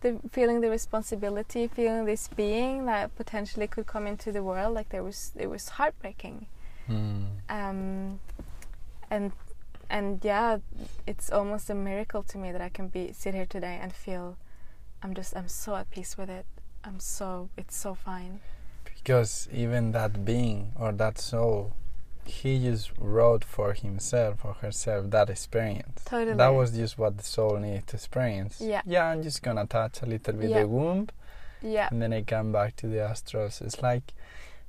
the 0.00 0.18
feeling 0.30 0.60
the 0.60 0.68
responsibility 0.68 1.68
feeling 1.68 2.04
this 2.04 2.28
being 2.28 2.86
that 2.86 3.14
potentially 3.16 3.68
could 3.68 3.86
come 3.86 4.06
into 4.06 4.32
the 4.32 4.42
world 4.42 4.74
like 4.74 4.88
there 4.88 5.04
was 5.04 5.32
it 5.36 5.48
was 5.48 5.68
heartbreaking 5.70 6.46
mm, 6.88 7.26
um, 7.48 8.20
and 9.10 9.32
and 9.88 10.24
yeah, 10.24 10.58
it's 11.06 11.30
almost 11.30 11.70
a 11.70 11.74
miracle 11.74 12.22
to 12.24 12.38
me 12.38 12.50
that 12.52 12.60
I 12.60 12.68
can 12.68 12.88
be 12.88 13.12
sit 13.12 13.34
here 13.34 13.46
today 13.46 13.78
and 13.80 13.92
feel 13.92 14.36
I'm 15.02 15.14
just 15.14 15.36
I'm 15.36 15.48
so 15.48 15.76
at 15.76 15.90
peace 15.90 16.16
with 16.18 16.28
it. 16.30 16.46
I'm 16.84 16.98
so 17.00 17.48
it's 17.56 17.76
so 17.76 17.94
fine. 17.94 18.40
because 18.84 19.48
even 19.52 19.92
that 19.92 20.24
being 20.24 20.72
or 20.78 20.90
that 20.92 21.18
soul, 21.18 21.72
he 22.24 22.58
just 22.58 22.90
wrote 22.98 23.44
for 23.44 23.72
himself 23.72 24.44
or 24.44 24.54
herself 24.54 25.10
that 25.10 25.30
experience. 25.30 26.02
Totally. 26.04 26.36
That 26.36 26.48
was 26.48 26.72
just 26.72 26.98
what 26.98 27.16
the 27.18 27.22
soul 27.24 27.56
needed 27.58 27.86
to 27.88 27.96
experience. 27.96 28.60
Yeah. 28.60 28.82
Yeah, 28.86 29.04
I'm 29.06 29.22
just 29.22 29.42
gonna 29.42 29.66
touch 29.66 30.02
a 30.02 30.06
little 30.06 30.34
bit 30.34 30.50
Yeah. 30.50 30.60
the 30.62 30.68
womb 30.68 31.08
Yeah. 31.62 31.88
and 31.90 32.02
then 32.02 32.12
I 32.12 32.22
come 32.22 32.50
back 32.52 32.74
to 32.76 32.88
the 32.88 32.96
astrals. 32.98 33.62
It's 33.62 33.80
like 33.82 34.12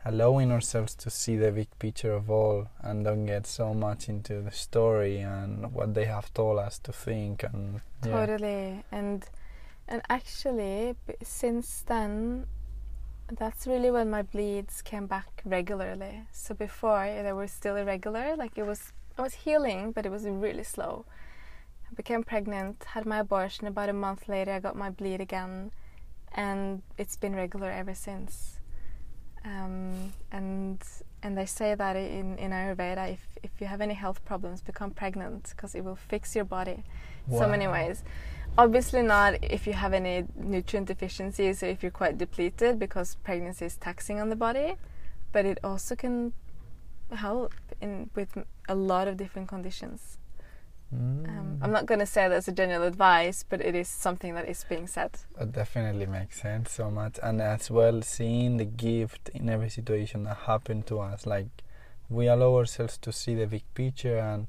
allowing 0.08 0.52
ourselves 0.52 0.96
to 0.96 1.10
see 1.10 1.36
the 1.36 1.52
big 1.52 1.68
picture 1.80 2.14
of 2.14 2.30
all 2.30 2.70
and 2.82 3.04
don't 3.04 3.26
get 3.26 3.46
so 3.46 3.74
much 3.74 4.08
into 4.08 4.42
the 4.42 4.52
story 4.52 5.20
and 5.20 5.74
what 5.74 5.94
they 5.94 6.06
have 6.06 6.34
told 6.34 6.58
us 6.60 6.80
to 6.80 6.94
think 6.94 7.44
and 7.44 7.82
yeah. 8.06 8.26
Totally. 8.26 8.84
And 8.92 9.26
and 9.88 10.02
actually 10.10 10.96
since 11.24 11.84
then 11.88 12.46
that's 13.40 13.68
really 13.68 13.92
when 13.92 14.10
my 14.10 14.22
bleeds 14.22 14.82
came 14.82 15.08
back 15.08 15.42
regularly. 15.44 16.24
So 16.32 16.56
before 16.56 17.04
eh, 17.04 17.24
they 17.24 17.34
were 17.34 17.48
still 17.48 17.76
irregular, 17.76 18.36
like 18.38 18.58
it 18.58 18.66
was 18.66 18.94
I 19.18 19.22
was 19.22 19.34
healing, 19.34 19.92
but 19.92 20.06
it 20.06 20.12
was 20.12 20.24
really 20.24 20.64
slow. 20.64 21.06
I 21.92 21.94
became 21.96 22.24
pregnant, 22.24 22.84
had 22.96 23.06
my 23.06 23.20
abortion 23.20 23.68
about 23.68 23.90
a 23.90 23.94
month 23.94 24.30
later 24.30 24.54
I 24.54 24.60
got 24.60 24.78
my 24.78 24.90
bleed 24.90 25.20
again 25.20 25.72
and 26.34 26.82
it's 26.98 27.18
been 27.18 27.36
regular 27.36 27.72
ever 27.72 27.94
since. 27.94 28.57
Um, 29.46 30.14
and 30.32 30.82
and 31.24 31.38
they 31.38 31.46
say 31.46 31.74
that 31.76 31.96
in, 31.96 32.38
in 32.38 32.52
Ayurveda 32.52 33.14
if, 33.14 33.28
if 33.44 33.52
you 33.60 33.68
have 33.68 33.82
any 33.82 33.94
health 33.94 34.24
problems 34.24 34.62
become 34.62 34.92
pregnant 34.92 35.54
because 35.56 35.74
it 35.74 35.84
will 35.84 35.96
fix 35.96 36.36
your 36.36 36.46
body 36.46 36.84
in 37.30 37.38
so 37.38 37.48
many 37.48 37.68
ways. 37.68 38.04
Obviously 38.58 39.02
not 39.02 39.36
if 39.44 39.68
you 39.68 39.74
have 39.74 39.94
any 39.94 40.26
nutrient 40.36 40.88
deficiencies 40.88 41.64
or 41.64 41.68
if 41.68 41.82
you're 41.82 41.92
quite 41.92 42.18
depleted 42.18 42.80
because 42.80 43.16
pregnancy 43.24 43.66
is 43.66 43.78
taxing 43.78 44.20
on 44.20 44.30
the 44.30 44.36
body, 44.36 44.76
but 45.32 45.46
it 45.46 45.60
also 45.64 45.96
can 45.96 46.34
help 47.12 47.54
in 47.82 48.10
with 48.16 48.38
a 48.68 48.76
lot 48.76 49.08
of 49.08 49.18
different 49.18 49.48
conditions. 49.48 50.18
Um, 50.92 51.26
Mm. 51.28 51.64
I'm 51.64 51.72
not 51.72 51.86
going 51.86 52.00
to 52.00 52.06
say 52.06 52.30
that's 52.30 52.48
a 52.48 52.52
general 52.54 52.84
advice, 52.84 53.44
but 53.50 53.60
it 53.62 53.76
is 53.76 53.90
something 53.90 54.34
that 54.36 54.48
is 54.48 54.64
being 54.70 54.88
said. 54.88 55.12
It 55.40 55.52
definitely 55.52 56.06
makes 56.06 56.42
sense 56.42 56.72
so 56.72 56.90
much, 56.90 57.20
and 57.22 57.42
as 57.42 57.70
well 57.70 58.02
seeing 58.02 58.58
the 58.58 58.66
gift 58.66 59.30
in 59.34 59.50
every 59.50 59.70
situation 59.70 60.24
that 60.24 60.38
happened 60.48 60.88
to 60.88 61.00
us. 61.00 61.26
Like 61.26 61.48
we 62.10 62.28
allow 62.28 62.56
ourselves 62.56 62.98
to 63.00 63.12
see 63.12 63.36
the 63.36 63.48
big 63.48 63.64
picture 63.74 64.18
and 64.18 64.48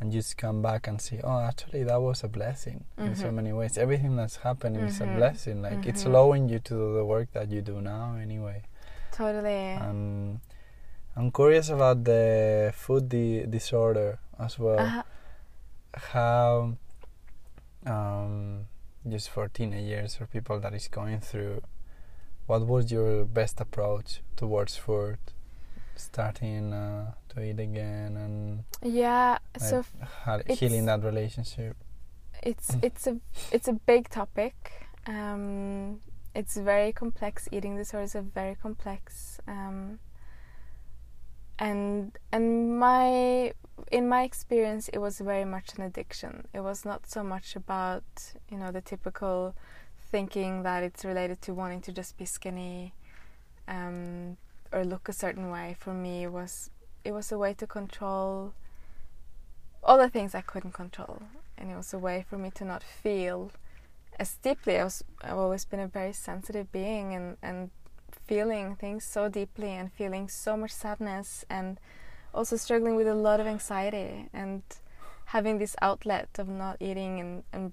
and 0.00 0.10
just 0.10 0.36
come 0.36 0.60
back 0.60 0.88
and 0.88 1.00
see, 1.00 1.20
oh, 1.22 1.38
actually 1.40 1.84
that 1.84 2.00
was 2.00 2.24
a 2.24 2.28
blessing 2.28 2.84
in 2.98 3.14
so 3.14 3.28
Mhm. 3.28 3.34
many 3.34 3.52
ways. 3.52 3.78
Everything 3.78 4.16
that's 4.16 4.36
happening 4.36 4.82
is 4.82 5.00
a 5.00 5.04
Mhm. 5.06 5.16
blessing. 5.16 5.62
Like 5.62 5.86
it's 5.86 6.02
Mhm. 6.02 6.06
allowing 6.10 6.48
you 6.48 6.58
to 6.58 6.74
do 6.74 6.94
the 6.94 7.04
work 7.04 7.30
that 7.32 7.48
you 7.50 7.62
do 7.62 7.80
now 7.80 8.16
anyway. 8.16 8.62
Totally. 9.12 9.76
I'm 11.16 11.30
curious 11.30 11.68
about 11.68 12.02
the 12.04 12.72
food 12.74 13.08
di- 13.08 13.46
disorder 13.46 14.18
as 14.38 14.58
well. 14.58 14.80
Uh, 14.80 15.02
how 15.96 16.76
um, 17.86 18.66
just 19.08 19.30
for 19.30 19.48
teenagers 19.48 20.18
or 20.20 20.26
people 20.26 20.58
that 20.60 20.74
is 20.74 20.88
going 20.88 21.20
through 21.20 21.62
what 22.46 22.66
was 22.66 22.90
your 22.92 23.24
best 23.24 23.60
approach 23.60 24.20
towards 24.36 24.76
food 24.76 25.18
starting 25.96 26.72
uh, 26.72 27.12
to 27.28 27.42
eat 27.42 27.58
again 27.60 28.16
and 28.16 28.64
yeah. 28.82 29.38
So 29.58 29.84
like, 30.26 30.40
it's- 30.40 30.58
healing 30.58 30.86
that 30.86 31.02
relationship 31.02 31.76
it's 32.42 32.72
Mm. 32.72 32.84
it's 32.84 33.06
a 33.06 33.16
it's 33.52 33.68
a 33.68 33.72
big 33.72 34.08
topic. 34.10 34.54
Um, 35.06 36.00
it's 36.34 36.56
very 36.56 36.92
complex. 36.92 37.48
Eating 37.52 37.76
disorders 37.76 38.14
are 38.16 38.22
very 38.22 38.54
complex. 38.56 39.40
Um, 39.48 39.98
and 41.58 42.12
and 42.32 42.78
my 42.78 43.52
in 43.90 44.08
my 44.08 44.22
experience, 44.22 44.88
it 44.88 44.98
was 44.98 45.18
very 45.18 45.44
much 45.44 45.74
an 45.76 45.82
addiction. 45.82 46.46
It 46.52 46.60
was 46.60 46.84
not 46.84 47.08
so 47.08 47.22
much 47.22 47.56
about 47.56 48.04
you 48.50 48.56
know 48.56 48.70
the 48.70 48.80
typical 48.80 49.54
thinking 50.10 50.62
that 50.62 50.82
it's 50.82 51.04
related 51.04 51.42
to 51.42 51.54
wanting 51.54 51.80
to 51.82 51.92
just 51.92 52.16
be 52.16 52.24
skinny 52.24 52.94
um, 53.66 54.36
or 54.72 54.84
look 54.84 55.08
a 55.08 55.12
certain 55.12 55.50
way. 55.50 55.76
For 55.78 55.92
me, 55.92 56.24
it 56.24 56.32
was 56.32 56.70
it 57.04 57.12
was 57.12 57.30
a 57.32 57.38
way 57.38 57.54
to 57.54 57.66
control 57.66 58.52
all 59.82 59.98
the 59.98 60.08
things 60.08 60.34
I 60.34 60.40
couldn't 60.40 60.72
control 60.72 61.22
and 61.58 61.70
it 61.70 61.76
was 61.76 61.92
a 61.92 61.98
way 61.98 62.24
for 62.28 62.38
me 62.38 62.50
to 62.52 62.64
not 62.64 62.82
feel 62.82 63.50
as 64.18 64.36
deeply. 64.36 64.78
I 64.78 64.84
was 64.84 65.04
I've 65.22 65.36
always 65.36 65.64
been 65.64 65.80
a 65.80 65.86
very 65.86 66.12
sensitive 66.12 66.72
being 66.72 67.14
and 67.14 67.36
and 67.42 67.70
feeling 68.26 68.76
things 68.76 69.04
so 69.04 69.28
deeply 69.28 69.70
and 69.70 69.92
feeling 69.92 70.28
so 70.28 70.56
much 70.56 70.70
sadness 70.70 71.44
and 71.50 71.78
also 72.34 72.56
struggling 72.56 72.96
with 72.96 73.06
a 73.06 73.14
lot 73.14 73.40
of 73.40 73.46
anxiety 73.46 74.28
and 74.32 74.62
having 75.26 75.58
this 75.58 75.76
outlet 75.80 76.28
of 76.38 76.48
not 76.48 76.76
eating 76.80 77.20
and, 77.20 77.44
and 77.52 77.72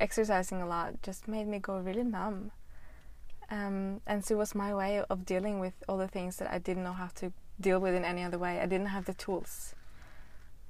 exercising 0.00 0.62
a 0.62 0.66
lot 0.66 1.02
just 1.02 1.28
made 1.28 1.46
me 1.46 1.58
go 1.58 1.78
really 1.78 2.04
numb. 2.04 2.52
Um, 3.50 4.00
and 4.06 4.24
so 4.24 4.34
it 4.34 4.38
was 4.38 4.54
my 4.54 4.74
way 4.74 5.02
of 5.08 5.24
dealing 5.24 5.60
with 5.60 5.74
all 5.88 5.98
the 5.98 6.08
things 6.08 6.36
that 6.36 6.50
I 6.50 6.58
didn't 6.58 6.84
know 6.84 6.92
how 6.92 7.08
to 7.16 7.32
deal 7.60 7.78
with 7.78 7.94
in 7.94 8.04
any 8.04 8.22
other 8.22 8.38
way. 8.38 8.60
I 8.60 8.66
didn't 8.66 8.88
have 8.88 9.04
the 9.04 9.14
tools. 9.14 9.74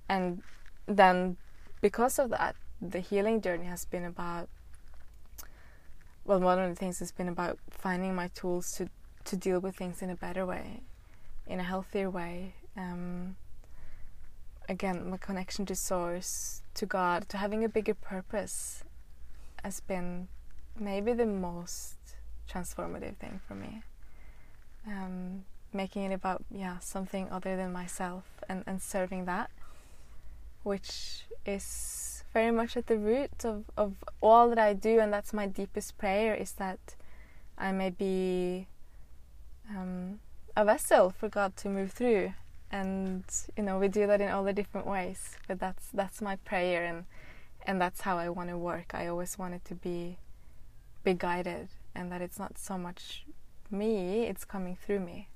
And 0.09 0.43
then 0.87 1.37
because 1.81 2.19
of 2.19 2.31
that, 2.31 2.57
the 2.81 3.01
healing 3.01 3.41
journey 3.41 3.67
has 3.67 3.85
been 3.85 4.05
about 4.05 4.49
well, 6.27 6.41
one 6.41 6.59
of 6.59 6.69
the 6.69 6.75
things 6.75 6.99
has 6.99 7.13
been 7.13 7.29
about 7.29 7.59
finding 7.71 8.15
my 8.15 8.29
tools 8.29 8.73
to, 8.73 8.89
to 9.25 9.37
deal 9.37 9.61
with 9.61 9.77
things 9.77 10.03
in 10.03 10.11
a 10.11 10.17
better 10.17 10.45
way, 10.45 10.81
in 11.47 11.61
a 11.61 11.63
healthier 11.63 12.11
way. 12.11 12.55
Um, 12.77 13.37
again, 14.69 15.11
my 15.11 15.17
connection 15.17 15.67
to 15.67 15.75
Source, 15.75 16.63
to 16.75 16.87
God, 16.87 17.29
to 17.31 17.37
having 17.39 17.65
a 17.65 17.69
bigger 17.69 17.95
purpose 17.95 18.85
has 19.63 19.81
been 19.81 20.29
maybe 20.79 21.13
the 21.13 21.27
most 21.27 21.97
transformative 22.51 23.17
thing 23.17 23.41
for 23.47 23.55
me. 23.55 23.83
Um, 24.87 25.45
making 25.73 26.11
it 26.11 26.15
about 26.15 26.45
yeah 26.51 26.79
something 26.79 27.29
other 27.31 27.57
than 27.57 27.73
myself 27.73 28.25
and, 28.49 28.63
and 28.67 28.81
serving 28.81 29.25
that, 29.25 29.51
which 30.63 31.25
is 31.45 32.25
very 32.33 32.51
much 32.51 32.77
at 32.77 32.87
the 32.87 32.97
root 32.97 33.45
of, 33.45 33.65
of 33.77 33.95
all 34.21 34.49
that 34.51 34.59
I 34.59 34.73
do, 34.75 35.01
and 35.01 35.13
that's 35.13 35.33
my 35.33 35.47
deepest 35.47 35.97
prayer 35.99 36.35
is 36.35 36.53
that 36.53 36.95
I 37.57 37.73
may 37.73 37.91
be 37.91 38.67
um, 39.71 40.21
a 40.57 40.65
vessel 40.65 41.11
for 41.11 41.29
God 41.29 41.57
to 41.59 41.69
move 41.69 41.93
through. 41.93 42.33
And 42.71 43.25
you 43.57 43.63
know 43.63 43.79
we 43.79 43.89
do 43.89 44.07
that 44.07 44.21
in 44.21 44.29
all 44.31 44.45
the 44.45 44.53
different 44.53 44.87
ways, 44.87 45.37
but 45.47 45.61
that's 45.61 45.89
that's 45.95 46.21
my 46.21 46.37
prayer, 46.37 46.85
and 46.85 47.05
and 47.65 47.81
that's 47.81 48.01
how 48.01 48.19
I 48.19 48.29
want 48.29 48.51
to 48.51 48.59
work. 48.59 48.93
I 48.95 49.07
always 49.07 49.39
want 49.39 49.55
it 49.55 49.65
to 49.67 49.75
be 49.75 50.19
be 51.05 51.15
guided 51.15 51.69
and 51.97 52.13
that 52.13 52.21
it's 52.21 52.39
not 52.39 52.59
so 52.59 52.77
much 52.77 53.25
me, 53.71 54.25
it's 54.25 54.45
coming 54.45 54.77
through 54.77 55.01
me. 55.01 55.29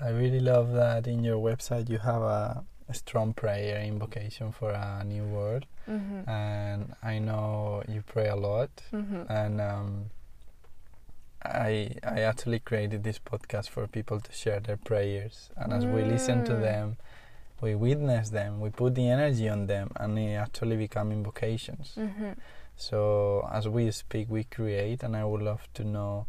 I 0.00 0.10
really 0.10 0.40
love 0.40 0.72
that 0.72 1.06
in 1.06 1.24
your 1.24 1.38
website 1.38 1.88
you 1.88 1.98
have 1.98 2.22
a, 2.22 2.64
a 2.88 2.94
strong 2.94 3.32
prayer 3.34 3.80
invocation 3.82 4.52
for 4.52 4.70
a 4.70 5.02
new 5.04 5.24
world, 5.24 5.66
mm-hmm. 5.88 6.28
and 6.28 6.94
I 7.02 7.18
know 7.18 7.82
you 7.88 8.02
pray 8.06 8.28
a 8.28 8.36
lot, 8.36 8.70
mm-hmm. 8.92 9.22
and 9.30 9.60
um, 9.60 10.10
I 11.54 11.96
I 12.02 12.20
actually 12.20 12.60
created 12.60 13.04
this 13.04 13.18
podcast 13.18 13.68
for 13.68 13.86
people 13.86 14.20
to 14.20 14.32
share 14.32 14.60
their 14.60 14.76
prayers, 14.76 15.50
and 15.56 15.72
as 15.72 15.84
mm. 15.84 15.94
we 15.94 16.02
listen 16.02 16.44
to 16.44 16.52
mm. 16.52 16.60
them, 16.60 16.96
we 17.60 17.74
witness 17.74 18.30
them, 18.30 18.60
we 18.60 18.70
put 18.70 18.94
the 18.94 19.08
energy 19.08 19.48
on 19.48 19.66
them, 19.66 19.90
and 19.96 20.16
they 20.16 20.34
actually 20.34 20.76
become 20.76 21.12
invocations. 21.12 21.94
Mm-hmm. 21.96 22.32
So 22.76 23.48
as 23.50 23.68
we 23.68 23.90
speak, 23.90 24.28
we 24.28 24.44
create, 24.44 25.02
and 25.02 25.16
I 25.16 25.24
would 25.24 25.42
love 25.42 25.66
to 25.74 25.84
know 25.84 26.26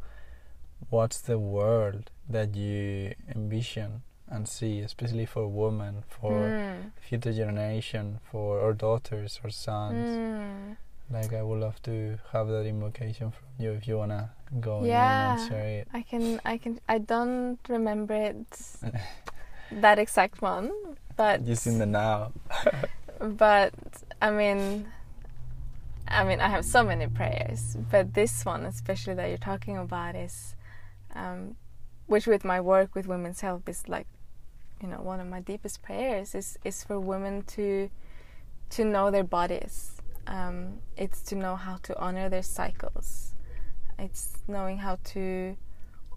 what's 0.90 1.20
the 1.20 1.40
world 1.40 2.12
that 2.30 2.56
you 2.56 3.14
envision 3.36 4.04
and 4.30 4.48
see, 4.48 4.80
especially 4.80 5.26
for 5.26 5.48
women, 5.48 6.04
for 6.08 6.32
mm. 6.32 6.92
future 7.00 7.34
generation, 7.34 8.20
for 8.30 8.62
our 8.62 8.74
daughters 8.74 9.40
or 9.44 9.50
sons. 9.50 10.18
Mm. 10.18 10.78
Like 11.10 11.34
I 11.34 11.42
would 11.42 11.60
love 11.60 11.82
to 11.84 12.18
have 12.34 12.48
that 12.48 12.66
invocation 12.66 13.32
from 13.32 13.48
you 13.58 13.72
if 13.72 13.88
you 13.88 13.98
wanna 13.98 14.32
go 14.60 14.84
yeah, 14.84 15.40
and 15.40 15.50
share 15.50 15.68
it. 15.68 15.88
I 15.94 16.02
can. 16.02 16.42
I 16.44 16.58
can. 16.58 16.80
I 16.88 16.98
don't 16.98 17.60
remember 17.70 18.14
it 18.14 18.46
that 19.72 20.00
exact 20.00 20.42
one, 20.42 20.72
but 21.16 21.46
just 21.46 21.68
in 21.68 21.80
the 21.80 21.86
now. 21.86 22.34
but 23.20 23.74
I 24.22 24.32
mean, 24.32 24.88
I 26.08 26.24
mean, 26.24 26.40
I 26.40 26.50
have 26.50 26.66
so 26.66 26.84
many 26.84 27.08
prayers, 27.08 27.78
but 27.92 28.14
this 28.14 28.46
one, 28.46 28.66
especially 28.66 29.14
that 29.16 29.28
you're 29.28 29.38
talking 29.38 29.78
about, 29.78 30.16
is 30.16 30.56
um, 31.16 31.56
which 32.08 32.28
with 32.28 32.46
my 32.46 32.62
work 32.62 32.96
with 32.96 33.08
women's 33.08 33.42
health 33.42 33.68
is 33.68 33.88
like, 33.88 34.08
you 34.82 34.88
know, 34.88 35.02
one 35.02 35.20
of 35.20 35.28
my 35.28 35.40
deepest 35.40 35.82
prayers 35.82 36.36
is 36.36 36.58
is 36.64 36.84
for 36.84 37.00
women 37.00 37.44
to 37.44 37.90
to 38.72 38.86
know 38.86 39.12
their 39.12 39.24
bodies. 39.24 39.97
Um, 40.28 40.80
it's 40.98 41.22
to 41.24 41.36
know 41.36 41.56
how 41.56 41.78
to 41.84 41.98
honor 41.98 42.30
their 42.30 42.44
cycles. 42.44 43.34
It's 43.98 44.34
knowing 44.48 44.78
how 44.80 45.00
to 45.06 45.58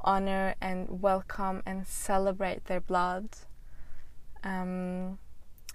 honor 0.02 0.54
and 0.60 1.00
welcome 1.00 1.62
and 1.64 1.86
celebrate 1.86 2.64
their 2.64 2.80
blood. 2.80 3.28
Um, 4.42 5.18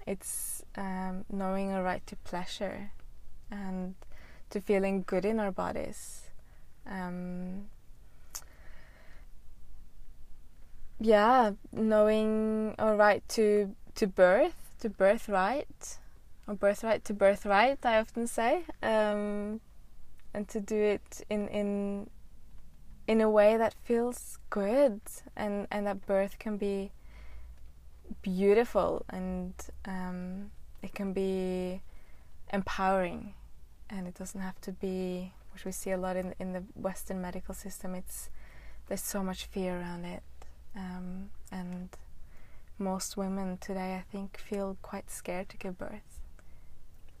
it's 0.06 0.62
um, 0.76 1.24
knowing 1.30 1.72
a 1.72 1.82
right 1.82 2.06
to 2.06 2.16
pleasure 2.16 2.92
and 3.50 3.94
to 4.50 4.60
feeling 4.60 5.04
good 5.06 5.24
in 5.24 5.40
our 5.40 5.52
bodies. 5.52 6.30
Um, 6.86 7.66
yeah, 11.00 11.52
knowing 11.72 12.74
a 12.78 12.94
right 12.94 13.26
to 13.30 13.74
to 13.96 14.06
birth, 14.06 14.74
to 14.80 14.90
birthright, 14.90 15.98
or 16.46 16.54
birthright 16.54 17.04
to 17.04 17.14
birthright. 17.14 17.84
I 17.84 17.98
often 17.98 18.26
say, 18.26 18.64
um, 18.82 19.60
and 20.34 20.48
to 20.48 20.60
do 20.60 20.76
it 20.76 21.24
in 21.28 21.48
in 21.48 22.10
in 23.06 23.20
a 23.20 23.30
way 23.30 23.56
that 23.56 23.74
feels 23.84 24.38
good, 24.50 25.00
and 25.36 25.66
and 25.70 25.86
that 25.86 26.06
birth 26.06 26.38
can 26.38 26.56
be 26.56 26.92
beautiful 28.22 29.04
and 29.08 29.52
um, 29.84 30.50
it 30.82 30.94
can 30.94 31.12
be 31.12 31.82
empowering 32.52 33.34
and 33.90 34.06
it 34.06 34.14
doesn't 34.14 34.40
have 34.40 34.60
to 34.60 34.72
be 34.72 35.32
which 35.52 35.64
we 35.64 35.72
see 35.72 35.90
a 35.90 35.96
lot 35.96 36.16
in 36.16 36.34
in 36.38 36.52
the 36.52 36.62
Western 36.74 37.20
medical 37.20 37.54
system. 37.54 37.94
It's 37.94 38.28
there's 38.88 39.02
so 39.02 39.22
much 39.22 39.46
fear 39.46 39.80
around 39.80 40.04
it, 40.04 40.22
um, 40.76 41.30
and 41.50 41.88
most 42.78 43.16
women 43.16 43.56
today, 43.58 43.94
I 43.96 44.04
think, 44.12 44.36
feel 44.36 44.76
quite 44.82 45.10
scared 45.10 45.48
to 45.48 45.56
give 45.56 45.78
birth. 45.78 46.15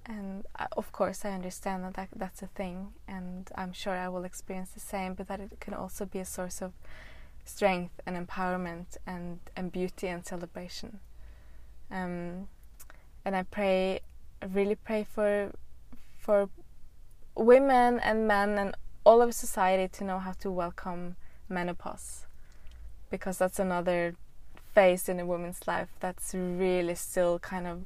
And 0.08 0.44
I, 0.56 0.66
of 0.76 0.92
course, 0.92 1.24
I 1.24 1.30
understand 1.30 1.84
that, 1.84 1.94
that 1.94 2.08
that's 2.14 2.40
a 2.40 2.46
thing, 2.46 2.92
and 3.08 3.50
I'm 3.56 3.72
sure 3.72 3.92
I 3.92 4.08
will 4.08 4.24
experience 4.24 4.70
the 4.70 4.80
same. 4.80 5.14
But 5.14 5.26
that 5.28 5.40
it 5.40 5.58
can 5.58 5.74
also 5.74 6.06
be 6.06 6.20
a 6.20 6.24
source 6.24 6.62
of 6.62 6.72
strength 7.44 8.00
and 8.06 8.16
empowerment 8.16 8.96
and 9.06 9.40
and 9.56 9.72
beauty 9.72 10.06
and 10.06 10.24
celebration. 10.24 11.00
Um, 11.90 12.48
and 13.24 13.34
I 13.34 13.42
pray, 13.42 14.00
I 14.40 14.46
really 14.46 14.76
pray 14.76 15.04
for 15.04 15.52
for 16.18 16.48
women 17.34 18.00
and 18.00 18.28
men 18.28 18.58
and 18.58 18.74
all 19.04 19.22
of 19.22 19.34
society 19.34 19.88
to 19.88 20.04
know 20.04 20.18
how 20.18 20.32
to 20.32 20.50
welcome 20.50 21.16
menopause 21.48 22.26
because 23.10 23.38
that's 23.38 23.58
another 23.58 24.16
phase 24.74 25.08
in 25.08 25.20
a 25.20 25.26
woman's 25.26 25.66
life 25.66 25.88
that's 26.00 26.34
really 26.34 26.94
still 26.94 27.38
kind 27.38 27.66
of 27.66 27.84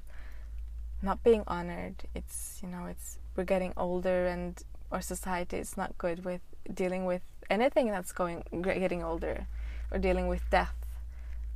not 1.03 1.23
being 1.23 1.45
honored. 1.47 1.97
It's 2.15 2.61
you 2.63 2.69
know 2.69 2.87
it's 2.87 3.19
we're 3.37 3.45
getting 3.45 3.73
older 3.77 4.27
and 4.27 4.63
our 4.93 5.01
society 5.01 5.57
is 5.57 5.77
not 5.77 5.97
good 5.99 6.25
with 6.25 6.41
dealing 6.75 7.05
with 7.05 7.23
anything 7.49 7.91
that's 7.91 8.13
going 8.13 8.45
getting 8.63 9.03
older 9.03 9.47
or 9.91 9.99
dealing 9.99 10.29
with 10.29 10.43
death. 10.51 10.75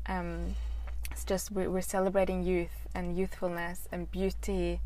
Um, 0.07 0.55
it's 1.11 1.25
just 1.25 1.51
we're, 1.51 1.71
we're 1.71 1.83
celebrating 1.83 2.43
youth 2.43 2.89
and 2.95 3.17
youthfulness 3.17 3.89
and 3.93 4.11
beauty. 4.11 4.81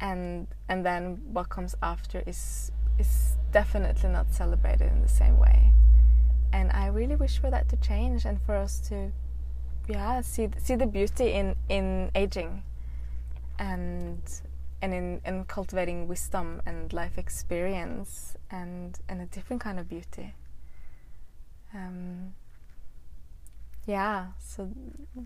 And 0.00 0.46
and 0.68 0.84
then 0.84 1.20
what 1.32 1.48
comes 1.48 1.74
after 1.82 2.22
is 2.26 2.70
is 2.98 3.36
definitely 3.52 4.10
not 4.10 4.32
celebrated 4.32 4.92
in 4.92 5.02
the 5.02 5.08
same 5.08 5.38
way. 5.38 5.72
And 6.52 6.70
i 6.72 6.86
really 6.86 7.16
wish 7.16 7.38
for 7.38 7.50
that 7.50 7.68
to 7.68 7.76
change 7.76 8.24
and 8.24 8.40
for 8.40 8.54
us 8.54 8.78
to 8.88 9.12
yeah 9.88 10.20
see 10.20 10.48
see 10.58 10.74
the 10.74 10.86
beauty 10.86 11.32
in 11.32 11.56
in 11.68 12.10
aging 12.14 12.62
and 13.58 14.22
and 14.82 14.92
in, 14.92 15.20
in 15.24 15.44
cultivating 15.44 16.06
wisdom 16.06 16.60
and 16.66 16.92
life 16.92 17.18
experience 17.18 18.36
and 18.50 18.98
and 19.08 19.20
a 19.20 19.26
different 19.26 19.62
kind 19.62 19.78
of 19.78 19.88
beauty. 19.88 20.34
Um, 21.74 22.34
yeah 23.86 24.28
so 24.38 24.70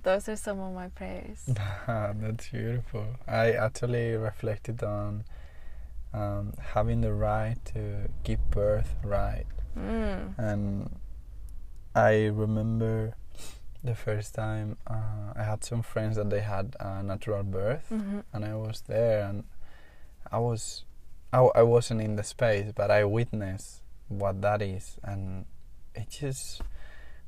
those 0.03 0.28
are 0.28 0.37
some 0.37 0.61
of 0.61 0.74
my 0.74 0.89
prayers. 0.89 1.43
That's 1.87 2.49
beautiful. 2.49 3.07
I 3.26 3.53
actually 3.53 4.16
reflected 4.16 4.83
on 4.83 5.24
um, 6.12 6.55
having 6.74 7.01
the 7.01 7.12
right 7.12 7.57
to 7.66 8.09
give 8.24 8.51
birth 8.51 8.97
right. 9.05 9.47
Mm. 9.78 10.37
and 10.37 10.91
i 11.95 12.26
remember 12.26 13.14
the 13.83 13.95
first 13.95 14.35
time 14.35 14.76
uh, 14.87 15.33
i 15.37 15.43
had 15.43 15.64
some 15.64 15.83
friends 15.83 16.16
that 16.16 16.28
they 16.31 16.41
had 16.41 16.76
a 16.81 17.03
natural 17.03 17.43
birth 17.43 17.87
mm-hmm. 17.91 18.20
and 18.33 18.45
i 18.45 18.55
was 18.55 18.83
there 18.89 19.26
and 19.26 19.45
I 20.31 20.39
was, 20.39 20.85
I, 21.33 21.39
I 21.39 21.62
wasn't 21.62 22.03
in 22.03 22.14
the 22.16 22.22
space, 22.22 22.70
but 22.72 22.91
I 22.91 23.05
witnessed 23.05 23.83
what 24.09 24.43
that 24.43 24.62
is, 24.62 24.97
and 25.03 25.45
it 25.95 26.09
just, 26.11 26.62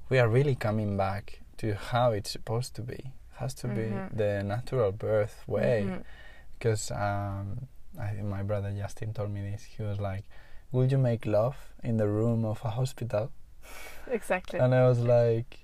we 0.08 0.20
are 0.20 0.28
really 0.28 0.54
coming 0.54 0.96
back 0.96 1.40
to 1.56 1.74
how 1.74 2.12
it's 2.12 2.30
supposed 2.30 2.76
to 2.76 2.82
be. 2.82 2.94
It 2.94 3.36
has 3.38 3.54
to 3.54 3.66
Mhm. 3.66 3.74
be 3.74 4.16
the 4.16 4.42
natural 4.44 4.92
birth 4.92 5.42
way, 5.48 5.86
Mhm. 5.88 6.04
because 6.52 6.90
um, 6.92 7.66
I 7.98 8.12
my 8.22 8.42
brother 8.44 8.70
Justin 8.70 9.12
told 9.12 9.30
me 9.30 9.40
this. 9.50 9.64
He 9.64 9.82
was 9.82 9.98
like, 9.98 10.24
"Would 10.70 10.92
you 10.92 10.98
make 10.98 11.26
love 11.26 11.56
in 11.82 11.96
the 11.96 12.06
room 12.06 12.44
of 12.44 12.60
a 12.64 12.70
hospital?" 12.70 13.32
Exactly. 14.06 14.60
And 14.60 14.74
I 14.74 14.86
was 14.86 15.00
like, 15.00 15.61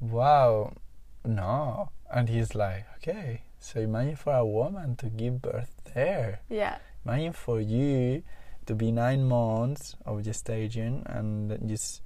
wow, 0.00 0.72
no. 1.24 1.90
And 2.10 2.28
he's 2.28 2.54
like, 2.54 2.86
okay, 2.96 3.42
so 3.58 3.80
imagine 3.80 4.16
for 4.16 4.32
a 4.34 4.44
woman 4.46 4.96
to 4.96 5.06
give 5.06 5.42
birth 5.42 5.70
there. 5.94 6.40
yeah. 6.48 6.78
Imagine 7.04 7.32
for 7.32 7.60
you 7.60 8.22
to 8.66 8.74
be 8.74 8.92
nine 8.92 9.26
months 9.26 9.96
of 10.04 10.22
gestation 10.22 11.02
and 11.06 11.68
just 11.68 12.02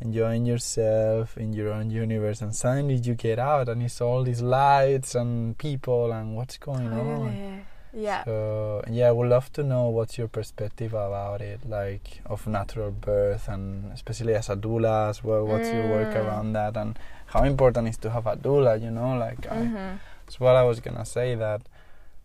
enjoying 0.00 0.44
yourself 0.44 1.38
in 1.38 1.52
your 1.52 1.72
own 1.72 1.90
universe. 1.90 2.42
And 2.42 2.54
suddenly 2.54 2.96
you 2.96 3.14
get 3.14 3.38
out 3.38 3.68
and 3.68 3.82
it's 3.82 4.00
all 4.00 4.22
these 4.22 4.42
lights 4.42 5.14
and 5.14 5.56
people 5.56 6.12
and 6.12 6.36
what's 6.36 6.58
going 6.58 6.88
on. 6.92 7.64
Yeah. 7.92 8.24
So 8.24 8.82
yeah, 8.90 9.08
I 9.08 9.12
would 9.12 9.28
love 9.28 9.52
to 9.54 9.62
know 9.62 9.88
what's 9.88 10.18
your 10.18 10.28
perspective 10.28 10.92
about 10.94 11.40
it, 11.40 11.60
like 11.68 12.20
of 12.26 12.46
natural 12.46 12.90
birth, 12.90 13.48
and 13.48 13.92
especially 13.92 14.34
as 14.34 14.48
a 14.50 14.56
doula 14.56 15.08
as 15.10 15.24
well. 15.24 15.46
What's 15.46 15.72
your 15.72 15.88
work 15.88 16.14
Mm. 16.14 16.24
around 16.26 16.52
that, 16.52 16.76
and 16.76 16.98
how 17.26 17.44
important 17.44 17.88
is 17.88 17.96
to 17.98 18.10
have 18.10 18.26
a 18.26 18.36
doula? 18.36 18.80
You 18.80 18.90
know, 18.90 19.16
like 19.18 19.46
I, 19.50 19.56
Mhm. 19.56 19.98
that's 20.26 20.38
what 20.40 20.54
I 20.56 20.62
was 20.64 20.80
gonna 20.80 21.04
say. 21.06 21.34
That 21.34 21.62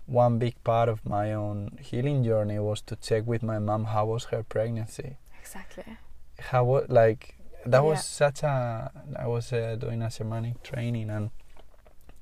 one 0.06 0.38
big 0.38 0.56
part 0.64 0.90
of 0.90 1.06
my 1.06 1.32
own 1.34 1.78
healing 1.82 2.24
journey 2.24 2.60
was 2.60 2.82
to 2.82 2.96
check 2.98 3.24
with 3.26 3.42
my 3.42 3.58
mom 3.60 3.86
how 3.86 4.06
was 4.06 4.26
her 4.26 4.44
pregnancy. 4.44 5.16
Exactly. 5.42 5.98
How 6.40 6.64
wa- 6.66 6.86
like 6.90 7.36
that 7.66 7.84
was 7.86 8.04
such 8.04 8.44
a. 8.44 8.92
I 9.16 9.28
was 9.28 9.54
uh, 9.54 9.78
doing 9.80 10.02
a 10.02 10.08
shamanic 10.08 10.62
training, 10.64 11.10
and 11.10 11.32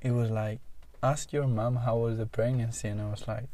it 0.02 0.12
was 0.12 0.30
like 0.30 0.60
ask 1.04 1.34
your 1.34 1.48
mom 1.48 1.78
how 1.78 1.98
was 1.98 2.18
the 2.18 2.26
pregnancy 2.26 2.88
and 2.88 3.02
i 3.02 3.10
was 3.10 3.28
like 3.28 3.46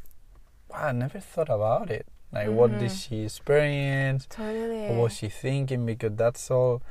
wow 0.69 0.87
i 0.87 0.91
never 0.91 1.19
thought 1.19 1.49
about 1.49 1.89
it 1.89 2.05
like 2.31 2.49
what 2.49 2.77
did 2.77 2.91
Mhm. 2.91 2.99
she 3.01 3.23
experience 3.23 4.27
Totally. 4.29 4.87
what 4.87 4.97
was 4.97 5.13
she 5.13 5.29
thinking 5.29 5.85
because 5.85 6.15
that's 6.15 6.51
all 6.51 6.81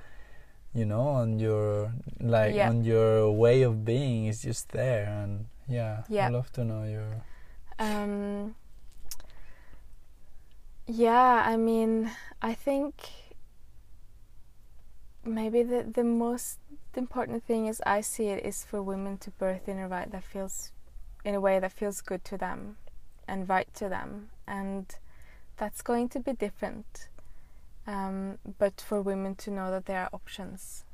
you 0.75 0.85
know 0.87 1.09
on 1.09 1.39
your 1.39 1.93
like 2.21 2.55
Yeah. 2.55 2.69
on 2.71 2.85
your 2.85 3.31
way 3.33 3.63
of 3.63 3.85
being 3.85 4.27
is 4.27 4.43
just 4.43 4.71
there 4.71 5.07
and 5.07 5.47
yeah 5.69 6.05
Yeah. 6.09 6.27
i'd 6.27 6.33
love 6.33 6.51
to 6.53 6.65
know 6.65 6.85
your 6.85 7.23
Um, 7.79 8.55
yeah, 10.87 11.43
I 11.45 11.57
mean, 11.59 12.11
I 12.41 12.55
think 12.55 12.95
maybe 15.25 15.63
the 15.63 15.83
the 15.83 16.05
most 16.05 16.59
important 16.97 17.45
thing 17.45 17.69
as 17.69 17.81
I 17.87 18.01
see 18.01 18.27
it 18.27 18.45
is 18.45 18.65
for 18.65 18.83
women 18.83 19.19
to 19.19 19.31
birth 19.31 19.69
in 19.69 19.79
a 19.79 19.89
right 19.89 20.11
that 20.11 20.25
feels, 20.25 20.73
in 21.25 21.35
a 21.35 21.41
way 21.41 21.59
that 21.59 21.73
feels 21.73 22.01
good 22.01 22.25
to 22.27 22.39
them, 22.39 22.77
and 23.29 23.49
right 23.49 23.73
to 23.75 23.89
them, 23.89 24.31
and 24.47 24.95
that's 25.57 25.83
going 25.83 26.09
to 26.11 26.21
be 26.21 26.33
different. 26.33 27.09
Um, 27.87 28.39
but 28.59 28.81
for 28.81 29.01
women 29.01 29.37
to 29.37 29.51
know 29.51 29.71
that 29.71 29.87
there 29.87 30.03
are 30.03 30.11
options, 30.13 30.85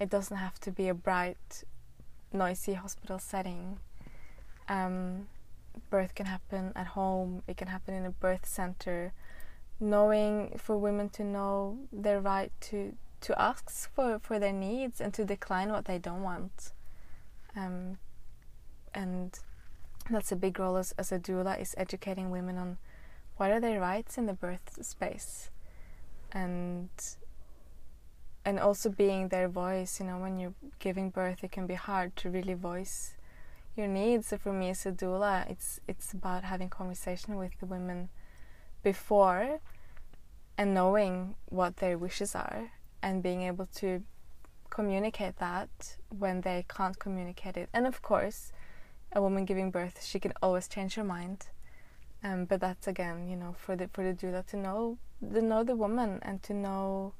it 0.00 0.08
doesn't 0.08 0.36
have 0.36 0.58
to 0.60 0.70
be 0.70 0.88
a 0.88 0.94
bright, 0.94 1.64
noisy 2.32 2.74
hospital 2.74 3.18
setting. 3.18 3.78
Um, 4.68 5.28
birth 5.90 6.14
can 6.14 6.26
happen 6.26 6.72
at 6.74 6.88
home, 6.88 7.42
it 7.46 7.56
can 7.56 7.68
happen 7.68 7.94
in 7.94 8.06
a 8.06 8.10
birth 8.10 8.46
center. 8.46 9.12
Knowing 9.82 10.58
for 10.58 10.76
women 10.76 11.08
to 11.08 11.24
know 11.24 11.78
their 11.90 12.20
right 12.20 12.52
to, 12.60 12.94
to 13.22 13.40
ask 13.40 13.90
for, 13.94 14.18
for 14.18 14.38
their 14.38 14.52
needs 14.52 15.00
and 15.00 15.12
to 15.14 15.24
decline 15.24 15.70
what 15.70 15.84
they 15.84 15.98
don't 15.98 16.22
want. 16.22 16.72
Um, 17.56 17.98
and 18.94 19.38
that's 20.10 20.32
a 20.32 20.36
big 20.36 20.58
role 20.58 20.76
as, 20.76 20.92
as 20.92 21.12
a 21.12 21.18
doula 21.18 21.60
is 21.60 21.74
educating 21.76 22.30
women 22.30 22.58
on 22.58 22.78
what 23.36 23.50
are 23.50 23.60
their 23.60 23.80
rights 23.80 24.18
in 24.18 24.26
the 24.26 24.32
birth 24.32 24.78
space 24.84 25.50
and 26.32 26.88
and 28.44 28.58
also 28.58 28.88
being 28.88 29.28
their 29.28 29.48
voice 29.48 30.00
you 30.00 30.06
know 30.06 30.18
when 30.18 30.38
you're 30.38 30.54
giving 30.78 31.10
birth 31.10 31.42
it 31.42 31.52
can 31.52 31.66
be 31.66 31.74
hard 31.74 32.14
to 32.16 32.30
really 32.30 32.54
voice 32.54 33.14
your 33.76 33.88
needs. 33.88 34.28
So 34.28 34.38
for 34.38 34.52
me 34.52 34.70
as 34.70 34.86
a 34.86 34.92
doula, 34.92 35.50
it's 35.50 35.80
it's 35.86 36.12
about 36.12 36.44
having 36.44 36.68
conversation 36.68 37.36
with 37.36 37.52
the 37.60 37.66
women 37.66 38.08
before 38.82 39.60
and 40.56 40.74
knowing 40.74 41.34
what 41.46 41.76
their 41.78 41.96
wishes 41.96 42.34
are 42.34 42.70
and 43.02 43.22
being 43.22 43.42
able 43.42 43.66
to 43.76 44.02
communicate 44.68 45.38
that 45.38 45.96
when 46.10 46.42
they 46.42 46.64
can't 46.68 46.98
communicate 46.98 47.56
it. 47.56 47.68
And 47.72 47.86
of 47.86 48.02
course, 48.02 48.52
a 49.12 49.20
woman 49.20 49.44
giving 49.44 49.70
birth, 49.70 50.04
she 50.04 50.20
can 50.20 50.32
always 50.42 50.68
change 50.68 50.94
her 50.94 51.04
mind. 51.04 51.48
Um, 52.22 52.44
but 52.44 52.60
that's 52.60 52.86
again, 52.86 53.28
you 53.28 53.36
know, 53.36 53.54
for 53.58 53.76
the 53.76 53.88
for 53.88 54.04
the 54.04 54.12
doula 54.12 54.46
to 54.48 54.56
know 54.56 54.98
to 55.32 55.42
know 55.42 55.64
the 55.64 55.74
woman 55.74 56.18
and 56.22 56.42
to 56.42 56.54
know 56.54 57.14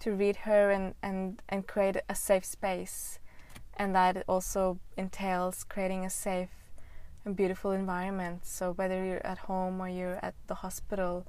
to 0.00 0.12
read 0.12 0.36
her 0.36 0.70
and, 0.70 0.94
and, 1.02 1.42
and 1.48 1.66
create 1.66 1.96
a 2.08 2.14
safe 2.14 2.44
space 2.44 3.18
and 3.76 3.94
that 3.94 4.24
also 4.28 4.78
entails 4.96 5.64
creating 5.64 6.04
a 6.04 6.10
safe 6.10 6.50
and 7.24 7.34
beautiful 7.36 7.70
environment. 7.70 8.44
So 8.44 8.72
whether 8.72 9.02
you're 9.04 9.26
at 9.26 9.38
home 9.38 9.80
or 9.80 9.88
you're 9.88 10.18
at 10.22 10.34
the 10.48 10.56
hospital, 10.56 11.26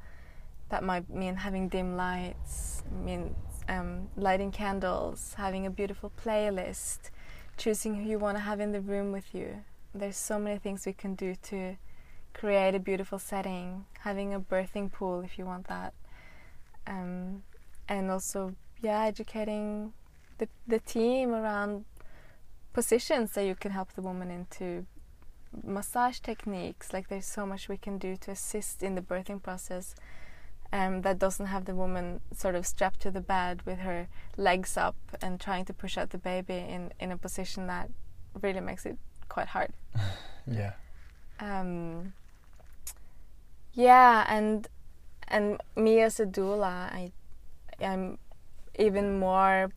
that 0.69 0.83
might 0.83 1.09
mean 1.09 1.35
having 1.35 1.69
dim 1.69 1.95
lights, 1.95 2.83
mean 2.91 3.35
um, 3.71 4.09
lighting 4.17 4.51
candles, 4.51 5.35
having 5.37 5.65
a 5.65 5.69
beautiful 5.69 6.11
playlist, 6.23 7.09
choosing 7.57 7.95
who 7.95 8.09
you 8.09 8.19
want 8.19 8.37
to 8.37 8.43
have 8.43 8.59
in 8.59 8.73
the 8.73 8.81
room 8.81 9.11
with 9.11 9.33
you. 9.33 9.63
There's 9.95 10.17
so 10.17 10.37
many 10.37 10.59
things 10.59 10.85
we 10.85 10.93
can 10.93 11.15
do 11.15 11.35
to 11.43 11.77
create 12.33 12.75
a 12.75 12.79
beautiful 12.79 13.17
setting. 13.19 13.85
Having 13.99 14.33
a 14.33 14.39
birthing 14.39 14.91
pool 14.91 15.21
if 15.21 15.37
you 15.37 15.45
want 15.45 15.67
that, 15.67 15.93
um, 16.85 17.43
and 17.87 18.11
also 18.11 18.55
yeah, 18.81 19.05
educating 19.05 19.93
the 20.37 20.47
the 20.67 20.79
team 20.79 21.33
around 21.33 21.85
positions 22.73 23.31
that 23.33 23.45
you 23.45 23.55
can 23.55 23.71
help 23.71 23.93
the 23.93 24.01
woman 24.01 24.31
into 24.31 24.85
massage 25.63 26.19
techniques 26.19 26.93
like 26.93 27.09
there's 27.09 27.25
so 27.25 27.45
much 27.45 27.67
we 27.67 27.75
can 27.75 27.97
do 27.97 28.15
to 28.15 28.31
assist 28.31 28.81
in 28.81 28.95
the 28.95 29.01
birthing 29.01 29.43
process 29.43 29.93
um, 30.71 31.01
that 31.01 31.19
doesn't 31.19 31.47
have 31.47 31.65
the 31.65 31.75
woman 31.75 32.21
sort 32.33 32.55
of 32.55 32.65
strapped 32.65 33.01
to 33.01 33.11
the 33.11 33.21
bed 33.21 33.61
with 33.65 33.79
her 33.79 34.07
legs 34.37 34.77
up 34.77 34.95
and 35.21 35.39
trying 35.39 35.65
to 35.65 35.73
push 35.73 35.97
out 35.97 36.11
the 36.11 36.17
baby 36.17 36.55
in, 36.55 36.93
in 36.99 37.11
a 37.11 37.17
position 37.17 37.67
that 37.67 37.89
really 38.41 38.61
makes 38.61 38.85
it 38.85 38.97
quite 39.29 39.47
hard. 39.47 39.73
Yeah. 40.47 40.73
Um, 41.39 42.13
yeah 43.73 44.25
and 44.27 44.67
and 45.27 45.61
me 45.75 46.01
as 46.01 46.19
a 46.19 46.25
doula 46.25 46.91
I 46.91 47.11
I'm 47.79 48.17
even 48.77 49.19
more 49.19 49.71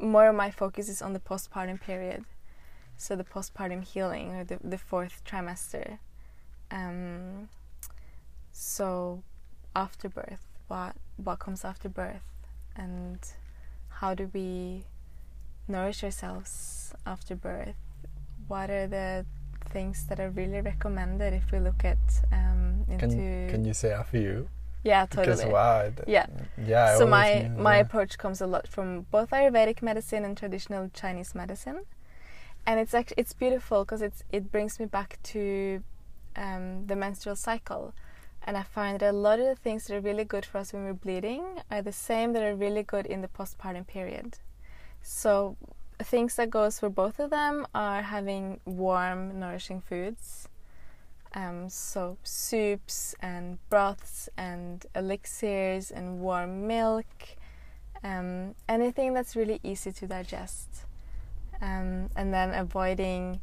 more 0.00 0.28
of 0.28 0.34
my 0.34 0.50
focus 0.50 0.88
is 0.88 1.02
on 1.02 1.12
the 1.12 1.20
postpartum 1.20 1.80
period, 1.80 2.24
so 2.96 3.16
the 3.16 3.24
postpartum 3.24 3.82
healing 3.82 4.34
or 4.34 4.44
the, 4.44 4.58
the 4.62 4.78
fourth 4.78 5.22
trimester. 5.24 5.98
Um, 6.70 7.48
so 8.52 9.22
after 9.76 10.08
birth, 10.08 10.44
what 10.68 10.96
what 11.16 11.38
comes 11.38 11.64
after 11.64 11.88
birth, 11.88 12.28
and 12.74 13.20
how 14.00 14.14
do 14.14 14.30
we 14.32 14.84
nourish 15.68 16.02
ourselves 16.02 16.94
after 17.04 17.36
birth? 17.36 17.76
What 18.48 18.70
are 18.70 18.86
the 18.86 19.26
things 19.70 20.06
that 20.08 20.18
are 20.18 20.30
really 20.30 20.60
recommended 20.60 21.32
if 21.34 21.52
we 21.52 21.58
look 21.58 21.84
at 21.84 21.98
um, 22.32 22.84
into 22.88 23.08
can, 23.08 23.50
can 23.50 23.64
you 23.64 23.74
say 23.74 23.92
a 23.92 24.04
few? 24.04 24.48
Yeah 24.82 25.06
totally. 25.06 25.36
because 25.36 25.52
wow 25.52 25.82
th- 25.82 26.06
yeah. 26.06 26.26
yeah 26.64 26.96
so 26.96 27.06
my 27.06 27.42
knew, 27.42 27.62
my 27.62 27.76
yeah. 27.76 27.80
approach 27.82 28.18
comes 28.18 28.40
a 28.40 28.46
lot 28.46 28.68
from 28.68 29.02
both 29.10 29.30
ayurvedic 29.30 29.82
medicine 29.82 30.24
and 30.24 30.36
traditional 30.36 30.88
chinese 30.94 31.34
medicine. 31.34 31.80
And 32.68 32.80
it's 32.80 32.94
actually 32.94 33.16
it's 33.18 33.32
beautiful 33.32 33.84
because 33.84 34.00
it's 34.00 34.22
it 34.30 34.52
brings 34.52 34.78
me 34.80 34.86
back 34.86 35.18
to 35.34 35.82
um, 36.36 36.86
the 36.86 36.96
menstrual 36.96 37.36
cycle 37.36 37.94
and 38.46 38.56
i 38.56 38.62
find 38.62 39.00
that 39.00 39.10
a 39.10 39.16
lot 39.16 39.38
of 39.38 39.46
the 39.46 39.56
things 39.56 39.86
that 39.86 39.96
are 39.96 40.00
really 40.00 40.24
good 40.24 40.46
for 40.46 40.58
us 40.58 40.72
when 40.72 40.84
we're 40.84 40.92
bleeding 40.94 41.44
are 41.70 41.82
the 41.82 41.92
same 41.92 42.32
that 42.32 42.42
are 42.42 42.54
really 42.54 42.82
good 42.82 43.06
in 43.06 43.20
the 43.20 43.28
postpartum 43.28 43.86
period 43.86 44.38
so 45.02 45.56
things 45.98 46.36
that 46.36 46.50
goes 46.50 46.78
for 46.80 46.88
both 46.88 47.18
of 47.18 47.30
them 47.30 47.66
are 47.74 48.02
having 48.02 48.60
warm 48.64 49.38
nourishing 49.38 49.80
foods 49.80 50.48
um, 51.36 51.68
so 51.68 52.16
soups 52.22 53.14
and 53.20 53.58
broths 53.68 54.28
and 54.38 54.86
elixirs 54.94 55.90
and 55.90 56.18
warm 56.18 56.66
milk, 56.66 57.06
um, 58.02 58.54
anything 58.68 59.12
that's 59.12 59.36
really 59.36 59.60
easy 59.62 59.92
to 59.92 60.06
digest. 60.06 60.86
Um, 61.60 62.08
and 62.16 62.32
then 62.32 62.54
avoiding 62.54 63.40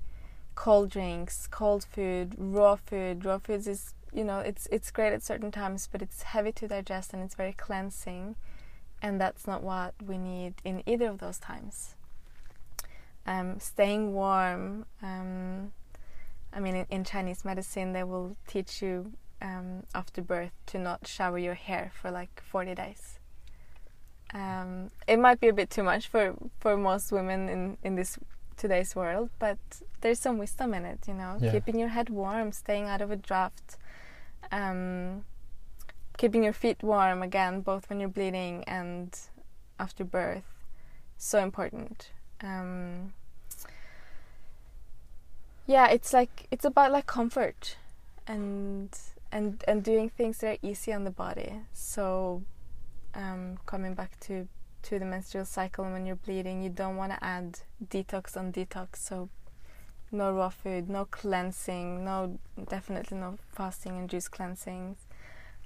cold 0.56 0.89
drinks, 0.89 1.47
cold 1.47 1.84
food, 1.84 2.34
raw 2.38 2.78
food. 2.78 3.26
Raw 3.26 3.38
foods 3.38 3.68
is 3.68 3.93
you 4.14 4.24
know 4.24 4.39
it's 4.39 4.68
it's 4.72 4.91
great 4.91 5.14
at 5.14 5.24
certain 5.24 5.51
times, 5.51 5.88
but 5.91 6.01
it's 6.01 6.24
heavy 6.24 6.51
to 6.53 6.68
digest 6.68 7.14
and 7.14 7.24
it's 7.24 7.36
very 7.36 7.53
cleansing, 7.53 8.36
and 9.01 9.20
that's 9.20 9.47
not 9.47 9.64
what 9.64 9.93
we 10.05 10.18
need 10.18 10.55
in 10.64 10.84
either 10.86 11.07
of 11.07 11.20
those 11.20 11.39
times. 11.39 11.95
Um, 13.26 13.59
staying 13.59 14.14
warm. 14.14 14.86
Um, 15.01 15.72
I 16.51 16.59
mean, 16.59 16.76
in, 16.76 16.86
in, 16.89 17.03
Chinese 17.03 17.45
medicine, 17.45 17.93
they 17.93 18.03
will 18.03 18.36
teach 18.47 18.82
you 18.82 19.14
um, 19.41 19.84
after 19.95 20.22
birth 20.22 20.51
to 20.68 20.78
not 20.78 21.07
shower 21.07 21.38
your 21.38 21.53
hair 21.53 21.91
for 21.99 22.11
like 22.11 22.43
40 22.43 22.76
days. 22.76 23.20
Um, 24.34 24.91
it 25.07 25.18
might 25.20 25.39
be 25.39 25.47
a 25.47 25.53
bit 25.53 25.70
too 25.70 25.84
much 25.84 26.07
for, 26.07 26.36
for 26.59 26.76
most 26.76 27.11
women 27.11 27.49
in, 27.49 27.78
in 27.84 27.95
this 27.95 28.18
today's 28.57 28.95
world, 28.95 29.30
but 29.39 29.57
there's 30.01 30.20
some 30.20 30.38
wisdom 30.38 30.74
in 30.74 30.86
it, 30.86 30.99
you 31.07 31.14
know, 31.14 31.38
yeah. 31.39 31.51
keeping 31.51 31.80
your 31.80 31.89
head 31.89 32.09
warm, 32.09 32.51
staying 32.51 32.86
out 32.86 33.01
of 33.01 33.11
a 33.11 33.16
draft, 33.16 33.78
um, 34.54 35.26
keeping 36.18 36.43
your 36.43 36.54
feet 36.54 36.82
warm 36.84 37.24
again, 37.24 37.62
both 37.62 37.89
when 37.89 37.99
you're 37.99 38.08
bleeding 38.08 38.64
and 38.66 39.20
after 39.80 40.06
birth. 40.06 40.43
So 41.18 41.39
important. 41.39 42.12
Um, 42.41 43.14
yeah, 45.66 45.88
it's 45.89 46.14
like 46.14 46.47
it's 46.51 46.66
about 46.66 46.91
like 46.91 47.08
comfort 47.08 47.78
and 48.28 48.89
and 49.32 49.64
and 49.68 49.84
doing 49.84 50.10
things 50.10 50.38
that 50.39 50.47
are 50.47 50.58
easy 50.62 50.93
on 50.93 51.04
the 51.04 51.12
body. 51.12 51.62
So 51.74 52.43
um, 53.16 53.58
coming 53.66 53.95
back 53.95 54.20
to 54.22 54.47
to 54.84 54.99
the 54.99 55.06
menstrual 55.06 55.45
cycle 55.45 55.86
when 55.86 56.06
you're 56.06 56.18
bleeding, 56.18 56.62
you 56.62 56.70
don't 56.70 56.97
want 56.97 57.12
to 57.14 57.24
add 57.24 57.62
detox 57.84 58.38
on 58.38 58.51
detox. 58.51 58.97
So 58.97 59.30
no 60.14 60.32
raw 60.32 60.49
food, 60.49 60.89
no 60.89 61.05
cleansing, 61.05 62.05
no 62.05 62.39
definitely 62.70 63.18
no 63.18 63.38
fasting 63.51 63.97
and 63.97 64.09
juice 64.09 64.28
cleansings. 64.28 64.97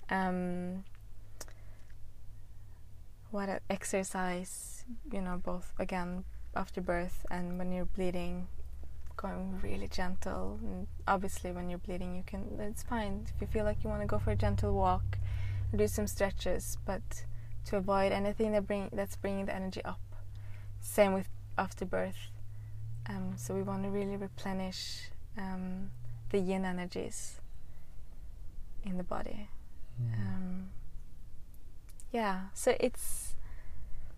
Um, 0.10 0.86
what 3.30 3.62
exercise, 3.70 4.86
you 5.12 5.22
know, 5.22 5.42
both 5.44 5.74
again 5.78 6.24
after 6.56 6.82
birth 6.82 7.26
and 7.30 7.60
when 7.60 7.72
you're 7.72 7.86
bleeding, 7.86 8.48
going 9.18 9.60
really 9.62 9.88
gentle. 9.88 10.60
And 10.64 10.88
obviously, 11.08 11.52
when 11.52 11.70
you're 11.70 11.80
bleeding, 11.80 12.16
you 12.16 12.24
can. 12.26 12.58
It's 12.60 12.84
fine 12.84 13.28
if 13.34 13.42
you 13.42 13.48
feel 13.48 13.66
like 13.66 13.84
you 13.84 13.90
want 13.90 14.02
to 14.02 14.08
go 14.08 14.20
for 14.20 14.32
a 14.32 14.36
gentle 14.36 14.74
walk, 14.74 15.18
do 15.76 15.88
some 15.88 16.08
stretches, 16.08 16.78
but 16.86 17.26
to 17.66 17.76
avoid 17.76 18.14
anything 18.14 18.54
that 18.54 18.66
bring 18.66 18.90
that's 18.94 19.18
bringing 19.18 19.46
the 19.46 19.56
energy 19.56 19.84
up. 19.84 20.00
Same 20.80 21.14
with 21.14 21.28
after 21.58 21.86
birth. 21.86 22.37
Um, 23.10 23.34
so 23.38 23.54
we 23.54 23.62
want 23.62 23.84
to 23.84 23.90
really 23.90 24.18
replenish 24.18 25.10
um, 25.38 25.92
the 26.30 26.40
yin 26.40 26.66
energies 26.66 27.40
in 28.84 28.98
the 28.98 29.04
body. 29.04 29.50
Mm. 30.02 30.14
Um, 30.14 30.70
yeah, 32.12 32.42
so 32.54 32.76
it's 32.80 33.36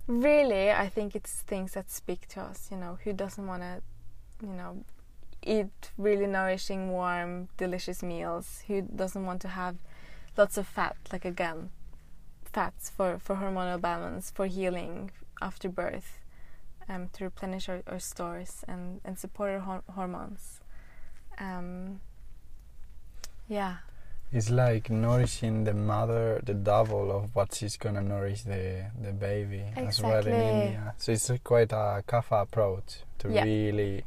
really, 0.07 0.71
I 0.71 0.89
think 0.89 1.15
it's 1.15 1.41
things 1.41 1.73
that 1.73 1.91
speak 1.91 2.27
to 2.29 2.41
us. 2.41 2.69
You 2.71 2.77
know, 2.77 2.97
who 3.03 3.13
doesn't 3.13 3.45
want 3.45 3.61
to, 3.61 3.81
you 4.41 4.53
know, 4.53 4.83
eat 5.45 5.91
really 5.97 6.27
nourishing, 6.27 6.91
warm, 6.91 7.49
delicious 7.57 8.01
meals? 8.01 8.63
Who 8.67 8.81
doesn't 8.81 9.25
want 9.25 9.41
to 9.41 9.49
have 9.49 9.75
lots 10.37 10.57
of 10.57 10.67
fat? 10.67 10.97
Like 11.11 11.25
again, 11.25 11.69
fats 12.43 12.89
for, 12.89 13.19
for 13.19 13.35
hormonal 13.35 13.79
balance, 13.79 14.31
for 14.31 14.47
healing 14.47 15.11
after 15.41 15.69
birth, 15.69 16.19
um, 16.89 17.09
to 17.13 17.23
replenish 17.25 17.69
our, 17.69 17.81
our 17.87 17.99
stores 17.99 18.63
and, 18.67 18.99
and 19.05 19.17
support 19.17 19.51
our 19.51 19.59
hor- 19.59 19.83
hormones. 19.93 20.59
Um, 21.37 22.01
yeah. 23.47 23.77
It's 24.31 24.49
like 24.49 24.89
nourishing 24.89 25.63
the 25.63 25.73
mother, 25.73 26.41
the 26.43 26.53
double 26.53 27.11
of 27.11 27.35
what 27.35 27.55
she's 27.55 27.77
gonna 27.77 28.01
nourish 28.01 28.43
the 28.43 28.85
the 29.01 29.11
baby 29.11 29.63
exactly. 29.75 29.87
as 29.87 30.01
well 30.01 30.27
in 30.27 30.33
India. 30.33 30.93
So 30.97 31.11
it's 31.11 31.29
a 31.31 31.39
quite 31.39 31.71
a 31.71 32.03
kapha 32.07 32.43
approach 32.43 32.99
to 33.19 33.31
yeah. 33.31 33.43
really 33.43 34.03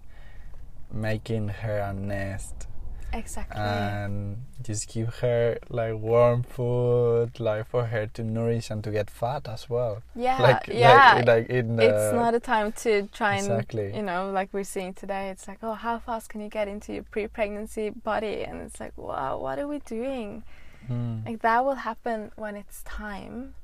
making 0.92 1.48
her 1.48 1.78
a 1.78 1.92
nest 1.92 2.68
Exactly. 3.12 3.60
And 3.60 4.44
just 4.62 4.88
give 4.88 5.16
her 5.16 5.58
like 5.68 5.94
warm 5.94 6.42
food, 6.42 7.38
like 7.38 7.68
for 7.68 7.86
her 7.86 8.06
to 8.06 8.22
nourish 8.22 8.70
and 8.70 8.82
to 8.84 8.90
get 8.90 9.10
fat 9.10 9.48
as 9.48 9.68
well. 9.68 10.02
Yeah, 10.14 10.40
like, 10.40 10.68
yeah. 10.68 11.14
Like, 11.16 11.26
like 11.26 11.50
in 11.50 11.76
the 11.76 11.84
it's 11.84 12.14
not 12.14 12.34
a 12.34 12.40
time 12.40 12.72
to 12.72 13.08
try 13.08 13.36
and 13.36 13.46
exactly. 13.46 13.94
you 13.94 14.02
know, 14.02 14.30
like 14.30 14.48
we're 14.52 14.64
seeing 14.64 14.94
today. 14.94 15.28
It's 15.30 15.46
like, 15.46 15.58
oh, 15.62 15.74
how 15.74 15.98
fast 15.98 16.30
can 16.30 16.40
you 16.40 16.48
get 16.48 16.68
into 16.68 16.94
your 16.94 17.02
pre-pregnancy 17.02 17.90
body? 17.90 18.44
And 18.44 18.62
it's 18.62 18.80
like, 18.80 18.96
wow, 18.96 19.38
what 19.38 19.58
are 19.58 19.68
we 19.68 19.80
doing? 19.80 20.44
Mm. 20.90 21.26
Like 21.26 21.42
that 21.42 21.64
will 21.64 21.74
happen 21.74 22.32
when 22.36 22.56
it's 22.56 22.82
time, 22.82 23.54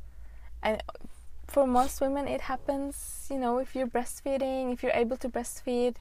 and 0.63 0.83
for 1.47 1.67
most 1.67 2.01
women, 2.01 2.29
it 2.29 2.43
happens. 2.43 3.27
You 3.31 3.39
know, 3.39 3.59
if 3.59 3.75
you're 3.75 3.89
breastfeeding, 3.89 4.73
if 4.73 4.83
you're 4.83 4.93
able 4.93 5.17
to 5.17 5.29
breastfeed, 5.29 5.97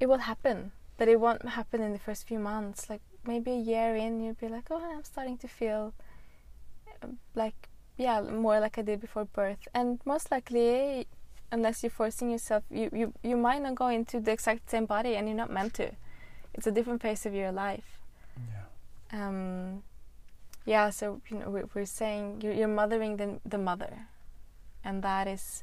it 0.00 0.08
will 0.08 0.18
happen 0.18 0.72
but 1.00 1.08
it 1.08 1.18
won't 1.18 1.48
happen 1.48 1.80
in 1.80 1.94
the 1.94 1.98
first 1.98 2.28
few 2.28 2.38
months. 2.38 2.90
Like 2.90 3.00
maybe 3.26 3.52
a 3.52 3.62
year 3.72 3.96
in, 3.96 4.20
you'll 4.20 4.34
be 4.34 4.48
like, 4.48 4.66
oh, 4.70 4.82
I'm 4.94 5.02
starting 5.02 5.38
to 5.38 5.48
feel 5.48 5.94
uh, 7.02 7.06
like, 7.34 7.70
yeah, 7.96 8.20
more 8.20 8.60
like 8.60 8.76
I 8.76 8.82
did 8.82 9.00
before 9.00 9.24
birth. 9.24 9.66
And 9.72 9.98
most 10.04 10.30
likely, 10.30 11.06
unless 11.50 11.82
you're 11.82 11.88
forcing 11.88 12.30
yourself, 12.30 12.64
you, 12.70 12.90
you, 12.92 13.14
you 13.22 13.38
might 13.38 13.62
not 13.62 13.76
go 13.76 13.88
into 13.88 14.20
the 14.20 14.32
exact 14.32 14.68
same 14.68 14.84
body 14.84 15.16
and 15.16 15.26
you're 15.26 15.38
not 15.38 15.50
meant 15.50 15.72
to. 15.80 15.92
It's 16.52 16.66
a 16.66 16.70
different 16.70 17.00
phase 17.00 17.24
of 17.24 17.32
your 17.32 17.50
life. 17.50 17.98
Yeah. 18.36 19.26
Um, 19.26 19.82
yeah, 20.66 20.90
so, 20.90 21.22
you 21.30 21.38
know, 21.38 21.48
we're, 21.48 21.68
we're 21.72 21.86
saying 21.86 22.42
you're, 22.42 22.52
you're 22.52 22.68
mothering 22.68 23.16
the, 23.16 23.40
the 23.46 23.56
mother. 23.56 24.00
And 24.84 25.02
that 25.02 25.26
is 25.26 25.62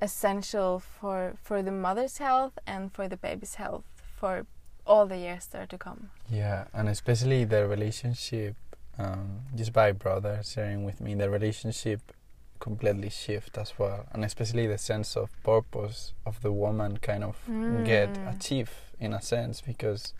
essential 0.00 0.78
for, 0.80 1.34
for 1.42 1.62
the 1.62 1.72
mother's 1.72 2.16
health 2.16 2.58
and 2.66 2.90
for 2.90 3.06
the 3.06 3.18
baby's 3.18 3.56
health 3.56 3.84
for 4.16 4.46
all 4.86 5.06
the 5.06 5.18
years 5.18 5.46
that 5.46 5.62
are 5.62 5.66
to 5.66 5.78
come. 5.78 6.10
Yeah, 6.30 6.64
and 6.72 6.88
especially 6.88 7.44
the 7.44 7.66
relationship, 7.68 8.56
um, 8.98 9.40
just 9.54 9.72
by 9.72 9.92
brother 9.92 10.40
sharing 10.44 10.84
with 10.84 11.00
me, 11.00 11.14
the 11.14 11.28
relationship 11.28 12.00
completely 12.58 13.10
shift 13.10 13.58
as 13.58 13.78
well, 13.78 14.06
and 14.12 14.24
especially 14.24 14.66
the 14.66 14.78
sense 14.78 15.16
of 15.16 15.30
purpose 15.42 16.12
of 16.24 16.40
the 16.42 16.52
woman 16.52 16.96
kind 16.98 17.24
of 17.24 17.36
mm. 17.48 17.84
get 17.84 18.16
achieve 18.26 18.70
in 18.98 19.12
a 19.12 19.20
sense 19.20 19.60
because 19.60 20.14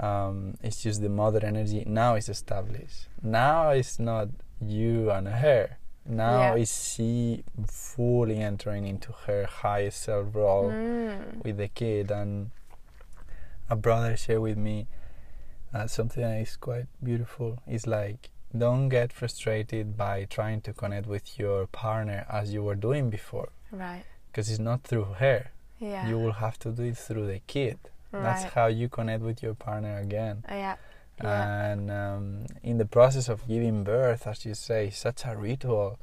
um, 0.00 0.56
it's 0.62 0.82
just 0.82 1.00
the 1.00 1.08
mother 1.08 1.44
energy 1.44 1.84
now 1.86 2.16
is 2.16 2.28
established. 2.28 3.08
Now 3.22 3.70
it's 3.70 3.98
not 3.98 4.28
you 4.60 5.10
and 5.10 5.28
her. 5.28 5.78
Now 6.08 6.54
yeah. 6.54 6.62
is 6.62 6.94
she 6.94 7.42
fully 7.66 8.38
entering 8.38 8.86
into 8.86 9.12
her 9.26 9.44
highest 9.46 10.02
self 10.02 10.34
role 10.34 10.70
mm. 10.70 11.44
with 11.44 11.56
the 11.56 11.68
kid 11.68 12.10
and 12.10 12.50
a 13.68 13.76
brother 13.76 14.16
shared 14.16 14.40
with 14.40 14.56
me 14.56 14.86
uh, 15.74 15.86
something 15.86 16.22
that 16.22 16.40
is 16.40 16.56
quite 16.56 16.86
beautiful. 17.02 17.58
It's 17.66 17.86
like 17.86 18.30
don't 18.56 18.88
get 18.88 19.12
frustrated 19.12 19.96
by 19.96 20.26
trying 20.30 20.60
to 20.62 20.72
connect 20.72 21.06
with 21.06 21.38
your 21.38 21.66
partner 21.66 22.24
as 22.30 22.52
you 22.52 22.62
were 22.62 22.76
doing 22.76 23.10
before. 23.10 23.48
Right. 23.70 24.04
Because 24.28 24.48
it's 24.48 24.60
not 24.60 24.84
through 24.84 25.16
her. 25.18 25.50
Yeah. 25.80 26.08
You 26.08 26.18
will 26.18 26.32
have 26.32 26.58
to 26.60 26.70
do 26.70 26.84
it 26.84 26.96
through 26.96 27.26
the 27.26 27.40
kid. 27.46 27.78
Right. 28.12 28.22
That's 28.22 28.54
how 28.54 28.66
you 28.66 28.88
connect 28.88 29.22
with 29.22 29.42
your 29.42 29.54
partner 29.54 29.98
again. 29.98 30.44
Uh, 30.48 30.54
yeah. 30.54 30.76
Yeah. 31.22 31.70
And 31.70 31.90
um, 31.90 32.46
in 32.62 32.78
the 32.78 32.84
process 32.84 33.28
of 33.28 33.46
giving 33.48 33.84
birth, 33.84 34.26
as 34.26 34.44
you 34.44 34.54
say, 34.54 34.90
such 34.90 35.24
a 35.24 35.36
ritual. 35.36 35.98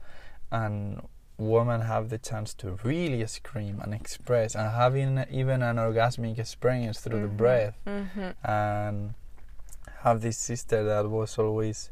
And 0.51 1.01
women 1.37 1.81
have 1.81 2.09
the 2.09 2.17
chance 2.17 2.53
to 2.53 2.77
really 2.83 3.25
scream 3.27 3.79
and 3.81 3.93
express 3.93 4.55
and 4.55 4.71
having 4.71 5.25
even 5.31 5.63
an 5.63 5.77
orgasmic 5.77 6.37
experience 6.37 6.99
through 6.99 7.19
mm-hmm. 7.19 7.27
the 7.27 7.33
breath 7.33 7.77
mm-hmm. 7.87 8.49
and 8.49 9.13
have 10.01 10.21
this 10.21 10.37
sister 10.37 10.83
that 10.83 11.09
was 11.09 11.37
always 11.37 11.89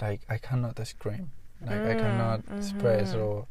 like 0.00 0.20
I 0.28 0.38
cannot 0.38 0.84
scream 0.86 1.30
like 1.60 1.78
mm, 1.78 1.90
I 1.90 1.94
cannot 1.94 2.40
mm-hmm. 2.40 2.58
express 2.58 3.14
or 3.14 3.46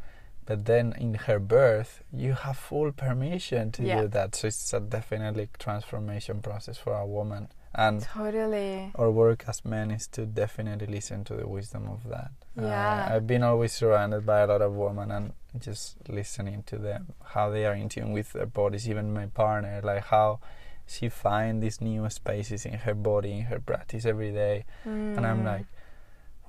but 0.46 0.66
then 0.66 0.94
in 1.00 1.14
her 1.14 1.40
birth 1.40 2.04
you 2.12 2.34
have 2.34 2.58
full 2.58 2.92
permission 2.92 3.72
to 3.74 3.84
yeah. 3.84 4.02
do 4.02 4.08
that 4.10 4.36
so 4.36 4.48
it's 4.48 4.74
a 4.74 4.82
definitely 4.82 5.48
transformation 5.58 6.42
process 6.42 6.78
for 6.78 6.94
a 6.94 7.06
woman 7.06 7.48
and 7.76 8.04
totally 8.04 8.92
our 8.96 9.10
work 9.10 9.46
as 9.48 9.66
men 9.66 9.90
is 9.90 10.08
to 10.08 10.26
definitely 10.26 10.88
listen 10.88 11.24
to 11.24 11.34
the 11.34 11.48
wisdom 11.48 11.88
of 11.88 12.08
that 12.08 12.32
yeah 12.60 13.08
uh, 13.10 13.16
i've 13.16 13.26
been 13.26 13.44
always 13.44 13.74
surrounded 13.74 14.26
by 14.26 14.40
a 14.40 14.48
lot 14.48 14.62
of 14.62 14.74
women 14.74 15.10
and 15.10 15.34
just 15.60 15.98
listening 16.08 16.64
to 16.64 16.78
them 16.78 17.14
how 17.34 17.50
they 17.50 17.66
are 17.66 17.74
in 17.74 17.90
tune 17.90 18.12
with 18.12 18.34
their 18.34 18.46
bodies 18.46 18.88
even 18.88 19.14
my 19.14 19.26
partner 19.26 19.82
like 19.84 20.06
how 20.06 20.40
she 20.86 21.10
find 21.10 21.64
these 21.64 21.82
new 21.82 22.08
spaces 22.10 22.66
in 22.66 22.74
her 22.74 22.94
body 22.94 23.32
in 23.32 23.42
her 23.44 23.60
practice 23.60 24.06
every 24.06 24.32
day 24.32 24.66
mm. 24.86 25.18
and 25.18 25.26
i'm 25.26 25.44
like 25.44 25.66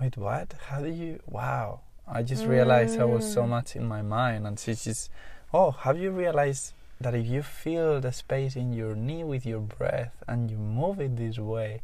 wait 0.00 0.16
what 0.16 0.54
how 0.66 0.80
do 0.80 0.90
you 0.90 1.18
wow 1.26 1.80
i 2.06 2.22
just 2.22 2.44
mm. 2.44 2.48
realized 2.48 2.98
i 2.98 3.04
was 3.04 3.30
so 3.30 3.42
mm. 3.42 3.50
much 3.50 3.76
in 3.76 3.86
my 3.86 4.02
mind 4.02 4.46
and 4.46 4.58
she's 4.58 4.84
just 4.84 5.10
oh 5.52 5.70
have 5.70 5.98
you 5.98 6.10
realized 6.10 6.72
that 7.00 7.14
if 7.14 7.26
you 7.26 7.42
feel 7.42 8.00
the 8.00 8.12
space 8.12 8.56
in 8.56 8.72
your 8.72 8.94
knee 8.94 9.24
with 9.24 9.44
your 9.46 9.60
breath 9.60 10.14
and 10.28 10.50
you 10.50 10.56
move 10.56 11.00
it 11.00 11.16
this 11.16 11.38
way, 11.38 11.80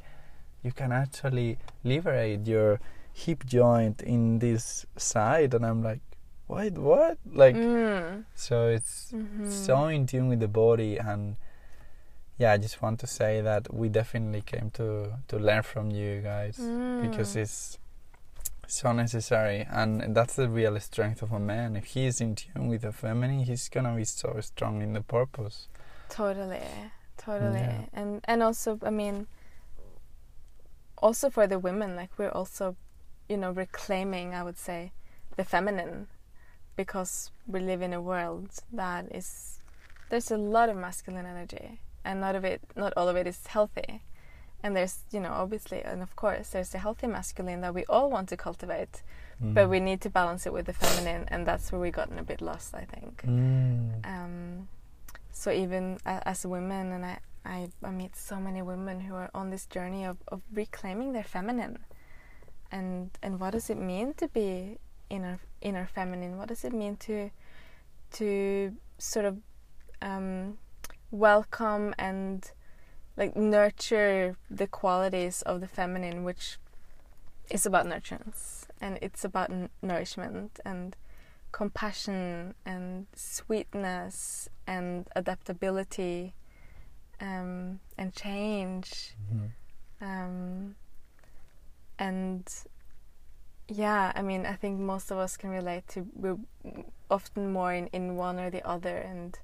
you 0.62 0.72
can 0.72 0.92
actually 0.92 1.58
liberate 1.84 2.46
your 2.46 2.80
hip 3.12 3.44
joint 3.44 4.02
in 4.02 4.38
this 4.38 4.86
side 4.96 5.52
and 5.52 5.66
i'm 5.66 5.82
like 5.82 6.00
wait 6.48 6.74
what 6.78 7.18
like 7.32 7.56
Mm. 7.56 8.24
so 8.34 8.68
it's 8.68 9.11
Mhm. 9.12 9.46
so 9.50 9.86
in 9.88 10.06
tune 10.06 10.28
with 10.28 10.38
the 10.40 10.48
body 10.48 10.96
and 10.96 11.36
yeah 12.38 12.52
i 12.52 12.56
just 12.56 12.80
want 12.82 13.00
to 13.00 13.06
say 13.06 13.40
that 13.40 13.72
we 13.74 13.88
definitely 13.88 14.42
came 14.42 14.70
to 14.72 15.18
to 15.28 15.38
learn 15.38 15.62
from 15.62 15.90
you 15.90 16.20
guys 16.22 16.56
because 17.02 17.34
Mm. 17.34 17.42
it's 17.42 17.78
so 18.72 18.92
necessary. 18.92 19.66
And 19.70 20.14
that's 20.14 20.34
the 20.36 20.48
real 20.48 20.78
strength 20.80 21.22
of 21.22 21.32
a 21.32 21.38
man. 21.38 21.76
If 21.76 21.84
he 21.86 22.06
is 22.06 22.20
in 22.20 22.34
tune 22.34 22.68
with 22.68 22.82
the 22.82 22.92
feminine 22.92 23.40
he's 23.44 23.68
gonna 23.68 23.94
be 23.94 24.04
so 24.04 24.38
strong 24.40 24.82
in 24.82 24.92
the 24.92 25.00
purpose. 25.02 25.68
Totally, 26.08 26.62
totally, 27.16 27.60
Yeah. 27.60 27.84
and 27.92 28.20
and 28.24 28.42
also, 28.42 28.78
I 28.82 28.90
mean, 28.90 29.26
also 30.98 31.30
for 31.30 31.46
the 31.46 31.58
women, 31.58 31.96
like 31.96 32.10
we're 32.18 32.30
also, 32.30 32.76
you 33.28 33.36
know, 33.36 33.52
reclaiming, 33.52 34.34
I 34.34 34.42
would 34.42 34.58
say, 34.58 34.92
the 35.36 35.44
feminine, 35.44 36.08
because 36.76 37.30
we 37.46 37.60
live 37.60 37.82
in 37.82 37.92
a 37.92 38.00
world 38.02 38.50
that 38.72 39.06
is 39.14 39.60
there's 40.10 40.30
a 40.30 40.36
lot 40.36 40.68
of 40.68 40.76
masculine 40.76 41.26
energy, 41.26 41.80
and 42.04 42.20
not 42.20 42.34
of 42.34 42.44
it, 42.44 42.60
not 42.76 42.92
all 42.96 43.08
of 43.08 43.16
it 43.16 43.26
is 43.26 43.46
healthy, 43.46 44.02
and 44.62 44.76
there's, 44.76 44.98
you 45.11 45.20
know, 45.20 45.30
obviously, 45.32 45.82
and 45.82 46.02
of 46.02 46.14
course, 46.16 46.50
there's 46.50 46.70
the 46.70 46.78
healthy 46.78 47.06
masculine 47.06 47.61
that 47.62 47.74
we 47.74 47.84
all 47.88 48.11
want 48.11 48.28
to 48.28 48.36
cultivate, 48.36 49.02
but 49.40 49.66
Mm. 49.66 49.70
we 49.70 49.80
need 49.80 50.00
to 50.02 50.11
balance 50.11 50.44
it 50.46 50.52
with 50.52 50.66
the 50.66 50.72
feminine, 50.74 51.24
and 51.28 51.46
that's 51.46 51.72
where 51.72 51.80
we've 51.80 51.94
gotten 51.94 52.18
a 52.18 52.22
bit 52.22 52.40
lost, 52.42 52.74
I 52.74 52.84
think 52.84 53.22
Mm. 53.24 54.04
um, 54.06 54.68
so 55.32 55.50
even 55.50 55.98
a- 56.04 56.22
as 56.28 56.44
women 56.46 56.92
and 56.92 57.04
I, 57.06 57.18
I, 57.44 57.68
I 57.82 57.90
meet 57.90 58.16
so 58.16 58.36
many 58.36 58.61
women 58.61 59.00
who 59.00 59.14
are 59.14 59.30
on 59.34 59.48
this 59.50 59.64
journey 59.66 60.04
of, 60.04 60.18
of 60.28 60.42
reclaiming 60.52 61.12
their 61.14 61.24
feminine 61.24 61.78
and 62.70 63.11
and 63.22 63.40
what 63.40 63.50
does 63.52 63.70
it 63.70 63.78
mean 63.78 64.12
to 64.14 64.28
be 64.28 64.78
inner 65.08 65.38
inner 65.61 65.86
feminine 65.86 66.36
what 66.38 66.48
does 66.48 66.64
it 66.64 66.72
mean 66.72 66.96
to 66.98 67.30
to 68.12 68.76
sort 68.98 69.24
of 69.24 69.38
um, 70.02 70.58
welcome 71.11 71.94
and 71.98 72.52
like 73.20 73.36
nurture 73.36 74.36
the 74.50 74.66
qualities 74.66 75.42
of 75.42 75.60
the 75.60 75.68
feminine 75.68 76.24
which 76.24 76.58
is 77.50 77.66
about 77.66 77.84
nurturance 77.86 78.66
and 78.80 78.98
it's 79.02 79.24
about 79.24 79.50
n- 79.50 79.68
nourishment 79.82 80.58
and 80.64 80.96
compassion 81.52 82.54
and 82.64 83.06
sweetness 83.14 84.48
and 84.66 85.06
adaptability 85.14 86.34
um, 87.20 87.78
and 87.98 88.14
change 88.14 89.14
Mhm. 89.32 89.50
um, 90.00 90.74
and 91.98 92.48
yeah 93.68 94.12
i 94.14 94.22
mean 94.22 94.46
i 94.46 94.54
think 94.54 94.80
most 94.80 95.10
of 95.12 95.18
us 95.18 95.36
can 95.36 95.50
relate 95.50 95.86
to 95.88 96.06
we're 96.14 96.38
often 97.10 97.52
more 97.52 97.72
in, 97.74 97.86
in 97.88 98.16
one 98.16 98.38
or 98.38 98.48
the 98.50 98.66
other 98.66 98.96
and 98.96 99.38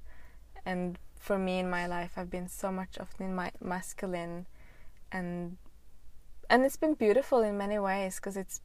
and 0.65 0.97
for 1.27 1.37
me 1.47 1.55
in 1.63 1.69
my 1.69 1.85
life 1.97 2.11
i've 2.17 2.33
been 2.37 2.49
so 2.61 2.67
much 2.79 2.93
often 3.03 3.21
in 3.29 3.35
my 3.43 3.49
masculine 3.73 4.35
and 5.11 5.31
and 6.51 6.59
it's 6.65 6.79
been 6.83 6.93
beautiful 7.05 7.39
in 7.49 7.57
many 7.65 7.79
ways 7.89 8.13
because 8.17 8.37
it's 8.43 8.57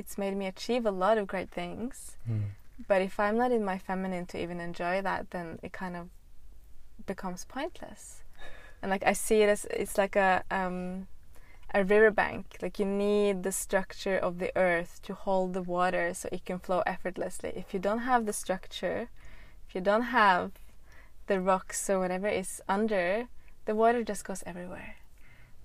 it's 0.00 0.16
made 0.22 0.34
me 0.40 0.46
achieve 0.54 0.84
a 0.86 0.90
lot 1.04 1.16
of 1.20 1.24
great 1.32 1.50
things 1.60 1.94
Mm. 2.30 2.42
but 2.90 3.00
if 3.08 3.14
I'm 3.24 3.36
not 3.42 3.50
in 3.58 3.64
my 3.72 3.78
feminine 3.88 4.26
to 4.26 4.36
even 4.44 4.58
enjoy 4.60 4.94
that, 5.08 5.22
then 5.34 5.46
it 5.66 5.72
kind 5.82 5.96
of 6.00 6.04
becomes 7.06 7.44
pointless. 7.56 8.22
And 8.80 8.90
like 8.90 9.04
I 9.12 9.14
see 9.26 9.38
it 9.44 9.48
as 9.54 9.62
it's 9.82 9.96
like 10.02 10.16
a 10.16 10.30
um, 10.50 11.06
a 11.78 11.80
riverbank. 11.94 12.44
Like 12.64 12.76
you 12.80 12.86
need 12.86 13.34
the 13.42 13.52
structure 13.52 14.18
of 14.28 14.32
the 14.42 14.50
earth 14.56 14.92
to 15.06 15.12
hold 15.14 15.48
the 15.54 15.62
water 15.76 16.06
so 16.14 16.28
it 16.32 16.42
can 16.48 16.58
flow 16.66 16.80
effortlessly. 16.94 17.52
If 17.62 17.68
you 17.74 17.80
don't 17.88 18.04
have 18.10 18.22
the 18.26 18.32
structure, 18.44 19.00
if 19.66 19.74
you 19.74 19.80
don't 19.90 20.08
have 20.20 20.50
the 21.32 21.40
rocks 21.40 21.88
or 21.90 21.98
whatever 21.98 22.28
is 22.28 22.60
under, 22.68 23.26
the 23.64 23.74
water 23.74 24.02
just 24.04 24.22
goes 24.28 24.42
everywhere. 24.52 24.96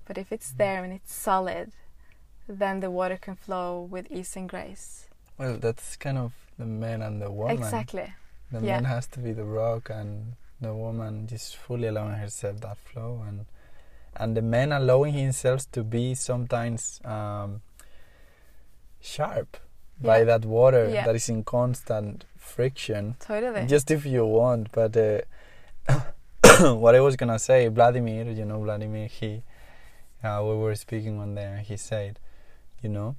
But 0.07 0.17
if 0.17 0.31
it's 0.31 0.51
there 0.63 0.81
and 0.85 0.93
it's 0.93 1.13
solid, 1.13 1.71
then 2.61 2.79
the 2.79 2.89
water 2.99 3.17
can 3.25 3.35
flow 3.35 3.69
with 3.93 4.05
ease 4.17 4.33
and 4.39 4.47
grace. 4.53 4.87
well 5.41 5.57
that's 5.65 5.87
kind 6.05 6.17
of 6.25 6.31
the 6.61 6.65
man 6.83 6.99
and 7.07 7.15
the 7.21 7.29
woman 7.39 7.57
Exactly. 7.57 8.07
the 8.53 8.59
Yeah. 8.59 8.75
man 8.75 8.85
has 8.95 9.05
to 9.13 9.19
be 9.25 9.31
the 9.41 9.43
rock 9.61 9.83
and 9.99 10.09
the 10.65 10.73
woman 10.85 11.13
just 11.33 11.49
fully 11.63 11.87
allowing 11.91 12.17
herself 12.25 12.55
that 12.67 12.77
flow 12.89 13.11
and 13.27 13.37
and 14.21 14.29
the 14.39 14.41
man 14.55 14.69
allowing 14.79 15.13
himself 15.25 15.59
to 15.75 15.81
be 15.97 16.05
sometimes 16.29 16.81
um, 17.15 17.49
sharp 19.13 19.49
by 20.09 20.23
that 20.23 20.43
water 20.57 20.83
Yeah. 20.89 21.05
that 21.05 21.15
is 21.15 21.29
in 21.29 21.43
constant 21.43 22.25
friction 22.37 23.03
Totally. 23.19 23.63
just 23.75 23.91
if 23.91 24.01
you 24.13 24.23
want 24.25 24.63
but 24.71 24.95
uh, 24.97 25.21
what 26.83 26.95
i 26.95 26.99
was 26.99 27.15
gonna 27.15 27.39
say 27.39 27.67
vladimir 27.67 28.25
you 28.31 28.45
know 28.45 28.59
vladimir 28.61 29.07
he 29.07 29.43
uh, 30.23 30.41
we 30.43 30.55
were 30.55 30.75
speaking 30.75 31.17
one 31.17 31.35
day 31.35 31.43
and 31.45 31.59
he 31.61 31.77
said 31.77 32.19
you 32.81 32.89
know 32.89 33.15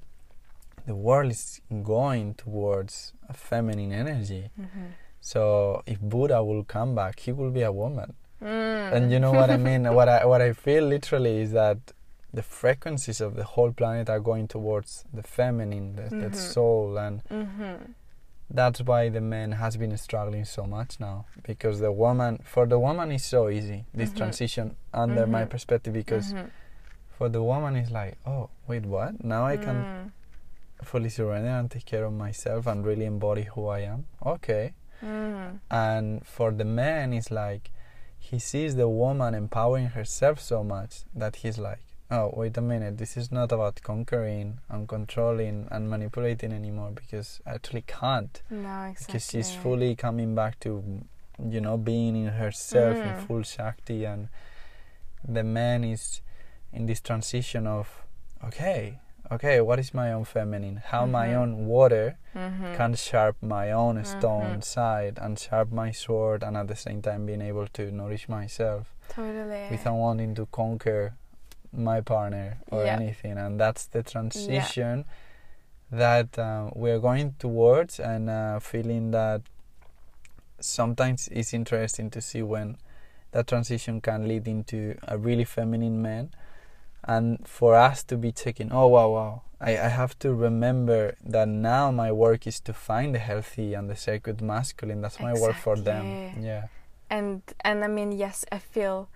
the 0.86 0.94
world 0.94 1.30
is 1.30 1.60
going 1.82 2.34
towards 2.34 3.12
a 3.28 3.34
feminine 3.34 3.92
energy 3.92 4.50
Mhm. 4.58 4.88
so 5.20 5.82
if 5.86 5.98
buddha 6.00 6.42
will 6.42 6.64
come 6.64 6.94
back 6.94 7.20
he 7.20 7.32
will 7.32 7.50
be 7.50 7.62
a 7.62 7.72
woman 7.72 8.14
Mm. 8.40 8.92
and 8.92 9.10
you 9.12 9.18
know 9.18 9.32
what 9.32 9.50
i 9.50 9.56
mean 9.56 9.82
what 9.98 10.08
i 10.08 10.24
what 10.24 10.40
i 10.40 10.52
feel 10.52 10.84
literally 10.84 11.40
is 11.40 11.50
that 11.50 11.78
the 12.32 12.42
frequencies 12.42 13.20
of 13.20 13.34
the 13.34 13.42
whole 13.42 13.72
planet 13.72 14.08
are 14.08 14.20
going 14.20 14.46
towards 14.46 15.04
the 15.12 15.24
feminine 15.24 15.96
the, 15.96 16.02
the 16.22 16.30
Mhm. 16.30 16.34
soul 16.36 16.96
and 16.98 17.20
Mhm. 17.30 17.94
That's 18.50 18.80
why 18.80 19.08
the 19.10 19.20
man 19.20 19.52
has 19.52 19.76
been 19.76 19.96
struggling 19.96 20.44
so 20.44 20.64
much 20.64 20.98
now 21.00 21.26
because 21.42 21.80
the 21.80 21.92
woman 21.92 22.38
for 22.44 22.66
the 22.66 22.78
woman 22.78 23.12
is 23.12 23.24
so 23.24 23.48
easy 23.50 23.84
this 23.94 24.10
Mhm. 24.10 24.16
transition 24.16 24.76
under 24.94 25.26
my 25.26 25.44
Mhm. 25.44 25.50
perspective 25.50 25.92
because 25.92 26.32
Mhm. 26.32 26.50
for 27.10 27.28
the 27.28 27.42
woman 27.42 27.76
it's 27.76 27.90
like 27.90 28.16
oh 28.26 28.48
wait 28.66 28.86
what 28.86 29.22
now 29.22 29.44
i 29.46 29.56
can 29.56 29.76
Mm. 29.84 30.10
fully 30.84 31.08
surrender 31.10 31.50
and 31.50 31.70
take 31.70 31.84
care 31.84 32.04
of 32.04 32.12
myself 32.12 32.66
and 32.66 32.86
really 32.86 33.04
embody 33.04 33.42
who 33.42 33.66
i 33.68 33.80
am 33.80 34.06
okay 34.24 34.72
Mm. 35.02 35.60
and 35.70 36.26
for 36.26 36.50
the 36.50 36.64
man 36.64 37.12
it's 37.12 37.30
like 37.30 37.70
he 38.18 38.38
sees 38.38 38.76
the 38.76 38.88
woman 38.88 39.34
empowering 39.34 39.88
herself 39.88 40.40
so 40.40 40.64
much 40.64 41.04
that 41.14 41.36
he's 41.36 41.58
like 41.58 41.82
oh 42.10 42.32
wait 42.34 42.56
a 42.56 42.60
minute 42.60 42.96
this 42.98 43.16
is 43.16 43.30
not 43.30 43.52
about 43.52 43.80
conquering 43.82 44.58
and 44.68 44.88
controlling 44.88 45.66
and 45.70 45.90
manipulating 45.90 46.52
anymore 46.52 46.90
because 46.94 47.40
i 47.46 47.50
actually 47.54 47.82
can't 47.86 48.42
No, 48.50 48.84
exactly. 48.90 49.06
because 49.06 49.30
she's 49.30 49.54
fully 49.54 49.94
coming 49.94 50.34
back 50.34 50.58
to 50.60 51.02
you 51.38 51.60
know 51.60 51.76
being 51.76 52.16
in 52.16 52.28
herself 52.32 52.96
in 52.96 53.12
Mm. 53.14 53.26
full 53.26 53.42
shakti 53.42 54.04
and 54.04 54.28
the 55.26 55.44
man 55.44 55.84
is 55.84 56.22
in 56.72 56.86
this 56.86 57.00
transition 57.00 57.66
of 57.66 58.02
okay 58.42 58.98
okay 59.30 59.60
what 59.60 59.78
is 59.78 59.92
my 59.92 60.10
own 60.12 60.24
feminine 60.24 60.76
how 60.92 61.04
my 61.04 61.28
Mhm. 61.28 61.36
own 61.40 61.66
water 61.66 62.16
Mhm. 62.34 62.74
can 62.76 62.94
sharp 62.94 63.36
my 63.42 63.70
own 63.70 64.02
stone 64.04 64.56
Mhm. 64.56 64.64
side 64.64 65.18
and 65.20 65.38
sharp 65.38 65.70
my 65.70 65.90
sword 65.92 66.42
and 66.42 66.56
at 66.56 66.66
the 66.68 66.76
same 66.76 67.02
time 67.02 67.26
being 67.26 67.42
able 67.42 67.66
to 67.68 67.90
nourish 67.92 68.28
myself 68.28 68.94
Totally. 69.10 69.68
without 69.70 69.96
wanting 69.96 70.34
to 70.34 70.46
conquer 70.46 71.14
my 71.72 72.00
partner 72.00 72.58
or 72.70 72.84
Yeah. 72.84 72.96
anything 72.96 73.36
and 73.38 73.58
that's 73.60 73.86
the 73.86 74.02
transition 74.02 75.04
that 75.90 76.38
uh, 76.38 76.70
we're 76.74 76.98
going 76.98 77.34
towards 77.38 77.98
and 78.00 78.28
uh, 78.28 78.58
feeling 78.60 79.10
that 79.12 79.42
sometimes 80.60 81.28
it's 81.28 81.54
interesting 81.54 82.10
to 82.10 82.20
see 82.20 82.42
when 82.42 82.76
that 83.32 83.46
transition 83.46 84.00
can 84.00 84.26
lead 84.26 84.48
into 84.48 84.96
a 85.06 85.16
really 85.18 85.44
feminine 85.44 86.00
man. 86.02 86.30
And 87.04 87.46
for 87.46 87.74
us 87.74 88.02
to 88.04 88.16
be 88.16 88.32
checking 88.32 88.72
oh 88.72 88.88
wow 88.88 89.08
wow 89.10 89.42
I, 89.60 89.70
I 89.78 89.88
have 89.88 90.18
to 90.20 90.34
remember 90.34 91.14
that 91.24 91.48
now 91.48 91.90
my 91.90 92.12
work 92.12 92.46
is 92.46 92.60
to 92.60 92.72
find 92.72 93.14
the 93.14 93.18
healthy 93.18 93.74
and 93.74 93.88
the 93.88 93.96
sacred 93.96 94.40
masculine. 94.42 95.00
That's 95.00 95.18
my 95.20 95.32
work 95.32 95.56
for 95.56 95.76
them. 95.76 96.04
Yeah. 96.40 96.66
And 97.10 97.42
and 97.60 97.82
I 97.84 97.88
mean 97.88 98.12
yes, 98.12 98.44
I 98.52 98.58
feel 98.58 99.08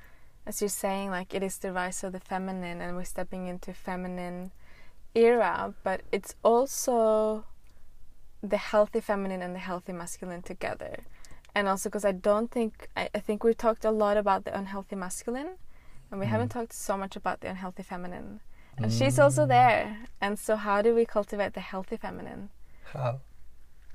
as 0.46 0.60
you're 0.60 0.68
saying 0.68 1.10
like 1.10 1.34
it 1.34 1.42
is 1.42 1.58
the 1.58 1.72
rise 1.72 2.02
of 2.04 2.12
the 2.12 2.20
feminine 2.20 2.80
and 2.80 2.96
we're 2.96 3.04
stepping 3.04 3.46
into 3.48 3.72
feminine 3.72 4.50
era, 5.14 5.74
but 5.84 6.02
it's 6.10 6.34
also 6.42 7.44
the 8.42 8.56
healthy 8.56 9.00
feminine 9.00 9.40
and 9.42 9.54
the 9.54 9.60
healthy 9.60 9.92
masculine 9.92 10.42
together. 10.42 11.04
And 11.54 11.68
also 11.68 11.88
because 11.88 12.04
I 12.04 12.12
don't 12.12 12.50
think 12.50 12.88
I, 12.96 13.08
I 13.14 13.20
think 13.20 13.44
we've 13.44 13.56
talked 13.56 13.84
a 13.84 13.90
lot 13.90 14.16
about 14.16 14.44
the 14.44 14.56
unhealthy 14.56 14.96
masculine 14.96 15.50
and 16.10 16.18
we 16.20 16.26
Mm. 16.26 16.30
haven't 16.30 16.48
talked 16.48 16.72
so 16.72 16.96
much 16.96 17.14
about 17.16 17.40
the 17.40 17.48
unhealthy 17.48 17.82
feminine. 17.82 18.40
And 18.78 18.90
she's 18.92 19.18
also 19.18 19.44
Mm. 19.44 19.48
there. 19.48 19.98
And 20.20 20.38
so 20.38 20.56
how 20.56 20.82
do 20.82 20.94
we 20.94 21.04
cultivate 21.04 21.52
the 21.54 21.60
healthy 21.60 21.96
feminine? 21.96 22.48
how 22.92 23.20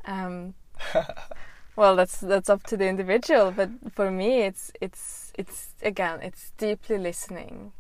um, 0.06 0.54
well 1.78 1.96
that's 1.96 2.18
that's 2.20 2.50
up 2.50 2.64
to 2.64 2.76
the 2.76 2.88
individual 2.88 3.52
but 3.52 3.70
for 3.94 4.12
me 4.12 4.42
it's 4.42 4.72
it's 4.82 5.28
it's 5.38 5.70
again 5.84 6.20
it's 6.22 6.52
deeply 6.58 6.98
listening. 6.98 7.72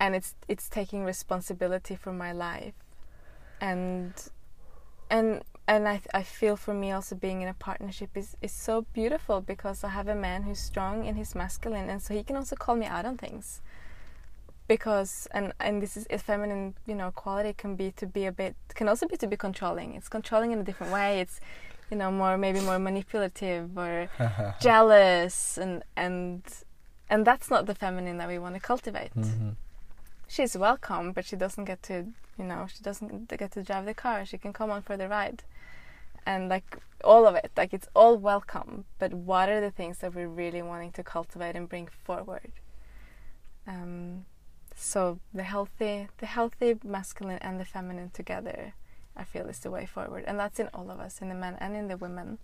And 0.00 0.14
it's 0.14 0.34
it's 0.48 0.68
taking 0.68 1.04
responsibility 1.04 1.94
for 1.94 2.12
my 2.12 2.32
life. 2.32 2.74
And 3.60 4.12
and 5.10 5.42
and 5.68 5.88
I, 5.88 6.00
I 6.12 6.22
feel 6.22 6.56
for 6.56 6.74
me 6.74 6.92
also 6.92 7.14
being 7.14 7.42
in 7.42 7.48
a 7.48 7.54
partnership 7.54 8.10
is, 8.14 8.36
is 8.40 8.52
so 8.52 8.86
beautiful 8.92 9.40
because 9.40 9.82
I 9.82 9.88
have 9.88 10.06
a 10.06 10.14
man 10.14 10.44
who's 10.44 10.60
strong 10.60 11.04
in 11.04 11.16
his 11.16 11.34
masculine 11.34 11.90
and 11.90 12.00
so 12.00 12.14
he 12.14 12.22
can 12.22 12.36
also 12.36 12.56
call 12.56 12.76
me 12.76 12.86
out 12.86 13.04
on 13.04 13.16
things. 13.16 13.62
Because 14.68 15.28
and 15.32 15.52
and 15.60 15.80
this 15.80 15.96
is 15.96 16.06
a 16.10 16.18
feminine 16.18 16.74
you 16.86 16.94
know 16.94 17.10
quality 17.10 17.52
can 17.52 17.76
be 17.76 17.92
to 17.92 18.06
be 18.06 18.26
a 18.26 18.32
bit 18.32 18.56
can 18.74 18.88
also 18.88 19.06
be 19.06 19.16
to 19.16 19.26
be 19.26 19.36
controlling. 19.36 19.94
It's 19.94 20.08
controlling 20.08 20.52
in 20.52 20.60
a 20.60 20.64
different 20.64 20.92
way. 20.92 21.20
It's 21.20 21.40
you 21.90 21.96
know 21.96 22.10
more 22.10 22.36
maybe 22.36 22.60
more 22.60 22.78
manipulative 22.78 23.76
or 23.76 24.08
jealous 24.60 25.58
and 25.58 25.82
and 25.96 26.42
and 27.08 27.24
that's 27.24 27.48
not 27.50 27.66
the 27.66 27.74
feminine 27.74 28.18
that 28.18 28.28
we 28.28 28.38
want 28.38 28.54
to 28.54 28.60
cultivate. 28.60 29.14
Mm-hmm. 29.14 29.50
she's 30.26 30.56
welcome 30.56 31.12
but 31.12 31.24
she 31.24 31.36
doesn't 31.36 31.64
get 31.64 31.82
to 31.84 32.06
you 32.38 32.44
know 32.44 32.66
she 32.72 32.82
doesn't 32.82 33.28
get 33.28 33.52
to 33.52 33.62
drive 33.62 33.86
the 33.86 33.94
car. 33.94 34.24
She 34.24 34.38
can 34.38 34.52
come 34.52 34.70
on 34.70 34.82
for 34.82 34.96
the 34.96 35.08
ride. 35.08 35.42
And 36.24 36.48
like 36.48 36.78
all 37.04 37.26
of 37.26 37.36
it 37.36 37.52
like 37.56 37.72
it's 37.72 37.88
all 37.94 38.16
welcome 38.16 38.84
but 38.98 39.14
what 39.14 39.48
are 39.48 39.60
the 39.60 39.70
things 39.70 39.98
that 39.98 40.14
we're 40.14 40.28
really 40.28 40.62
wanting 40.62 40.90
to 40.92 41.02
cultivate 41.04 41.54
and 41.54 41.68
bring 41.68 41.88
forward? 42.04 42.52
Um, 43.68 44.24
so 44.74 45.20
the 45.32 45.44
healthy 45.44 46.08
the 46.18 46.26
healthy 46.26 46.78
masculine 46.84 47.38
and 47.40 47.58
the 47.60 47.64
feminine 47.64 48.10
together 48.10 48.74
i 49.16 49.24
feel 49.24 49.48
is 49.48 49.58
the 49.60 49.70
way 49.70 49.86
forward. 49.86 50.24
And 50.26 50.38
that's 50.38 50.58
in 50.60 50.68
all 50.74 50.90
of 50.90 51.00
us 51.00 51.20
in 51.22 51.28
the 51.28 51.34
men 51.34 51.56
and 51.60 51.74
in 51.76 51.88
the 51.88 51.96
women. 51.96 52.38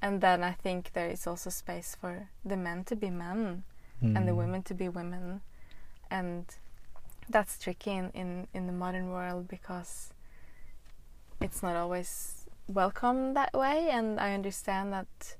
And 0.00 0.20
then 0.20 0.42
i 0.42 0.52
think 0.52 0.92
there 0.92 1.08
is 1.10 1.26
also 1.26 1.50
space 1.50 1.96
for 2.00 2.28
the 2.44 2.56
men 2.56 2.84
to 2.84 2.96
be 2.96 3.10
men 3.10 3.64
and 4.00 4.26
the 4.28 4.32
Mm. 4.32 4.36
women 4.36 4.62
to 4.64 4.74
be 4.74 4.88
women. 4.88 5.42
And 6.10 6.44
that's 7.28 7.58
tricky 7.58 7.92
in, 7.92 8.10
in, 8.14 8.48
in 8.52 8.66
the 8.66 8.72
modern 8.72 9.10
world 9.10 9.46
because 9.48 10.12
it's 11.40 11.62
not 11.62 11.76
always 11.76 12.46
welcome 12.68 13.34
that 13.34 13.52
way. 13.54 13.88
And 13.90 14.18
i 14.20 14.34
understand 14.34 14.92
that 14.92 15.36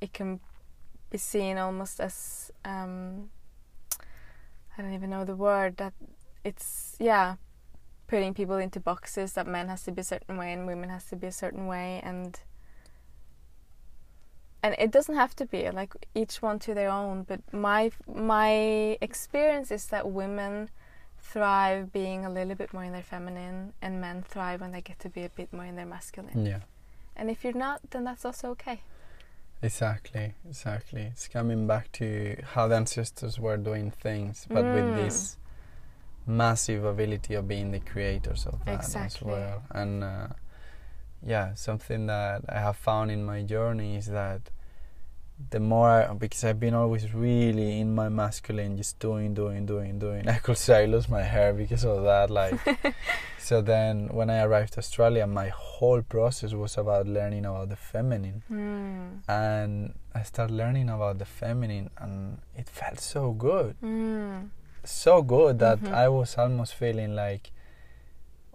it 0.00 0.12
can 0.12 0.40
be 1.10 1.18
seen 1.18 1.56
almost 1.58 2.00
as 2.00 2.50
um, 2.64 3.30
i 4.76 4.82
don't 4.82 4.92
even 4.94 5.10
know 5.10 5.24
the 5.24 5.36
word 5.36 5.76
that 5.76 5.94
it's 6.44 6.96
yeah 6.98 7.36
putting 8.06 8.34
people 8.34 8.56
into 8.56 8.78
boxes 8.80 9.32
that 9.32 9.46
men 9.46 9.68
has 9.68 9.82
to 9.84 9.92
be 9.92 10.00
a 10.00 10.04
certain 10.04 10.36
way 10.36 10.52
and 10.52 10.66
women 10.66 10.88
has 10.90 11.04
to 11.06 11.16
be 11.16 11.26
a 11.26 11.32
certain 11.32 11.66
way 11.66 12.00
and 12.04 12.40
and 14.62 14.74
it 14.78 14.90
doesn't 14.90 15.14
have 15.16 15.34
to 15.36 15.46
be 15.46 15.70
like 15.70 15.94
each 16.14 16.42
one 16.42 16.58
to 16.58 16.74
their 16.74 16.90
own 16.90 17.22
but 17.22 17.40
my 17.52 17.90
my 18.12 18.96
experience 19.00 19.70
is 19.70 19.86
that 19.86 20.10
women 20.10 20.68
thrive 21.18 21.92
being 21.92 22.24
a 22.24 22.30
little 22.30 22.54
bit 22.54 22.72
more 22.72 22.84
in 22.84 22.92
their 22.92 23.02
feminine 23.02 23.72
and 23.82 24.00
men 24.00 24.22
thrive 24.22 24.60
when 24.60 24.72
they 24.72 24.80
get 24.80 24.98
to 25.00 25.08
be 25.08 25.24
a 25.24 25.28
bit 25.30 25.52
more 25.52 25.64
in 25.64 25.76
their 25.76 25.86
masculine 25.86 26.46
Yeah, 26.46 26.60
and 27.16 27.30
if 27.30 27.42
you're 27.44 27.52
not 27.52 27.80
then 27.90 28.04
that's 28.04 28.24
also 28.24 28.50
okay 28.50 28.80
exactly, 29.62 30.34
exactly. 30.48 31.02
It's 31.02 31.28
coming 31.28 31.66
back 31.66 31.90
to 31.92 32.36
how 32.52 32.68
the 32.68 32.76
ancestors 32.76 33.40
were 33.40 33.56
doing 33.56 33.90
things, 33.90 34.46
but 34.48 34.64
with 34.66 34.84
Mm. 34.84 34.94
this 34.94 35.38
massive 36.26 36.84
ability 36.84 37.34
of 37.34 37.46
being 37.48 37.70
the 37.70 37.80
creators 37.80 38.46
of 38.46 38.64
that 38.64 38.94
as 38.96 39.22
well. 39.22 39.62
And 39.70 40.04
uh, 40.04 40.28
yeah, 41.24 41.54
something 41.54 42.06
that 42.06 42.42
I 42.48 42.58
have 42.58 42.76
found 42.76 43.10
in 43.10 43.24
my 43.24 43.42
journey 43.42 43.96
is 43.96 44.06
that 44.06 44.50
the 45.50 45.60
more 45.60 45.88
I, 45.88 46.14
because 46.14 46.44
I've 46.44 46.58
been 46.58 46.74
always 46.74 47.12
really 47.12 47.80
in 47.80 47.94
my 47.94 48.08
masculine, 48.08 48.76
just 48.76 48.98
doing, 48.98 49.34
doing, 49.34 49.66
doing, 49.66 49.98
doing. 49.98 50.28
I 50.36 50.38
could 50.38 50.56
say 50.56 50.82
I 50.82 50.86
lost 50.86 51.10
my 51.10 51.22
hair 51.22 51.52
because 51.52 51.84
of 51.84 52.04
that. 52.04 52.30
Like, 52.30 52.58
so 53.38 53.60
then 53.60 54.08
when 54.08 54.30
I 54.30 54.42
arrived 54.42 54.74
to 54.74 54.78
Australia, 54.78 55.26
my 55.26 55.48
whole 55.48 56.02
process 56.02 56.54
was 56.54 56.78
about 56.78 57.06
learning 57.06 57.44
about 57.44 57.68
the 57.68 57.76
feminine, 57.76 58.42
mm. 58.50 59.28
and 59.28 59.94
I 60.14 60.22
started 60.22 60.54
learning 60.54 60.88
about 60.88 61.18
the 61.18 61.26
feminine, 61.26 61.90
and 61.98 62.38
it 62.56 62.68
felt 62.68 63.00
so 63.00 63.32
good, 63.32 63.76
Mm. 63.82 64.48
So 64.86 65.22
good 65.22 65.58
that 65.58 65.78
Mhm. 65.80 65.92
I 65.92 66.08
was 66.08 66.36
almost 66.38 66.74
feeling 66.74 67.14
like, 67.14 67.50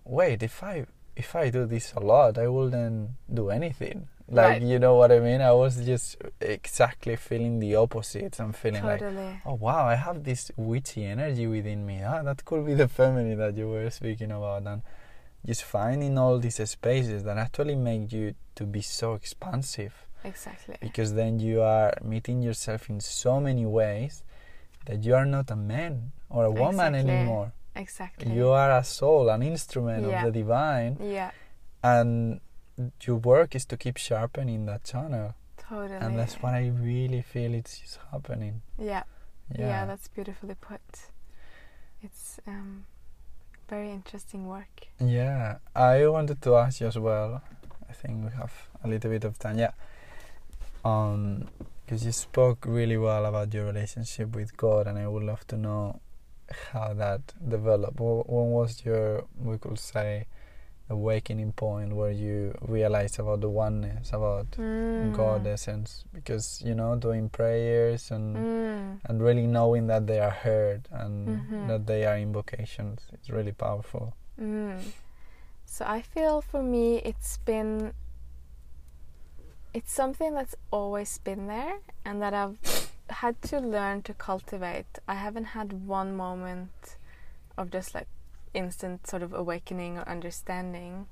wait, 0.06 0.44
if 0.44 0.64
I 0.64 0.86
if 1.16 1.36
I 1.36 1.50
do 1.50 1.66
this 1.66 1.94
a 1.94 2.00
lot, 2.00 2.38
I 2.38 2.48
wouldn't 2.48 3.12
do 3.32 3.50
anything. 3.50 4.08
Like 4.30 4.48
Right. 4.48 4.62
you 4.62 4.80
know 4.80 4.96
what 4.96 5.12
I 5.12 5.20
mean? 5.20 5.42
I 5.42 5.52
was 5.52 5.86
just 5.86 6.16
exactly 6.40 7.18
feeling 7.18 7.60
the 7.60 7.76
opposite. 7.76 8.40
I'm 8.40 8.54
feeling 8.54 8.84
like, 8.94 9.02
oh 9.46 9.56
wow, 9.56 9.86
I 9.86 9.96
have 9.96 10.24
this 10.24 10.52
witchy 10.56 11.04
energy 11.06 11.48
within 11.48 11.86
me. 11.86 12.02
Ah, 12.02 12.24
that 12.24 12.46
could 12.46 12.66
be 12.66 12.74
the 12.76 12.88
feminine 12.88 13.38
that 13.40 13.56
you 13.58 13.68
were 13.68 13.90
speaking 13.90 14.32
about, 14.32 14.66
and 14.66 14.82
just 15.46 15.64
finding 15.64 16.18
all 16.18 16.40
these 16.40 16.62
spaces 16.70 17.24
that 17.26 17.38
actually 17.38 17.76
make 17.76 18.12
you 18.14 18.34
to 18.56 18.64
be 18.64 18.82
so 18.82 19.14
expansive 19.16 19.94
exactly 20.24 20.76
because 20.80 21.14
then 21.16 21.40
you 21.40 21.62
are 21.62 21.92
meeting 22.04 22.42
yourself 22.44 22.90
in 22.92 23.00
so 23.02 23.40
many 23.40 23.66
ways 23.66 24.24
that 24.86 25.04
you 25.04 25.14
are 25.16 25.26
not 25.26 25.50
a 25.52 25.56
man 25.56 26.12
or 26.34 26.46
a 26.46 26.52
woman 26.52 26.96
Exactly. 26.96 27.12
anymore. 27.18 27.52
exactly 27.76 28.32
You 28.34 28.50
are 28.50 28.72
a 28.78 28.84
soul, 28.84 29.30
an 29.30 29.42
instrument 29.44 30.02
Yeah. 30.08 30.26
of 30.26 30.34
the 30.34 30.40
divine, 30.42 30.98
yeah 31.18 31.32
and 31.84 32.40
your 33.06 33.18
work 33.18 33.56
is 33.56 33.66
to 33.66 33.78
keep 33.78 33.98
sharpening 33.98 34.66
that 34.66 34.84
channel. 34.84 35.34
totally 35.70 36.00
And 36.04 36.18
that's 36.20 36.36
what 36.42 36.54
I 36.54 36.68
really 36.92 37.22
feel 37.22 37.54
it's 37.54 37.98
happening. 38.12 38.62
yeah 38.78 39.04
Yeah. 39.60 39.68
yeah 39.72 39.86
that's 39.90 40.08
beautifully 40.16 40.56
put 40.70 40.82
it's 42.06 42.40
um 42.48 42.86
very 43.70 43.92
interesting 43.92 44.48
work 44.48 44.76
Yeah, 45.00 45.58
I 45.76 46.08
wanted 46.08 46.42
to 46.42 46.56
ask 46.64 46.82
you 46.82 46.88
as 46.88 46.98
well. 46.98 47.42
I 47.90 47.94
think 47.94 48.14
we 48.26 48.32
have 48.42 48.54
a 48.84 48.88
little 48.88 49.10
bit 49.12 49.24
of 49.24 49.38
time. 49.40 49.58
Yeah. 49.60 49.72
Um, 50.84 51.48
because 51.86 52.06
you 52.06 52.12
spoke 52.12 52.66
really 52.66 52.98
well 52.98 53.26
about 53.26 53.54
your 53.54 53.66
relationship 53.66 54.36
with 54.36 54.56
God, 54.58 54.88
and 54.88 54.98
I 54.98 55.08
would 55.08 55.24
love 55.24 55.46
to 55.48 55.58
know 55.58 56.00
how 56.72 56.94
that 56.94 57.22
developed. 57.48 57.98
Wh- 57.98 58.28
When 58.30 58.52
was 58.52 58.84
your, 58.86 59.26
we 59.38 59.58
could 59.58 59.80
say, 59.80 60.28
awakening 60.90 61.54
point 61.54 61.94
where 61.96 62.12
you 62.12 62.54
realized 62.62 63.18
about 63.20 63.40
the 63.42 63.50
oneness, 63.50 64.10
about 64.10 64.52
mm. 64.52 65.14
God 65.14 65.48
essence? 65.48 66.04
Because 66.14 66.62
you 66.66 66.76
know, 66.76 66.96
doing 66.96 67.30
prayers 67.30 68.12
and 68.12 68.36
mm. 68.36 69.00
and 69.06 69.22
really 69.22 69.48
knowing 69.48 69.88
that 69.88 70.08
they 70.08 70.20
are 70.20 70.32
heard 70.46 70.88
and 70.92 71.28
Mhm. 71.42 71.68
that 71.68 71.88
they 71.88 72.06
are 72.06 72.18
invocations, 72.18 73.08
is 73.22 73.30
really 73.30 73.54
powerful. 73.54 74.14
Mm. 74.40 74.82
So 75.66 75.86
I 75.88 76.02
feel 76.02 76.42
for 76.42 76.62
me 76.62 76.98
it's 76.98 77.38
been 77.46 77.94
it's 79.74 79.94
something 79.94 80.34
that's 80.34 80.56
always 80.72 81.18
been 81.20 81.48
there 81.48 81.80
and 82.04 82.22
that 82.22 82.34
I've 82.34 82.58
had 83.12 83.42
to 83.44 83.60
learn 83.60 84.02
to 84.04 84.14
cultivate. 84.14 85.00
I 85.08 85.16
haven't 85.16 85.46
had 85.46 85.88
one 85.88 86.16
moment 86.16 86.98
of 87.58 87.72
just 87.72 87.94
like 87.94 88.08
instant 88.54 89.08
sort 89.08 89.24
of 89.24 89.34
awakening 89.34 89.98
or 89.98 90.08
understanding. 90.08 91.08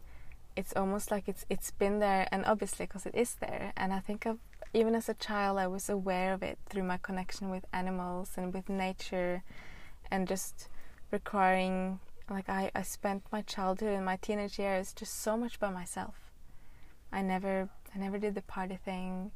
It's 0.55 0.73
almost 0.76 1.11
like 1.11 1.27
it's 1.27 1.45
it's 1.49 1.71
been 1.71 1.99
there 1.99 2.27
and 2.31 2.45
obviously 2.45 2.85
because 2.85 3.05
it 3.05 3.15
is 3.15 3.35
there 3.35 3.71
and 3.77 3.93
I 3.93 3.99
think 3.99 4.26
I've 4.26 4.39
even 4.73 4.93
as 4.93 5.09
a 5.09 5.13
child 5.13 5.57
I 5.57 5.67
was 5.67 5.89
aware 5.89 6.34
of 6.34 6.43
it 6.43 6.59
through 6.69 6.84
my 6.84 6.97
connection 6.97 7.49
with 7.49 7.65
animals 7.71 8.31
and 8.35 8.53
with 8.53 8.69
nature 8.69 9.43
and 10.11 10.27
just 10.27 10.67
requiring 11.11 11.99
like 12.30 12.49
I, 12.49 12.71
I 12.76 12.84
spent 12.84 13.23
my 13.31 13.41
childhood 13.41 13.93
and 13.93 14.05
my 14.05 14.17
teenage 14.17 14.59
years 14.59 14.93
just 14.93 15.21
so 15.21 15.38
much 15.38 15.59
by 15.59 15.69
myself. 15.69 16.31
I 17.11 17.21
never 17.21 17.69
I 17.95 17.97
never 17.97 18.17
did 18.17 18.35
the 18.35 18.41
party 18.41 18.77
thing. 18.84 19.31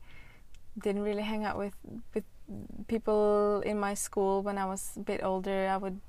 Didn't 0.77 1.03
really 1.03 1.23
hang 1.23 1.43
out 1.43 1.57
with 1.57 1.75
with 2.13 2.25
people 2.87 3.61
in 3.65 3.79
my 3.79 3.93
school 3.93 4.41
when 4.41 4.57
I 4.57 4.65
was 4.65 4.91
a 4.97 4.99
bit 4.99 5.23
older. 5.23 5.67
I 5.67 5.77
would 5.77 5.99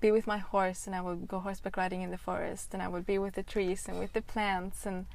be 0.00 0.10
with 0.10 0.26
my 0.26 0.38
horse 0.38 0.86
and 0.86 0.94
I 0.94 1.00
would 1.00 1.28
go 1.28 1.38
horseback 1.38 1.76
riding 1.76 2.02
in 2.02 2.10
the 2.10 2.18
forest 2.18 2.74
and 2.74 2.82
I 2.82 2.88
would 2.88 3.06
be 3.06 3.18
with 3.18 3.34
the 3.34 3.42
trees 3.42 3.86
and 3.88 3.98
with 3.98 4.12
the 4.12 4.22
plants 4.22 4.86
and 4.86 5.06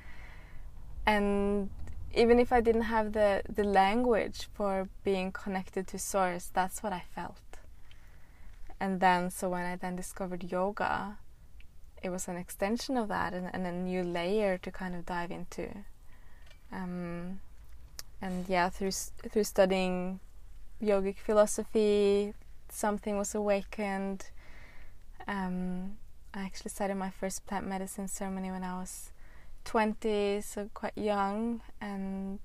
and 1.05 1.69
even 2.13 2.39
if 2.39 2.51
I 2.51 2.61
didn't 2.61 2.83
have 2.83 3.13
the 3.13 3.41
the 3.47 3.63
language 3.63 4.47
for 4.53 4.89
being 5.03 5.31
connected 5.31 5.87
to 5.87 5.99
source, 5.99 6.49
that's 6.53 6.81
what 6.83 6.93
I 6.93 7.03
felt 7.15 7.51
and 8.81 8.99
then 8.99 9.29
so 9.29 9.47
when 9.47 9.63
I 9.63 9.75
then 9.75 9.95
discovered 9.95 10.51
yoga, 10.51 11.19
it 12.01 12.09
was 12.09 12.27
an 12.27 12.35
extension 12.35 12.97
of 12.97 13.09
that 13.09 13.31
and, 13.31 13.47
and 13.53 13.67
a 13.67 13.71
new 13.71 14.01
layer 14.01 14.57
to 14.57 14.71
kind 14.71 14.95
of 14.95 15.05
dive 15.05 15.29
into. 15.29 15.69
Um, 16.71 17.41
and 18.19 18.49
yeah, 18.49 18.69
through 18.69 18.91
through 18.91 19.43
studying 19.43 20.19
yogic 20.81 21.17
philosophy, 21.17 22.33
something 22.69 23.17
was 23.17 23.35
awakened. 23.35 24.29
Um, 25.27 25.97
I 26.33 26.43
actually 26.43 26.71
started 26.71 26.95
my 26.95 27.09
first 27.09 27.45
plant 27.45 27.67
medicine 27.67 28.07
ceremony 28.07 28.51
when 28.51 28.63
I 28.63 28.79
was 28.79 29.11
twenty, 29.63 30.41
so 30.41 30.69
quite 30.73 30.97
young, 30.97 31.61
and 31.79 32.39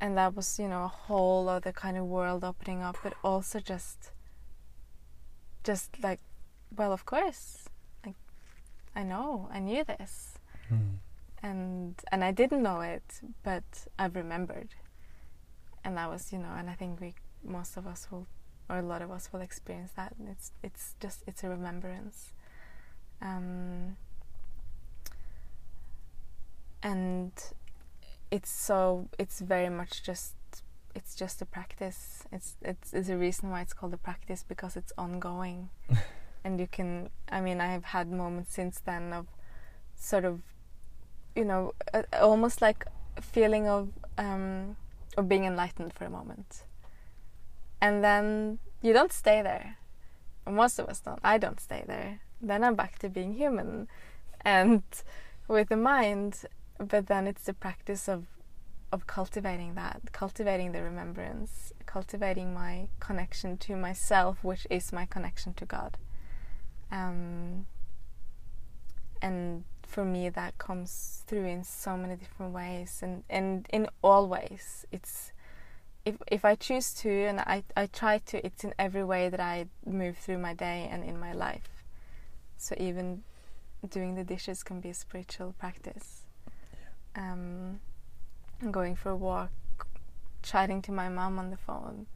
and 0.00 0.16
that 0.16 0.34
was 0.34 0.58
you 0.58 0.68
know 0.68 0.84
a 0.84 0.88
whole 0.88 1.48
other 1.48 1.72
kind 1.72 1.96
of 1.96 2.04
world 2.04 2.44
opening 2.44 2.82
up, 2.82 2.96
but 3.02 3.14
also 3.24 3.60
just 3.60 4.10
just 5.64 6.02
like, 6.02 6.20
well, 6.76 6.92
of 6.92 7.04
course, 7.04 7.68
like 8.04 8.16
I 8.94 9.02
know, 9.02 9.48
I 9.52 9.60
knew 9.60 9.84
this, 9.84 10.34
Mm. 10.70 10.98
and 11.42 11.94
and 12.12 12.22
I 12.24 12.30
didn't 12.32 12.62
know 12.62 12.80
it, 12.80 13.20
but 13.42 13.64
I've 13.98 14.14
remembered, 14.14 14.74
and 15.84 15.96
that 15.96 16.08
was 16.10 16.32
you 16.32 16.38
know, 16.38 16.54
and 16.56 16.68
I 16.70 16.74
think 16.74 17.00
we 17.00 17.14
most 17.44 17.76
of 17.76 17.86
us 17.86 18.08
will, 18.10 18.26
or 18.68 18.78
a 18.78 18.82
lot 18.82 19.02
of 19.02 19.10
us 19.10 19.32
will 19.32 19.40
experience 19.40 19.92
that. 19.96 20.14
And 20.18 20.28
it's 20.28 20.52
it's 20.62 20.94
just 21.00 21.22
it's 21.26 21.44
a 21.44 21.48
remembrance, 21.48 22.32
um, 23.20 23.96
and 26.82 27.32
it's 28.30 28.50
so 28.50 29.08
it's 29.18 29.40
very 29.40 29.68
much 29.68 30.02
just 30.02 30.34
it's 30.94 31.14
just 31.14 31.40
a 31.42 31.46
practice. 31.46 32.24
It's 32.32 32.56
it's 32.62 32.92
it's 32.92 33.08
a 33.08 33.16
reason 33.16 33.50
why 33.50 33.62
it's 33.62 33.72
called 33.72 33.94
a 33.94 33.98
practice 33.98 34.44
because 34.46 34.76
it's 34.76 34.92
ongoing, 34.98 35.70
and 36.44 36.60
you 36.60 36.66
can. 36.66 37.10
I 37.30 37.40
mean, 37.40 37.60
I 37.60 37.72
have 37.72 37.84
had 37.84 38.10
moments 38.10 38.54
since 38.54 38.80
then 38.80 39.12
of 39.12 39.26
sort 39.96 40.24
of, 40.24 40.40
you 41.36 41.44
know, 41.44 41.74
uh, 41.94 42.02
almost 42.20 42.60
like 42.60 42.86
a 43.16 43.22
feeling 43.22 43.68
of 43.68 43.90
um, 44.18 44.76
of 45.16 45.28
being 45.28 45.44
enlightened 45.44 45.92
for 45.92 46.04
a 46.04 46.10
moment, 46.10 46.64
and 47.80 48.04
then 48.04 48.58
you 48.82 48.92
don't 48.92 49.12
stay 49.12 49.42
there. 49.42 49.76
Most 50.48 50.78
of 50.78 50.88
us 50.88 51.00
don't. 51.00 51.20
I 51.22 51.38
don't 51.38 51.60
stay 51.60 51.84
there. 51.86 52.20
Then 52.40 52.64
I'm 52.64 52.74
back 52.74 52.98
to 53.00 53.08
being 53.08 53.34
human, 53.34 53.88
and 54.40 54.82
with 55.48 55.68
the 55.68 55.76
mind. 55.76 56.44
But 56.78 57.08
then 57.08 57.26
it's 57.26 57.42
the 57.42 57.52
practice 57.52 58.08
of 58.08 58.24
of 58.92 59.06
cultivating 59.06 59.74
that, 59.74 60.00
cultivating 60.12 60.72
the 60.72 60.82
remembrance, 60.82 61.72
cultivating 61.86 62.52
my 62.52 62.88
connection 62.98 63.56
to 63.58 63.76
myself, 63.76 64.42
which 64.42 64.66
is 64.68 64.92
my 64.92 65.06
connection 65.06 65.54
to 65.54 65.64
God. 65.64 65.96
Um, 66.90 67.66
and 69.22 69.64
for 69.82 70.04
me, 70.04 70.28
that 70.28 70.58
comes 70.58 71.22
through 71.26 71.46
in 71.46 71.64
so 71.64 71.96
many 71.96 72.16
different 72.16 72.52
ways, 72.52 73.00
and, 73.02 73.22
and 73.28 73.66
in 73.70 73.88
all 74.02 74.26
ways. 74.26 74.86
It's 74.90 75.32
if 76.04 76.16
if 76.28 76.44
I 76.44 76.54
choose 76.54 76.94
to, 76.94 77.10
and 77.10 77.40
I 77.40 77.64
I 77.76 77.86
try 77.86 78.18
to. 78.18 78.44
It's 78.44 78.64
in 78.64 78.74
every 78.78 79.04
way 79.04 79.28
that 79.28 79.40
I 79.40 79.66
move 79.84 80.16
through 80.18 80.38
my 80.38 80.54
day 80.54 80.88
and 80.90 81.04
in 81.04 81.18
my 81.18 81.32
life. 81.32 81.84
So 82.56 82.74
even 82.78 83.22
doing 83.88 84.14
the 84.14 84.24
dishes 84.24 84.62
can 84.62 84.80
be 84.80 84.90
a 84.90 84.94
spiritual 84.94 85.54
practice. 85.58 86.22
Um, 87.16 87.80
going 88.70 88.94
for 88.94 89.10
a 89.10 89.16
walk, 89.16 89.50
chatting 90.42 90.82
to 90.82 90.92
my 90.92 91.08
mom 91.08 91.38
on 91.38 91.50
the 91.50 91.56
phone, 91.56 92.06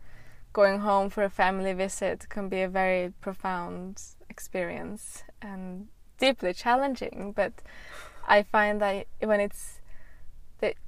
going 0.52 0.80
home 0.80 1.10
for 1.10 1.24
a 1.24 1.30
family 1.30 1.72
visit 1.72 2.28
can 2.28 2.48
be 2.48 2.62
a 2.62 2.68
very 2.68 3.12
profound 3.20 4.02
experience 4.28 5.24
and 5.42 5.88
deeply 6.18 6.52
challenging. 6.52 7.32
But 7.34 7.52
I 8.26 8.42
find 8.42 8.80
that 8.80 9.06
when 9.20 9.40
it's 9.40 9.80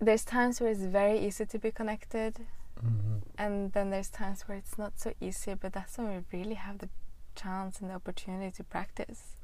there's 0.00 0.24
times 0.24 0.60
where 0.60 0.70
it's 0.70 0.80
very 0.80 1.18
easy 1.18 1.44
to 1.44 1.58
be 1.58 1.70
connected, 1.70 2.46
Mhm. 2.82 3.22
and 3.38 3.72
then 3.72 3.90
there's 3.90 4.10
times 4.10 4.42
where 4.42 4.58
it's 4.58 4.76
not 4.78 4.98
so 4.98 5.12
easy. 5.20 5.54
But 5.54 5.72
that's 5.72 5.98
when 5.98 6.08
we 6.08 6.38
really 6.38 6.54
have 6.54 6.78
the 6.78 6.88
chance 7.34 7.80
and 7.80 7.90
the 7.90 7.94
opportunity 7.94 8.50
to 8.52 8.64
practice. 8.64 9.36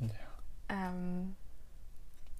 Yeah. 0.00 0.08
Um, 0.70 1.36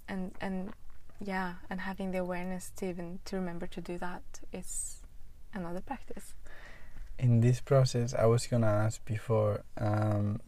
and 0.08 0.32
and 0.40 0.72
yeah, 1.20 1.54
and 1.70 1.80
having 1.80 2.10
the 2.12 2.18
awareness 2.18 2.70
to 2.76 2.88
even 2.88 3.20
to 3.26 3.36
remember 3.36 3.66
to 3.66 3.80
do 3.80 3.98
that 3.98 4.22
is 4.52 5.02
another 5.52 5.80
practice. 5.80 6.34
In 7.18 7.40
this 7.40 7.60
process, 7.60 8.14
I 8.14 8.26
was 8.26 8.46
gonna 8.46 8.66
ask 8.66 9.04
before. 9.04 9.62
Um, 9.78 10.40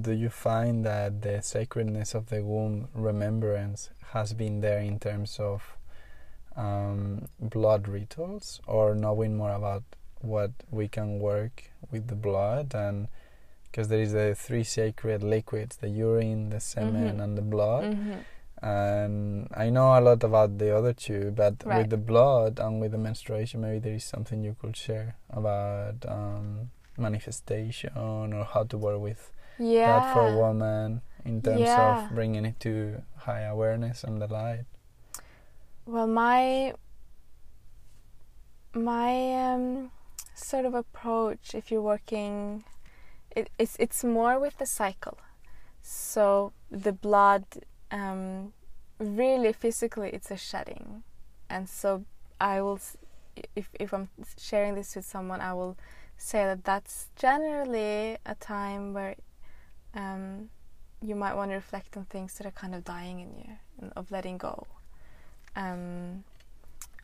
do 0.00 0.12
you 0.12 0.30
find 0.30 0.84
that 0.84 1.22
the 1.22 1.42
sacredness 1.42 2.14
of 2.14 2.26
the 2.26 2.42
womb 2.42 2.88
remembrance 2.94 3.90
has 4.12 4.32
been 4.32 4.60
there 4.60 4.80
in 4.80 4.98
terms 4.98 5.38
of 5.38 5.76
um, 6.56 7.26
blood 7.40 7.88
rituals, 7.88 8.60
or 8.66 8.94
knowing 8.94 9.36
more 9.36 9.52
about 9.52 9.82
what 10.20 10.50
we 10.70 10.88
can 10.88 11.18
work 11.18 11.70
with 11.90 12.06
the 12.08 12.14
blood, 12.14 12.74
and 12.74 13.08
because 13.70 13.88
there 13.88 14.00
is 14.00 14.12
the 14.12 14.34
three 14.34 14.64
sacred 14.64 15.22
liquids: 15.22 15.76
the 15.76 15.88
urine, 15.88 16.50
the 16.50 16.60
semen, 16.60 17.16
Mhm. 17.18 17.22
and 17.24 17.38
the 17.38 17.42
blood. 17.42 17.94
hmm 17.94 18.18
and 18.62 19.46
I 19.52 19.68
know 19.68 19.98
a 19.98 20.00
lot 20.00 20.24
about 20.24 20.56
the 20.56 20.74
other 20.74 20.94
two, 20.94 21.32
but 21.32 21.62
Right. 21.66 21.78
with 21.78 21.90
the 21.90 21.98
blood 21.98 22.58
and 22.58 22.80
with 22.80 22.92
the 22.92 22.98
menstruation, 22.98 23.60
maybe 23.60 23.78
there 23.78 23.92
is 23.92 24.04
something 24.04 24.42
you 24.42 24.56
could 24.58 24.74
share 24.74 25.16
about 25.28 25.96
um, 26.08 26.70
manifestation 26.96 27.92
or 27.96 28.44
how 28.44 28.64
to 28.64 28.78
work 28.78 29.00
with 29.00 29.30
Yeah. 29.58 30.00
that 30.00 30.06
for 30.06 30.22
a 30.22 30.30
woman 30.30 31.02
in 31.26 31.42
terms 31.42 31.68
Yeah. 31.76 31.90
of 31.90 32.08
bringing 32.10 32.46
it 32.46 32.58
to 32.60 33.02
high 33.26 33.42
awareness 33.42 34.02
and 34.04 34.20
the 34.22 34.28
light. 34.28 34.64
Well, 35.86 36.06
my 36.06 36.72
my 38.74 39.52
um, 39.52 39.90
sort 40.34 40.64
of 40.64 40.74
approach, 40.74 41.54
if 41.54 41.70
you're 41.70 41.82
working, 41.82 42.64
it, 43.36 43.50
it's 43.58 43.76
it's 43.78 44.02
more 44.02 44.40
with 44.40 44.56
the 44.58 44.66
cycle. 44.66 45.18
So 45.82 46.52
the 46.70 46.92
blood, 46.92 47.44
um, 47.90 48.54
really 48.98 49.52
physically, 49.52 50.08
it's 50.08 50.30
a 50.30 50.38
shedding, 50.38 51.02
and 51.50 51.68
so 51.68 52.04
I 52.40 52.62
will, 52.62 52.80
if 53.54 53.68
if 53.78 53.92
I'm 53.92 54.08
sharing 54.38 54.74
this 54.76 54.96
with 54.96 55.04
someone, 55.04 55.42
I 55.42 55.52
will 55.52 55.76
say 56.16 56.44
that 56.44 56.64
that's 56.64 57.08
generally 57.14 58.16
a 58.24 58.34
time 58.36 58.94
where 58.94 59.16
um, 59.92 60.48
you 61.02 61.14
might 61.14 61.34
want 61.34 61.50
to 61.50 61.56
reflect 61.56 61.94
on 61.98 62.06
things 62.06 62.38
that 62.38 62.46
are 62.46 62.52
kind 62.52 62.74
of 62.74 62.84
dying 62.84 63.20
in 63.20 63.34
you, 63.36 63.58
and 63.82 63.92
of 63.94 64.10
letting 64.10 64.38
go 64.38 64.66
um, 65.56 66.24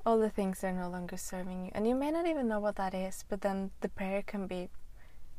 all 0.05 0.19
the 0.19 0.31
things 0.31 0.61
that 0.61 0.69
are 0.69 0.73
no 0.73 0.89
longer 0.89 1.17
serving 1.17 1.67
you. 1.67 1.71
And 1.75 1.87
you 1.87 1.95
may 1.95 2.11
not 2.11 2.27
even 2.27 2.49
know 2.49 2.61
what 2.61 2.77
that 2.77 2.95
is, 2.95 3.25
but 3.29 3.43
then 3.43 3.71
the 3.81 3.89
prayer 3.89 4.23
can 4.23 4.47
be, 4.47 4.69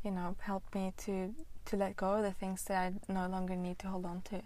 you 0.04 0.12
know, 0.12 0.36
help 0.40 0.64
me 0.74 0.94
to 1.06 1.34
to 1.64 1.78
let 1.78 1.96
go 1.96 2.14
of 2.14 2.24
the 2.24 2.32
things 2.32 2.64
that 2.64 2.78
I 3.10 3.14
no 3.14 3.28
longer 3.28 3.56
need 3.56 3.78
to 3.80 3.88
hold 3.88 4.06
on 4.06 4.22
to. 4.32 4.42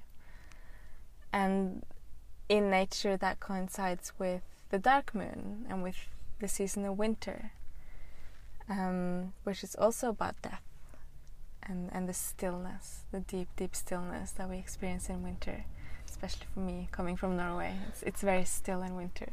And 1.31 1.85
in 2.49 2.69
nature, 2.69 3.15
that 3.15 3.39
coincides 3.39 4.11
with 4.19 4.41
the 4.69 4.79
dark 4.79 5.15
moon 5.15 5.65
and 5.69 5.81
with 5.81 5.95
the 6.39 6.47
season 6.49 6.83
of 6.85 6.97
winter, 6.97 7.51
um, 8.69 9.33
which 9.43 9.63
is 9.63 9.75
also 9.75 10.09
about 10.09 10.41
death 10.41 10.61
and 11.63 11.89
and 11.93 12.07
the 12.07 12.13
stillness, 12.13 13.05
the 13.11 13.21
deep, 13.21 13.47
deep 13.55 13.75
stillness 13.75 14.31
that 14.31 14.49
we 14.49 14.57
experience 14.57 15.09
in 15.09 15.23
winter 15.23 15.65
especially 16.15 16.47
for 16.53 16.61
me 16.61 16.87
coming 16.91 17.17
from 17.17 17.35
Norway. 17.35 17.75
It's 17.89 18.03
it's 18.03 18.21
very 18.21 18.45
still 18.45 18.81
in 18.81 18.95
winter. 18.95 19.29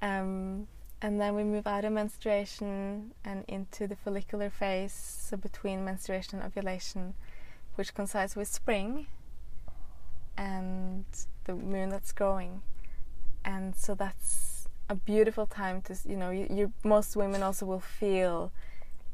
Um, 0.00 0.68
and 1.00 1.20
then 1.20 1.34
we 1.34 1.42
move 1.42 1.66
out 1.66 1.84
of 1.84 1.92
menstruation 1.92 3.12
and 3.24 3.44
into 3.48 3.88
the 3.88 3.96
follicular 3.96 4.50
phase, 4.50 4.92
so 4.92 5.36
between 5.36 5.84
menstruation 5.84 6.38
and 6.38 6.46
ovulation, 6.46 7.14
which 7.74 7.92
coincides 7.94 8.36
with 8.36 8.46
spring 8.46 9.06
and 10.36 11.04
the 11.44 11.54
moon 11.54 11.88
that's 11.88 12.12
growing. 12.12 12.62
And 13.44 13.74
so 13.74 13.96
that's 13.96 14.68
a 14.88 14.94
beautiful 14.94 15.46
time 15.46 15.82
to, 15.82 15.96
you 16.08 16.16
know, 16.16 16.30
you, 16.30 16.46
you 16.48 16.72
most 16.84 17.16
women 17.16 17.42
also 17.42 17.66
will 17.66 17.80
feel 17.80 18.52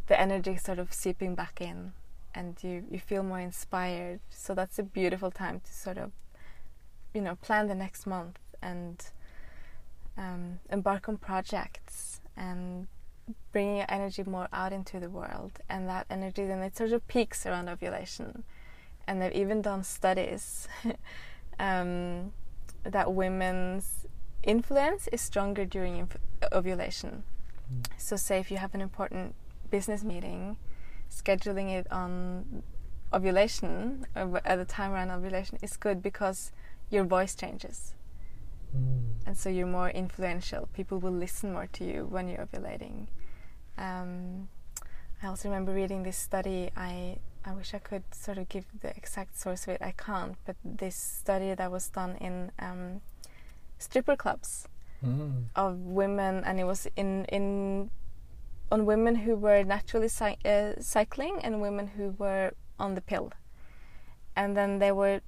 the 0.08 0.20
energy 0.20 0.56
sort 0.56 0.78
of 0.78 0.92
seeping 0.92 1.34
back 1.34 1.60
in 1.60 1.92
and 2.34 2.62
you, 2.62 2.84
you 2.90 2.98
feel 2.98 3.22
more 3.22 3.40
inspired. 3.40 4.20
So 4.28 4.54
that's 4.54 4.78
a 4.78 4.82
beautiful 4.82 5.30
time 5.30 5.60
to 5.60 5.72
sort 5.72 5.96
of 5.96 6.12
you 7.14 7.20
know 7.20 7.36
plan 7.36 7.68
the 7.68 7.74
next 7.74 8.06
month 8.06 8.38
and 8.62 9.10
um, 10.16 10.58
embark 10.70 11.08
on 11.08 11.16
projects 11.16 12.20
and 12.36 12.86
bringing 13.52 13.76
your 13.76 13.86
energy 13.88 14.22
more 14.24 14.48
out 14.52 14.72
into 14.72 15.00
the 15.00 15.10
world. 15.10 15.52
And 15.68 15.88
that 15.88 16.06
energy 16.10 16.44
then 16.46 16.60
it 16.60 16.76
sort 16.76 16.92
of 16.92 17.06
peaks 17.08 17.46
around 17.46 17.68
ovulation. 17.68 18.44
And 19.06 19.22
they've 19.22 19.32
even 19.32 19.62
done 19.62 19.84
studies 19.84 20.68
um, 21.58 22.32
that 22.84 23.12
women's 23.12 24.06
influence 24.42 25.08
is 25.08 25.20
stronger 25.20 25.64
during 25.64 25.96
inf- 25.96 26.16
ovulation. 26.52 27.24
So 27.96 28.16
say 28.16 28.38
if 28.38 28.50
you 28.50 28.56
have 28.56 28.74
an 28.74 28.80
important 28.80 29.34
business 29.70 30.02
meeting 30.02 30.56
scheduling 31.10 31.70
it 31.70 31.90
on 31.90 32.62
ovulation 33.12 34.06
or 34.14 34.40
at 34.44 34.56
the 34.56 34.64
time 34.64 34.92
around 34.92 35.10
ovulation 35.10 35.58
is 35.62 35.76
good 35.76 36.02
because 36.02 36.52
your 36.90 37.04
voice 37.04 37.34
changes. 37.34 37.94
Mm. 38.76 39.24
and 39.26 39.34
so 39.36 39.48
you're 39.48 39.66
more 39.66 39.88
influential. 39.88 40.68
People 40.74 40.98
will 40.98 41.12
listen 41.12 41.52
more 41.54 41.66
to 41.72 41.84
you 41.84 42.06
when 42.10 42.28
you're 42.28 42.44
ovulating. 42.46 43.06
Um, 43.78 44.48
i 45.22 45.26
also 45.26 45.48
remember 45.48 45.72
reading 45.72 46.02
this 46.02 46.16
study. 46.18 46.70
I 46.76 47.18
i 47.44 47.52
wish 47.54 47.72
i 47.72 47.78
could 47.78 48.02
sort 48.14 48.36
of 48.38 48.48
give 48.48 48.66
the 48.82 48.90
exact 48.96 49.38
source 49.40 49.62
of 49.66 49.74
it. 49.74 49.82
I 49.82 49.92
can't 49.92 50.36
but 50.44 50.56
this 50.64 50.96
study 50.96 51.54
that 51.54 51.70
was 51.70 51.88
done 51.88 52.16
in 52.20 52.52
um, 52.58 53.00
stripper 53.78 54.16
clubs 54.16 54.68
Mm. 55.04 55.44
of 55.54 55.78
women 55.78 56.42
and 56.44 56.58
it 56.58 56.64
was 56.64 56.88
in 56.96 57.24
in 57.26 57.88
on 58.72 58.84
women 58.84 59.14
who 59.14 59.36
were 59.36 59.62
naturally 59.62 60.08
uh, 60.44 60.72
cycling 60.80 61.38
and 61.44 61.60
women 61.62 61.86
who 61.96 62.14
were 62.18 62.50
on 62.78 62.94
the 62.96 63.00
pill, 63.00 63.30
and 64.36 64.56
then 64.56 64.78
they 64.78 64.92
were 64.92 65.20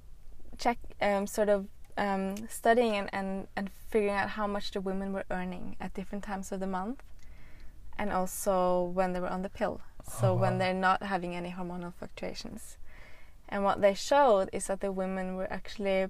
check 0.61 0.77
um, 1.01 1.27
sort 1.27 1.49
of 1.49 1.67
um, 1.97 2.47
studying 2.47 2.95
and, 2.95 3.09
and, 3.11 3.47
and 3.55 3.69
figuring 3.89 4.13
out 4.13 4.29
how 4.29 4.47
much 4.47 4.71
the 4.71 4.79
women 4.79 5.11
were 5.11 5.25
earning 5.29 5.75
at 5.81 5.93
different 5.93 6.23
times 6.23 6.51
of 6.51 6.59
the 6.59 6.67
month, 6.67 7.03
and 7.97 8.11
also 8.11 8.83
when 8.83 9.13
they 9.13 9.19
were 9.19 9.29
on 9.29 9.41
the 9.41 9.49
pill. 9.49 9.81
So 10.19 10.31
Oh, 10.31 10.35
when 10.35 10.57
they're 10.57 10.73
not 10.73 11.03
having 11.03 11.35
any 11.35 11.51
hormonal 11.51 11.93
fluctuations, 11.93 12.77
and 13.49 13.63
what 13.63 13.81
they 13.81 13.93
showed 13.93 14.49
is 14.53 14.67
that 14.67 14.79
the 14.79 14.91
women 14.91 15.35
were 15.35 15.51
actually 15.51 16.07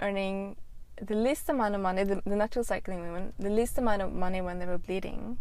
earning 0.00 0.56
the 1.00 1.14
least 1.14 1.48
amount 1.48 1.74
of 1.74 1.80
money, 1.80 2.04
the, 2.04 2.22
the 2.24 2.36
natural 2.36 2.64
cycling 2.64 3.00
women, 3.00 3.32
the 3.38 3.50
least 3.50 3.78
amount 3.78 4.02
of 4.02 4.12
money 4.12 4.40
when 4.40 4.58
they 4.58 4.66
were 4.66 4.78
bleeding, 4.78 5.38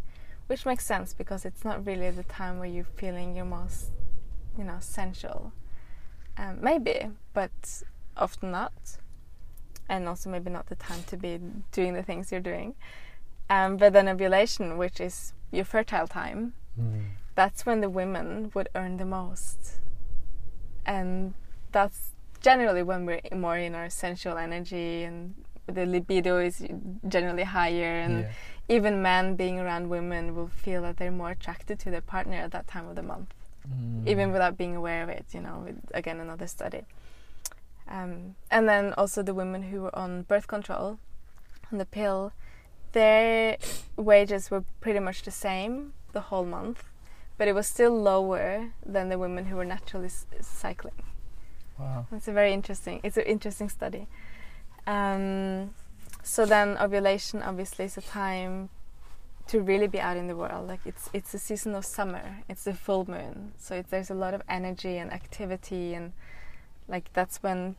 which 0.48 0.66
makes 0.66 0.86
sense 0.86 1.14
because 1.14 1.46
it's 1.46 1.64
not 1.64 1.86
really 1.86 2.12
the 2.12 2.24
time 2.24 2.60
where 2.60 2.68
you're 2.68 2.84
feeling 2.84 3.36
your 3.36 3.46
most, 3.46 3.92
you 4.58 4.64
know, 4.64 4.78
sensual. 4.80 5.54
Um, 6.38 6.60
maybe, 6.62 7.08
but 7.34 7.52
often 8.18 8.52
not, 8.52 8.74
and 9.90 10.08
also 10.08 10.30
maybe 10.30 10.50
not 10.50 10.68
the 10.68 10.76
time 10.76 11.04
to 11.08 11.18
be 11.18 11.40
doing 11.72 11.94
the 11.94 12.04
things 12.04 12.32
you're 12.32 12.42
doing. 12.42 12.76
Um, 13.50 13.78
but 13.78 13.94
then 13.94 14.08
ovulation, 14.10 14.78
which 14.78 15.00
is 15.00 15.34
your 15.52 15.66
fertile 15.66 16.08
time, 16.08 16.54
Mm. 16.80 17.06
that's 17.36 17.66
when 17.66 17.82
the 17.82 17.90
women 17.90 18.52
would 18.54 18.70
earn 18.76 18.98
the 18.98 19.06
most. 19.06 19.80
And 20.86 21.34
that's 21.72 22.12
generally 22.42 22.84
when 22.84 23.06
we're 23.06 23.22
more 23.36 23.58
in 23.58 23.74
our 23.76 23.90
sensual 23.90 24.38
energy 24.38 25.04
and 25.04 25.34
the 25.66 25.86
libido 25.86 26.38
is 26.40 26.66
generally 27.08 27.44
higher 27.44 28.00
and 28.00 28.20
Yeah. 28.22 28.32
even 28.70 29.02
men 29.02 29.36
being 29.36 29.60
around 29.60 29.90
women 29.90 30.36
will 30.36 30.48
feel 30.48 30.82
that 30.84 30.98
they're 30.98 31.12
more 31.12 31.32
attracted 31.32 31.80
to 31.80 31.92
their 31.92 32.02
partner 32.02 32.38
at 32.38 32.52
that 32.52 32.68
time 32.68 32.88
of 32.88 32.96
the 32.96 33.02
month 33.04 33.34
Mm. 33.68 34.08
even 34.08 34.32
without 34.32 34.56
being 34.58 34.78
aware 34.78 35.04
of 35.04 35.10
it 35.10 35.26
you 35.34 35.42
know 35.42 35.58
with, 35.66 35.76
again 35.94 36.22
another 36.22 36.48
study 36.48 36.86
um, 37.90 38.36
and 38.52 38.68
then 38.68 38.94
also 38.94 39.24
the 39.24 39.34
women 39.34 39.64
who 39.64 39.82
were 39.82 39.96
on 39.96 40.24
birth 40.24 40.48
control 40.48 41.00
on 41.72 41.78
the 41.78 41.86
pill 41.86 42.32
their 42.94 43.58
wages 43.96 44.50
were 44.50 44.64
pretty 44.82 45.00
much 45.00 45.24
the 45.24 45.32
same 45.32 45.94
the 46.14 46.22
whole 46.22 46.46
month 46.46 46.84
but 47.38 47.48
it 47.48 47.54
was 47.54 47.68
still 47.68 47.96
lower 47.96 48.72
than 48.86 49.10
the 49.10 49.18
women 49.18 49.46
who 49.46 49.56
were 49.56 49.66
naturally 49.66 50.08
s- 50.08 50.26
cycling. 50.42 51.04
Wow. 51.78 52.08
it's 52.12 52.28
a 52.28 52.32
very 52.32 52.54
interesting 52.54 53.00
it's 53.04 53.18
an 53.18 53.24
interesting 53.24 53.70
study. 53.70 54.08
Um, 54.88 55.76
so 56.24 56.46
then 56.46 56.76
ovulation 56.80 57.44
obviously 57.44 57.86
is 57.86 57.98
a 57.98 58.02
time 58.02 58.70
to 59.48 59.62
really 59.62 59.88
be 59.88 60.00
out 60.00 60.18
in 60.18 60.28
the 60.28 60.36
world. 60.36 60.68
Like 60.68 60.80
it's 60.86 61.10
it's 61.14 61.34
a 61.36 61.40
season 61.40 61.76
of 61.76 61.86
summer. 61.86 62.40
It's 62.50 62.64
the 62.64 62.74
full 62.74 63.06
moon. 63.08 63.54
So 63.58 63.76
it, 63.76 63.92
there's 63.92 64.10
a 64.10 64.16
lot 64.16 64.34
of 64.34 64.42
energy 64.50 64.98
and 64.98 65.14
activity 65.14 65.94
and 65.94 66.14
like 66.88 67.12
that's 67.14 67.42
when 67.44 67.76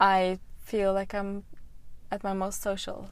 i 0.00 0.38
feel 0.58 0.92
like 0.92 1.14
i'm 1.14 1.44
at 2.10 2.24
my 2.24 2.32
most 2.32 2.62
social 2.62 3.10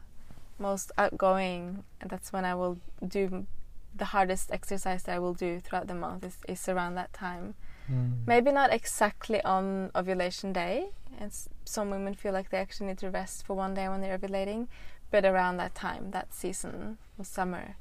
most 0.58 0.90
outgoing. 0.96 1.84
And 2.00 2.10
that's 2.10 2.32
when 2.32 2.44
i 2.44 2.54
will 2.54 2.78
do 3.06 3.46
the 3.94 4.06
hardest 4.06 4.50
exercise 4.50 5.02
that 5.04 5.14
i 5.14 5.18
will 5.18 5.34
do 5.34 5.60
throughout 5.60 5.86
the 5.86 5.94
month 5.94 6.24
is, 6.24 6.38
is 6.48 6.68
around 6.68 6.94
that 6.94 7.12
time. 7.12 7.54
Mm. 7.90 8.26
maybe 8.26 8.50
not 8.50 8.72
exactly 8.72 9.40
on 9.42 9.92
ovulation 9.94 10.52
day. 10.52 10.88
And 11.18 11.32
some 11.64 11.90
women 11.90 12.14
feel 12.14 12.32
like 12.32 12.50
they 12.50 12.58
actually 12.58 12.88
need 12.88 12.98
to 12.98 13.10
rest 13.10 13.46
for 13.46 13.54
one 13.54 13.74
day 13.74 13.88
when 13.88 14.00
they're 14.00 14.18
ovulating 14.18 14.66
but 15.10 15.24
around 15.24 15.56
that 15.58 15.74
time 15.74 16.10
that 16.10 16.34
season 16.34 16.98
of 17.18 17.26
summer. 17.26 17.76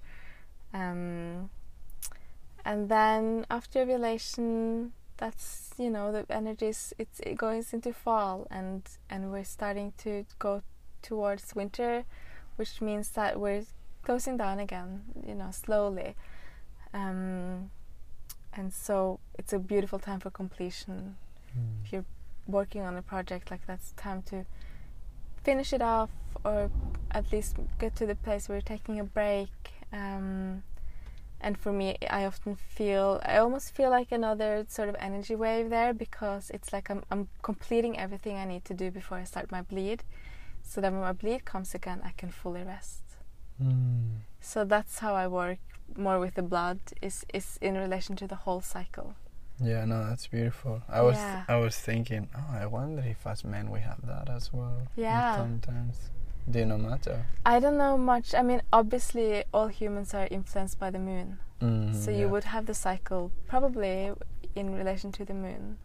Um, 0.74 1.50
and 2.64 2.90
then 2.90 3.46
after 3.50 3.80
ovulation 3.80 4.94
that's 5.18 5.72
you 5.78 5.90
know 5.90 6.12
the 6.12 6.26
energies 6.30 6.94
it's 6.98 7.20
it 7.22 7.36
goes 7.36 7.74
into 7.74 7.94
fall 7.94 8.48
and 8.52 8.82
and 9.10 9.32
we're 9.32 9.44
starting 9.44 9.94
to 9.98 10.26
go 10.40 10.62
towards 11.02 11.56
winter 11.56 12.04
which 12.58 12.82
means 12.82 13.10
that 13.10 13.40
we're 13.40 13.64
closing 14.04 14.38
down 14.38 14.60
again 14.60 15.02
you 15.26 15.34
know 15.36 15.50
slowly 15.52 16.16
um, 16.94 17.70
and 18.54 18.74
so 18.74 19.20
it's 19.38 19.54
a 19.54 19.60
beautiful 19.60 20.00
time 20.00 20.20
for 20.20 20.30
completion 20.30 21.16
Mm. 21.58 21.86
if 21.86 21.94
you're 21.94 22.06
working 22.48 22.82
on 22.82 22.98
a 22.98 23.02
project 23.02 23.50
like 23.50 23.66
that's 23.66 23.92
time 23.94 24.22
to 24.24 24.46
finish 25.44 25.72
it 25.72 25.82
off 25.82 26.10
or 26.44 26.70
at 27.12 27.32
least 27.32 27.56
get 27.80 27.96
to 27.96 28.06
the 28.06 28.16
place 28.16 28.50
where 28.50 28.58
you're 28.58 28.62
taking 28.62 29.00
a 29.00 29.04
break 29.06 29.48
um, 29.94 30.64
and 31.46 31.54
for 31.64 31.72
me 31.82 31.88
i 32.20 32.22
often 32.32 32.54
feel 32.78 33.08
i 33.34 33.36
almost 33.44 33.68
feel 33.78 33.90
like 33.98 34.12
another 34.22 34.52
sort 34.78 34.90
of 34.92 34.96
energy 35.08 35.36
wave 35.46 35.68
there 35.78 35.94
because 36.06 36.44
it's 36.56 36.70
like 36.76 36.86
i'm, 36.92 37.02
I'm 37.12 37.24
completing 37.50 37.94
everything 38.06 38.36
i 38.44 38.46
need 38.54 38.64
to 38.66 38.74
do 38.84 38.88
before 39.00 39.18
i 39.24 39.26
start 39.34 39.52
my 39.58 39.62
bleed 39.72 40.00
so 40.64 40.82
that 40.82 40.92
when 40.92 41.02
my 41.02 41.14
bleed 41.22 41.42
comes 41.46 41.76
again 41.80 42.00
i 42.10 42.12
can 42.22 42.30
fully 42.42 42.64
rest 42.76 43.02
Mm. 43.64 44.08
so 44.42 44.66
that's 44.66 45.00
how 45.00 45.14
i 45.24 45.28
work 45.42 45.60
more 45.96 46.20
with 46.20 46.34
the 46.36 46.42
blood 46.54 46.80
is 47.02 47.26
is 47.34 47.48
in 47.62 47.74
relation 47.86 48.14
to 48.22 48.26
the 48.28 48.36
whole 48.44 48.62
cycle 48.76 49.10
Yeah, 49.72 49.86
no, 49.86 49.98
that's 50.10 50.28
beautiful. 50.28 50.76
I 51.00 51.02
was 51.10 51.16
Yeah. 51.16 51.44
I 51.48 51.56
was 51.66 51.76
thinking, 51.90 52.28
oh, 52.40 52.50
I 52.64 52.66
wonder 52.78 53.02
if 53.14 53.26
as 53.34 53.44
men 53.46 53.66
we 53.76 53.80
have 53.90 54.02
that 54.12 54.28
as 54.38 54.46
well. 54.58 54.80
Yeah. 54.98 55.38
Sometimes. 55.38 55.96
Do 56.50 56.60
you 56.60 56.66
know 56.66 56.78
matter? 56.78 57.26
I 57.46 57.60
don't 57.60 57.78
know 57.78 57.98
much. 57.98 58.36
I 58.36 58.42
mean, 58.44 58.62
obviously, 58.72 59.44
all 59.54 59.68
humans 59.68 60.14
are 60.14 60.28
influenced 60.30 60.80
by 60.80 60.92
the 60.92 61.00
moon. 61.00 61.40
Mm, 61.62 61.96
so 61.96 62.12
you 62.12 62.18
yeah. 62.20 62.26
would 62.26 62.44
have 62.46 62.66
the 62.66 62.74
cycle 62.74 63.32
probably 63.48 64.12
in 64.56 64.76
relation 64.76 65.12
to 65.14 65.26
the 65.26 65.34
moon. 65.34 65.78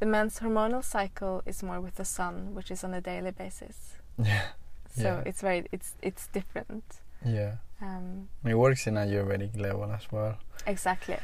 The 0.00 0.06
man's 0.06 0.40
hormonal 0.40 0.82
cycle 0.84 1.42
is 1.46 1.62
more 1.62 1.80
with 1.80 1.94
the 1.94 2.04
sun, 2.04 2.54
which 2.54 2.70
is 2.70 2.84
on 2.84 2.92
a 2.94 3.00
daily 3.00 3.30
basis. 3.30 3.94
Yeah. 4.18 4.42
So 4.94 5.02
Yeah. 5.02 5.22
it's 5.24 5.40
very 5.40 5.66
it's 5.72 5.94
it's 6.02 6.26
different. 6.28 6.84
Yeah. 7.24 7.54
Um, 7.80 8.28
It 8.44 8.54
works 8.54 8.86
in 8.86 8.96
a 8.96 9.00
Ayurvedic 9.06 9.58
level 9.58 9.90
as 9.92 10.06
well. 10.12 10.36
exactly. 10.66 11.16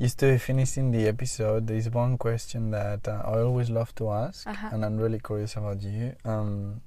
Just 0.00 0.18
to 0.20 0.38
finishing 0.38 0.90
the 0.92 1.06
episode, 1.06 1.66
there 1.66 1.76
is 1.76 1.90
one 1.90 2.16
question 2.16 2.70
that 2.70 3.06
uh, 3.06 3.22
I 3.26 3.40
always 3.40 3.68
love 3.70 3.94
to 3.96 4.10
ask, 4.10 4.46
Uh-huh. 4.48 4.70
and 4.72 4.84
I'm 4.84 4.96
really 4.96 5.20
curious 5.20 5.56
about 5.56 5.82
you. 5.82 6.14
Um, 6.24 6.80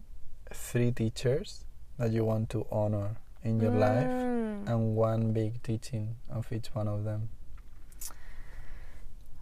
three 0.55 0.91
teachers 0.91 1.65
that 1.97 2.11
you 2.11 2.25
want 2.25 2.49
to 2.49 2.65
honor 2.71 3.17
in 3.43 3.59
your 3.59 3.71
life, 3.71 4.07
Mm. 4.07 4.67
and 4.67 4.95
one 4.95 5.31
big 5.33 5.61
teaching 5.61 6.15
of 6.29 6.51
each 6.51 6.73
one 6.73 6.87
of 6.87 7.03
them. 7.03 7.29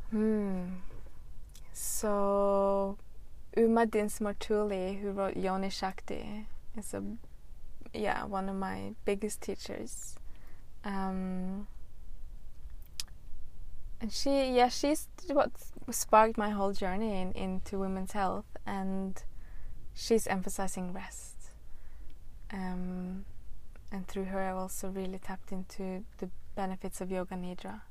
Hmm. 0.10 0.80
So, 1.72 2.98
Uma 3.58 3.86
Dinsmore-Tuli, 3.86 5.00
who 5.02 5.12
wrote 5.12 5.38
Yoni 5.38 5.70
Shakti, 5.70 6.48
is 6.78 6.94
a 6.94 7.04
yeah 7.94 8.26
one 8.26 8.50
of 8.50 8.56
my 8.56 8.94
biggest 9.06 9.42
teachers. 9.42 10.16
Um, 10.84 11.68
and 14.02 14.12
she, 14.12 14.52
yeah, 14.54 14.70
she's 14.70 15.08
what 15.28 15.52
sparked 15.92 16.38
my 16.38 16.50
whole 16.50 16.74
journey 16.74 17.22
in, 17.22 17.32
into 17.32 17.80
women's 17.80 18.12
health, 18.12 18.46
and 18.66 19.24
she's 19.94 20.28
emphasizing 20.28 20.94
rest. 20.94 21.36
Um, 22.52 23.26
and 23.92 24.08
through 24.08 24.26
her, 24.26 24.42
I've 24.42 24.58
also 24.58 24.90
really 24.90 25.20
tapped 25.20 25.52
into 25.52 26.04
the 26.18 26.30
benefits 26.56 27.02
of 27.02 27.10
yoga 27.10 27.36
nidra 27.36 27.82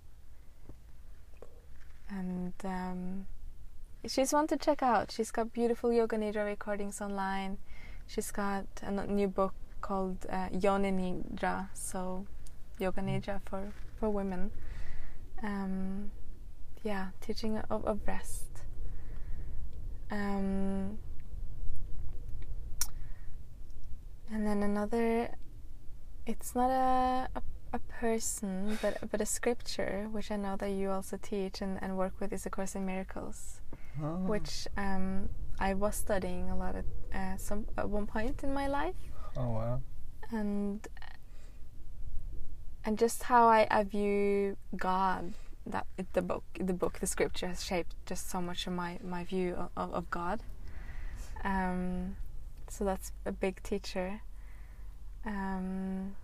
and 2.17 2.53
um, 2.65 3.27
she's 4.07 4.33
one 4.33 4.47
to 4.49 4.57
check 4.57 4.83
out. 4.83 5.11
She's 5.11 5.31
got 5.31 5.53
beautiful 5.53 5.93
yoga 5.93 6.17
nidra 6.17 6.45
recordings 6.45 7.01
online. 7.01 7.59
She's 8.07 8.31
got 8.31 8.67
a 8.83 8.91
new 9.07 9.29
book 9.29 9.55
called 9.81 10.27
uh, 10.31 10.49
Yoni 10.53 10.91
Nidra, 10.91 11.69
so 11.75 12.27
yoga 12.79 13.01
nidra 13.01 13.41
for 13.45 13.73
for 13.99 14.11
women. 14.11 14.51
Um, 15.43 16.11
yeah, 16.85 17.09
teaching 17.21 17.59
of, 17.71 17.85
of 17.85 18.01
rest. 18.07 18.49
Um, 20.11 20.99
and 24.33 24.47
then 24.47 24.63
another, 24.63 25.31
it's 26.27 26.55
not 26.55 26.71
a, 26.71 27.29
a 27.37 27.43
a 27.75 27.79
person, 28.01 28.79
but 28.83 28.99
but 29.11 29.21
a 29.21 29.27
scripture, 29.27 30.07
which 30.13 30.31
I 30.31 30.37
know 30.37 30.57
that 30.57 30.71
you 30.71 30.91
also 30.91 31.17
teach 31.23 31.63
and, 31.63 31.79
and 31.83 31.97
work 31.97 32.13
with, 32.21 32.33
is 32.33 32.45
A 32.45 32.51
Course 32.51 32.75
in 32.75 32.85
Miracles, 32.85 33.61
Oh. 34.03 34.17
which 34.33 34.67
um, 34.77 35.29
I 35.59 35.73
was 35.75 35.97
studying 35.97 36.51
a 36.51 36.57
lot 36.57 36.75
at 36.77 36.85
uh, 37.15 37.37
some 37.39 37.67
at 37.79 37.89
one 37.89 38.07
point 38.07 38.45
in 38.45 38.53
my 38.53 38.67
life, 38.67 38.95
Oh 39.37 39.51
wow. 39.51 39.81
and 40.31 40.87
and 42.85 42.99
just 42.99 43.23
how 43.25 43.47
I, 43.49 43.67
I 43.71 43.85
view 43.85 44.57
God. 44.77 45.35
That 45.65 45.87
it, 45.97 46.13
the 46.13 46.23
book, 46.23 46.43
the 46.59 46.75
book, 46.75 46.99
the 46.99 47.07
scripture 47.07 47.47
has 47.47 47.65
shaped 47.65 47.95
just 48.05 48.29
so 48.29 48.41
much 48.43 48.67
of 48.67 48.73
my 48.73 48.99
my 49.03 49.23
view 49.25 49.55
of, 49.55 49.71
of, 49.77 49.95
of 49.95 50.11
God. 50.11 50.43
Um, 51.45 52.17
so 52.73 52.85
that's 52.85 53.13
a 53.27 53.33
big 53.33 53.63
teacher. 53.63 54.23
Um, 55.27 56.17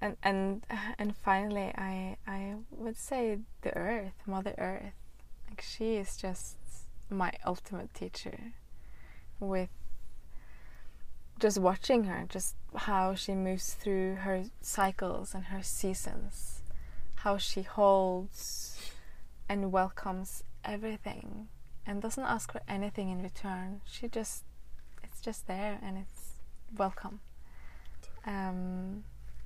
and 0.00 0.16
and 0.24 0.66
and 0.98 1.16
finally, 1.16 1.72
I 1.76 2.16
I 2.26 2.56
would 2.72 2.96
say 2.96 3.38
the 3.62 3.74
Earth, 3.76 4.14
Mother 4.26 4.54
Earth. 4.58 4.94
Like 5.48 5.62
she 5.62 5.94
is 5.94 6.16
just 6.16 6.56
my 7.08 7.32
ultimate 7.46 7.94
teacher. 7.94 8.52
With 9.38 9.70
just 11.38 11.58
watching 11.58 12.04
her, 12.04 12.26
just 12.28 12.56
how 12.74 13.14
she 13.14 13.34
moves 13.34 13.74
through 13.74 14.16
her 14.16 14.44
cycles 14.60 15.34
and 15.34 15.44
her 15.46 15.62
seasons, 15.62 16.62
how 17.16 17.38
she 17.38 17.62
holds 17.62 18.76
and 19.48 19.72
welcomes 19.72 20.44
everything 20.64 21.48
and 21.86 22.00
doesn't 22.02 22.24
ask 22.24 22.52
for 22.52 22.60
anything 22.68 23.10
in 23.10 23.22
return. 23.22 23.80
She 23.84 24.08
just, 24.08 24.44
it's 25.02 25.20
just 25.20 25.46
there 25.46 25.78
and 25.82 25.98
it's 25.98 26.34
welcome. 26.76 27.20
Um, 28.26 29.04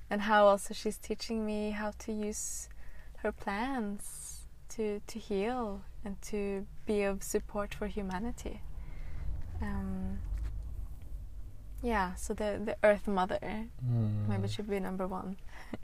and 0.09 0.21
how 0.21 0.47
also 0.47 0.73
she's 0.73 0.97
teaching 0.97 1.45
me 1.45 1.71
how 1.71 1.91
to 1.99 2.11
use 2.13 2.69
her 3.17 3.31
plants 3.31 4.41
to 4.69 5.01
to 5.07 5.19
heal 5.19 5.81
and 6.05 6.21
to 6.21 6.65
be 6.85 7.01
of 7.03 7.23
support 7.23 7.73
for 7.73 7.87
humanity. 7.87 8.61
Um, 9.61 10.19
yeah, 11.81 12.13
so 12.15 12.33
the 12.33 12.61
the 12.63 12.77
Earth 12.83 13.07
Mother 13.07 13.39
Mm. 13.85 14.27
maybe 14.27 14.47
should 14.47 14.69
be 14.69 14.79
number 14.79 15.07
one. 15.07 15.37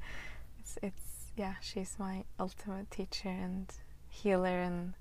it's 0.59 0.77
it's 0.81 1.31
yeah, 1.35 1.55
she's 1.61 1.95
my 1.97 2.23
ultimate 2.39 2.91
teacher 2.91 3.29
and 3.29 3.65
healer 4.09 4.59
and 4.61 4.93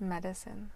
medicine. 0.00 0.70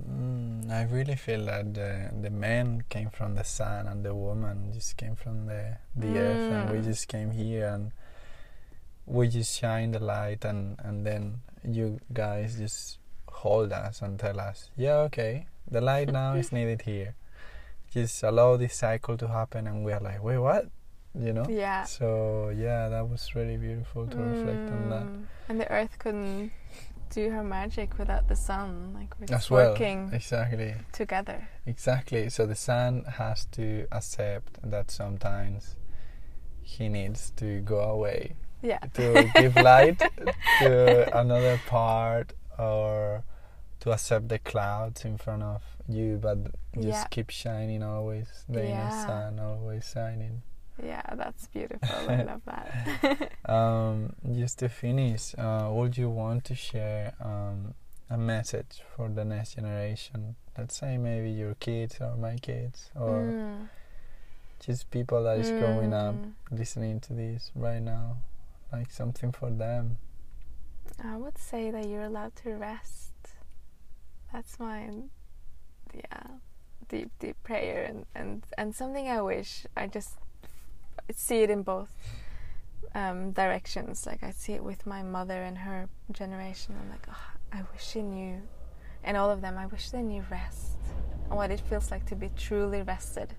Mm, 0.00 0.70
I 0.70 0.84
really 0.84 1.16
feel 1.16 1.44
that 1.46 1.74
the, 1.74 2.10
the 2.22 2.30
man 2.30 2.82
came 2.88 3.10
from 3.10 3.34
the 3.34 3.44
sun 3.44 3.86
and 3.86 4.02
the 4.04 4.14
woman 4.14 4.70
just 4.72 4.96
came 4.96 5.14
from 5.16 5.46
the 5.46 5.76
the 5.94 6.18
earth, 6.18 6.50
and 6.52 6.70
we 6.70 6.78
Mm. 6.78 6.84
just 6.84 7.08
came 7.08 7.30
here 7.32 7.66
and 7.68 7.92
we 9.06 9.28
just 9.28 9.58
shine 9.58 9.90
the 9.92 9.98
light, 10.00 10.44
and 10.44 10.78
and 10.82 11.04
then 11.04 11.42
you 11.62 12.00
guys 12.12 12.56
just 12.56 12.98
hold 13.28 13.72
us 13.72 14.00
and 14.00 14.18
tell 14.18 14.40
us, 14.40 14.70
yeah, 14.76 14.96
okay, 15.08 15.46
the 15.70 15.80
light 15.80 16.08
now 16.10 16.34
is 16.34 16.52
needed 16.56 16.82
here. 16.82 17.14
Just 17.92 18.22
allow 18.22 18.56
this 18.56 18.74
cycle 18.74 19.18
to 19.18 19.28
happen, 19.28 19.66
and 19.66 19.84
we 19.84 19.92
are 19.92 20.00
like, 20.00 20.22
wait, 20.24 20.38
what? 20.38 20.68
You 21.14 21.34
know. 21.34 21.44
Yeah. 21.50 21.84
So 21.84 22.48
yeah, 22.48 22.88
that 22.88 23.06
was 23.06 23.34
really 23.34 23.58
beautiful 23.58 24.06
to 24.06 24.16
reflect 24.16 24.70
on 24.72 24.88
that. 24.88 25.04
Mm. 25.04 25.24
And 25.50 25.60
the 25.60 25.68
earth 25.70 25.98
couldn't 25.98 26.50
do 27.12 27.30
her 27.30 27.42
magic 27.44 27.98
without 27.98 28.26
the 28.28 28.36
sun. 28.36 28.92
Like 28.94 29.14
we're 29.18 29.24
As 29.24 29.30
just 29.30 29.50
well, 29.50 29.70
working 29.72 30.10
exactly. 30.12 30.74
together. 30.92 31.48
Exactly. 31.66 32.28
So 32.30 32.46
the 32.46 32.54
sun 32.54 33.04
has 33.20 33.44
to 33.52 33.86
accept 33.92 34.58
that 34.70 34.90
sometimes 34.90 35.76
he 36.62 36.88
needs 36.88 37.30
to 37.36 37.60
go 37.60 37.80
away 37.80 38.34
Yeah. 38.62 38.78
to 38.94 39.30
give 39.34 39.56
light 39.56 39.98
to 40.60 41.18
another 41.18 41.60
part 41.66 42.32
or 42.58 43.24
to 43.80 43.90
accept 43.92 44.28
the 44.28 44.38
clouds 44.38 45.04
in 45.04 45.18
front 45.18 45.42
of 45.42 45.62
you, 45.88 46.18
but 46.22 46.38
just 46.74 46.86
Yeah. 46.86 47.04
keep 47.10 47.30
shining 47.30 47.82
always. 47.82 48.28
The 48.48 48.64
inner 48.64 48.90
sun 48.90 49.38
always 49.40 49.90
shining. 49.92 50.42
Yeah, 50.84 51.02
that's 51.14 51.46
beautiful. 51.48 52.08
I 52.08 52.22
love 52.22 52.42
that. 52.46 53.32
Um, 53.44 54.14
just 54.36 54.58
to 54.60 54.68
finish, 54.68 55.34
uh, 55.36 55.68
would 55.72 55.96
you 55.96 56.08
want 56.08 56.44
to 56.44 56.54
share 56.54 57.12
um, 57.20 57.74
a 58.08 58.16
message 58.16 58.82
for 58.96 59.08
the 59.08 59.24
next 59.24 59.54
generation? 59.56 60.36
Let's 60.56 60.76
say 60.76 60.96
maybe 60.96 61.30
your 61.30 61.54
kids 61.54 61.96
or 62.00 62.16
my 62.16 62.36
kids 62.36 62.90
or 62.94 63.34
Mm. 63.34 63.68
just 64.64 64.90
people 64.90 65.24
that 65.24 65.38
is 65.38 65.50
growing 65.50 65.92
up 65.92 66.14
Mm. 66.14 66.32
listening 66.50 67.00
to 67.00 67.12
this 67.14 67.50
right 67.56 67.80
now 67.82 68.18
like 68.72 68.90
something 68.90 69.32
for 69.32 69.50
them 69.50 69.96
I 71.02 71.16
would 71.16 71.36
say 71.38 71.70
that 71.70 71.88
you're 71.88 72.02
allowed 72.04 72.36
to 72.44 72.50
rest. 72.54 73.12
That's 74.32 74.58
my 74.58 74.88
yeah 75.94 76.22
deep 76.88 77.10
deep 77.18 77.36
prayer 77.42 77.82
and 77.84 78.06
and 78.14 78.44
and 78.56 78.74
something 78.74 79.08
I 79.08 79.20
wish 79.22 79.66
I 79.76 79.86
just 79.86 80.16
see 81.10 81.42
it 81.42 81.50
in 81.50 81.62
both 81.62 81.94
um, 82.94 83.32
directions. 83.32 84.06
Like 84.06 84.22
I 84.22 84.30
see 84.30 84.52
it 84.52 84.64
with 84.64 84.86
my 84.86 85.02
mother 85.02 85.42
and 85.42 85.58
her 85.58 85.88
generation. 86.10 86.76
I'm 86.80 86.90
like, 86.90 87.06
oh, 87.08 87.32
I 87.52 87.62
wish 87.72 87.86
she 87.86 88.02
knew, 88.02 88.42
and 89.04 89.16
all 89.16 89.30
of 89.30 89.40
them. 89.40 89.58
I 89.58 89.66
wish 89.66 89.90
they 89.90 90.02
knew 90.02 90.24
rest 90.30 90.78
and 91.32 91.36
what 91.36 91.50
it 91.50 91.60
feels 91.60 91.90
like 91.90 92.04
to 92.06 92.14
be 92.14 92.30
truly 92.36 92.82
rested. 92.82 93.34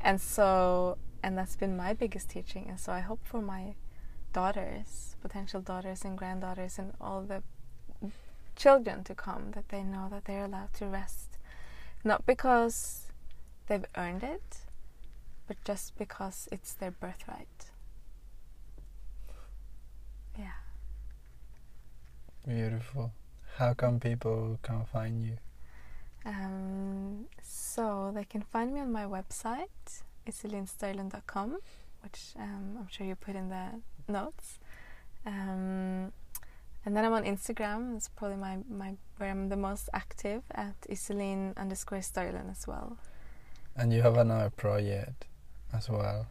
And 0.00 0.20
so, 0.20 0.96
and 1.22 1.36
that's 1.36 1.56
been 1.56 1.76
my 1.76 1.92
biggest 1.92 2.30
teaching. 2.30 2.66
And 2.68 2.78
so 2.78 2.92
I 2.92 3.00
hope 3.00 3.20
for 3.24 3.42
my 3.42 3.74
daughters, 4.32 5.16
potential 5.20 5.60
daughters 5.60 6.04
and 6.04 6.16
granddaughters, 6.16 6.78
and 6.78 6.92
all 7.00 7.22
the 7.22 7.42
children 8.56 9.02
to 9.04 9.14
come 9.14 9.50
that 9.52 9.70
they 9.70 9.82
know 9.82 10.08
that 10.10 10.24
they're 10.26 10.44
allowed 10.44 10.72
to 10.74 10.86
rest, 10.86 11.38
not 12.04 12.26
because 12.26 13.08
they've 13.66 13.84
earned 13.96 14.22
it, 14.22 14.58
but 15.50 15.58
just 15.64 15.98
because 15.98 16.48
it's 16.52 16.74
their 16.74 16.92
birthright. 16.92 17.72
Yeah. 20.38 20.58
beautiful 22.46 23.10
how 23.58 23.74
come 23.74 23.98
people 23.98 24.58
can 24.62 24.84
find 24.92 25.14
you 25.26 25.36
Um, 26.24 27.26
so 27.42 28.12
they 28.14 28.24
can 28.32 28.42
find 28.42 28.72
me 28.72 28.78
on 28.80 28.92
my 28.92 29.06
website, 29.06 30.04
iselinstøylen.com, 30.28 31.58
which 32.02 32.20
um, 32.38 32.76
I'm 32.78 32.88
sure 32.88 33.06
you 33.08 33.16
put 33.16 33.34
in 33.34 33.48
the 33.48 33.66
notes. 34.06 34.60
Um, 35.26 36.12
and 36.84 36.90
then 36.94 37.04
I'm 37.06 37.12
on 37.14 37.24
Instagram. 37.24 37.96
It's 37.96 38.08
probably 38.08 38.36
my, 38.36 38.58
my 38.70 38.94
where 39.16 39.30
I'm 39.30 39.48
the 39.48 39.56
most 39.56 39.88
active 39.92 40.42
at 40.52 40.80
Iselin 40.88 41.56
underscore 41.56 41.98
as 41.98 42.66
well. 42.68 42.98
and 43.74 43.92
you 43.92 44.02
have 44.02 44.16
another 44.16 44.50
project 44.50 45.26
as 45.72 45.88
well 45.88 46.26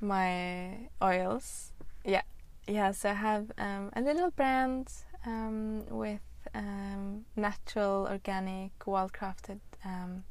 My 0.00 0.88
oils, 1.02 1.72
yeah, 2.04 2.22
yeah. 2.68 2.92
So 2.92 3.10
I 3.10 3.14
have 3.14 3.50
um, 3.58 3.90
a 3.96 4.00
little 4.00 4.30
brand 4.30 4.92
um, 5.26 5.86
with 5.90 6.20
um, 6.54 7.24
natural, 7.34 8.06
organic, 8.08 8.70
well-crafted 8.86 9.58
um, 9.84 10.22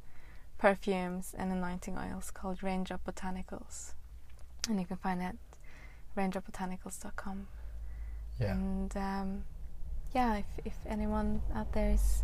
perfumes 0.57 1.36
and 1.38 1.52
anointing 1.52 1.98
oils 1.98 2.32
called 2.32 2.64
Raindrop 2.64 3.03
Botanicals, 3.03 3.94
and 4.69 4.80
you 4.80 4.86
can 4.86 4.98
find 4.98 5.22
it 5.22 5.26
at 5.26 5.57
raindropbotanicals.com. 6.15 7.48
yeah 8.40 8.53
And 8.53 8.95
um, 8.95 9.44
yeah, 10.15 10.38
if, 10.38 10.45
if 10.65 10.78
anyone 10.88 11.41
out 11.53 11.74
there 11.74 11.91
is 11.91 12.24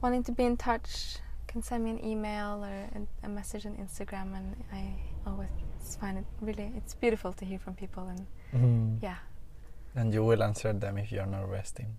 wanting 0.00 0.22
to 0.24 0.32
be 0.32 0.44
in 0.44 0.56
touch, 0.56 1.16
can 1.52 1.62
send 1.62 1.84
me 1.84 1.90
an 1.90 2.04
email 2.04 2.64
or 2.64 2.74
a, 2.98 3.26
a 3.26 3.28
message 3.28 3.66
on 3.66 3.74
Instagram, 3.76 4.34
and 4.34 4.56
I 4.72 4.94
always 5.26 5.50
find 6.00 6.18
it 6.18 6.24
really 6.40 6.72
it's 6.76 6.94
beautiful 6.94 7.32
to 7.34 7.44
hear 7.44 7.58
from 7.58 7.74
people. 7.74 8.08
And 8.08 8.26
Mhm. 8.54 9.02
yeah, 9.02 9.18
and 9.94 10.12
you 10.14 10.24
will 10.24 10.42
answer 10.42 10.72
them 10.72 10.96
if 10.98 11.12
you're 11.12 11.26
not 11.26 11.48
resting 11.50 11.96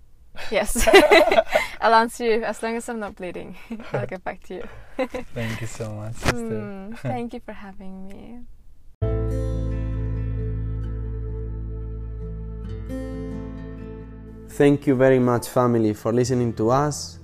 yes, 0.51 0.88
I'll 1.81 1.93
answer 1.93 2.23
you 2.25 2.43
as 2.43 2.63
long 2.63 2.75
as 2.75 2.89
I'm 2.89 2.99
not 2.99 3.15
bleeding. 3.15 3.55
I'll 3.93 4.07
get 4.07 4.23
back 4.23 4.41
to 4.47 4.53
you. 4.55 4.63
thank 5.34 5.61
you 5.61 5.67
so 5.67 5.93
much 5.93 6.15
sister 6.15 6.39
Mm, 6.39 6.97
thank 6.97 7.34
you 7.34 7.39
for 7.45 7.53
having 7.53 8.07
me. 8.07 8.39
Thank 14.49 14.85
you 14.85 14.95
very 14.95 15.19
much, 15.19 15.47
family, 15.49 15.93
for 15.93 16.13
listening 16.13 16.53
to 16.53 16.69
us, 16.69 17.19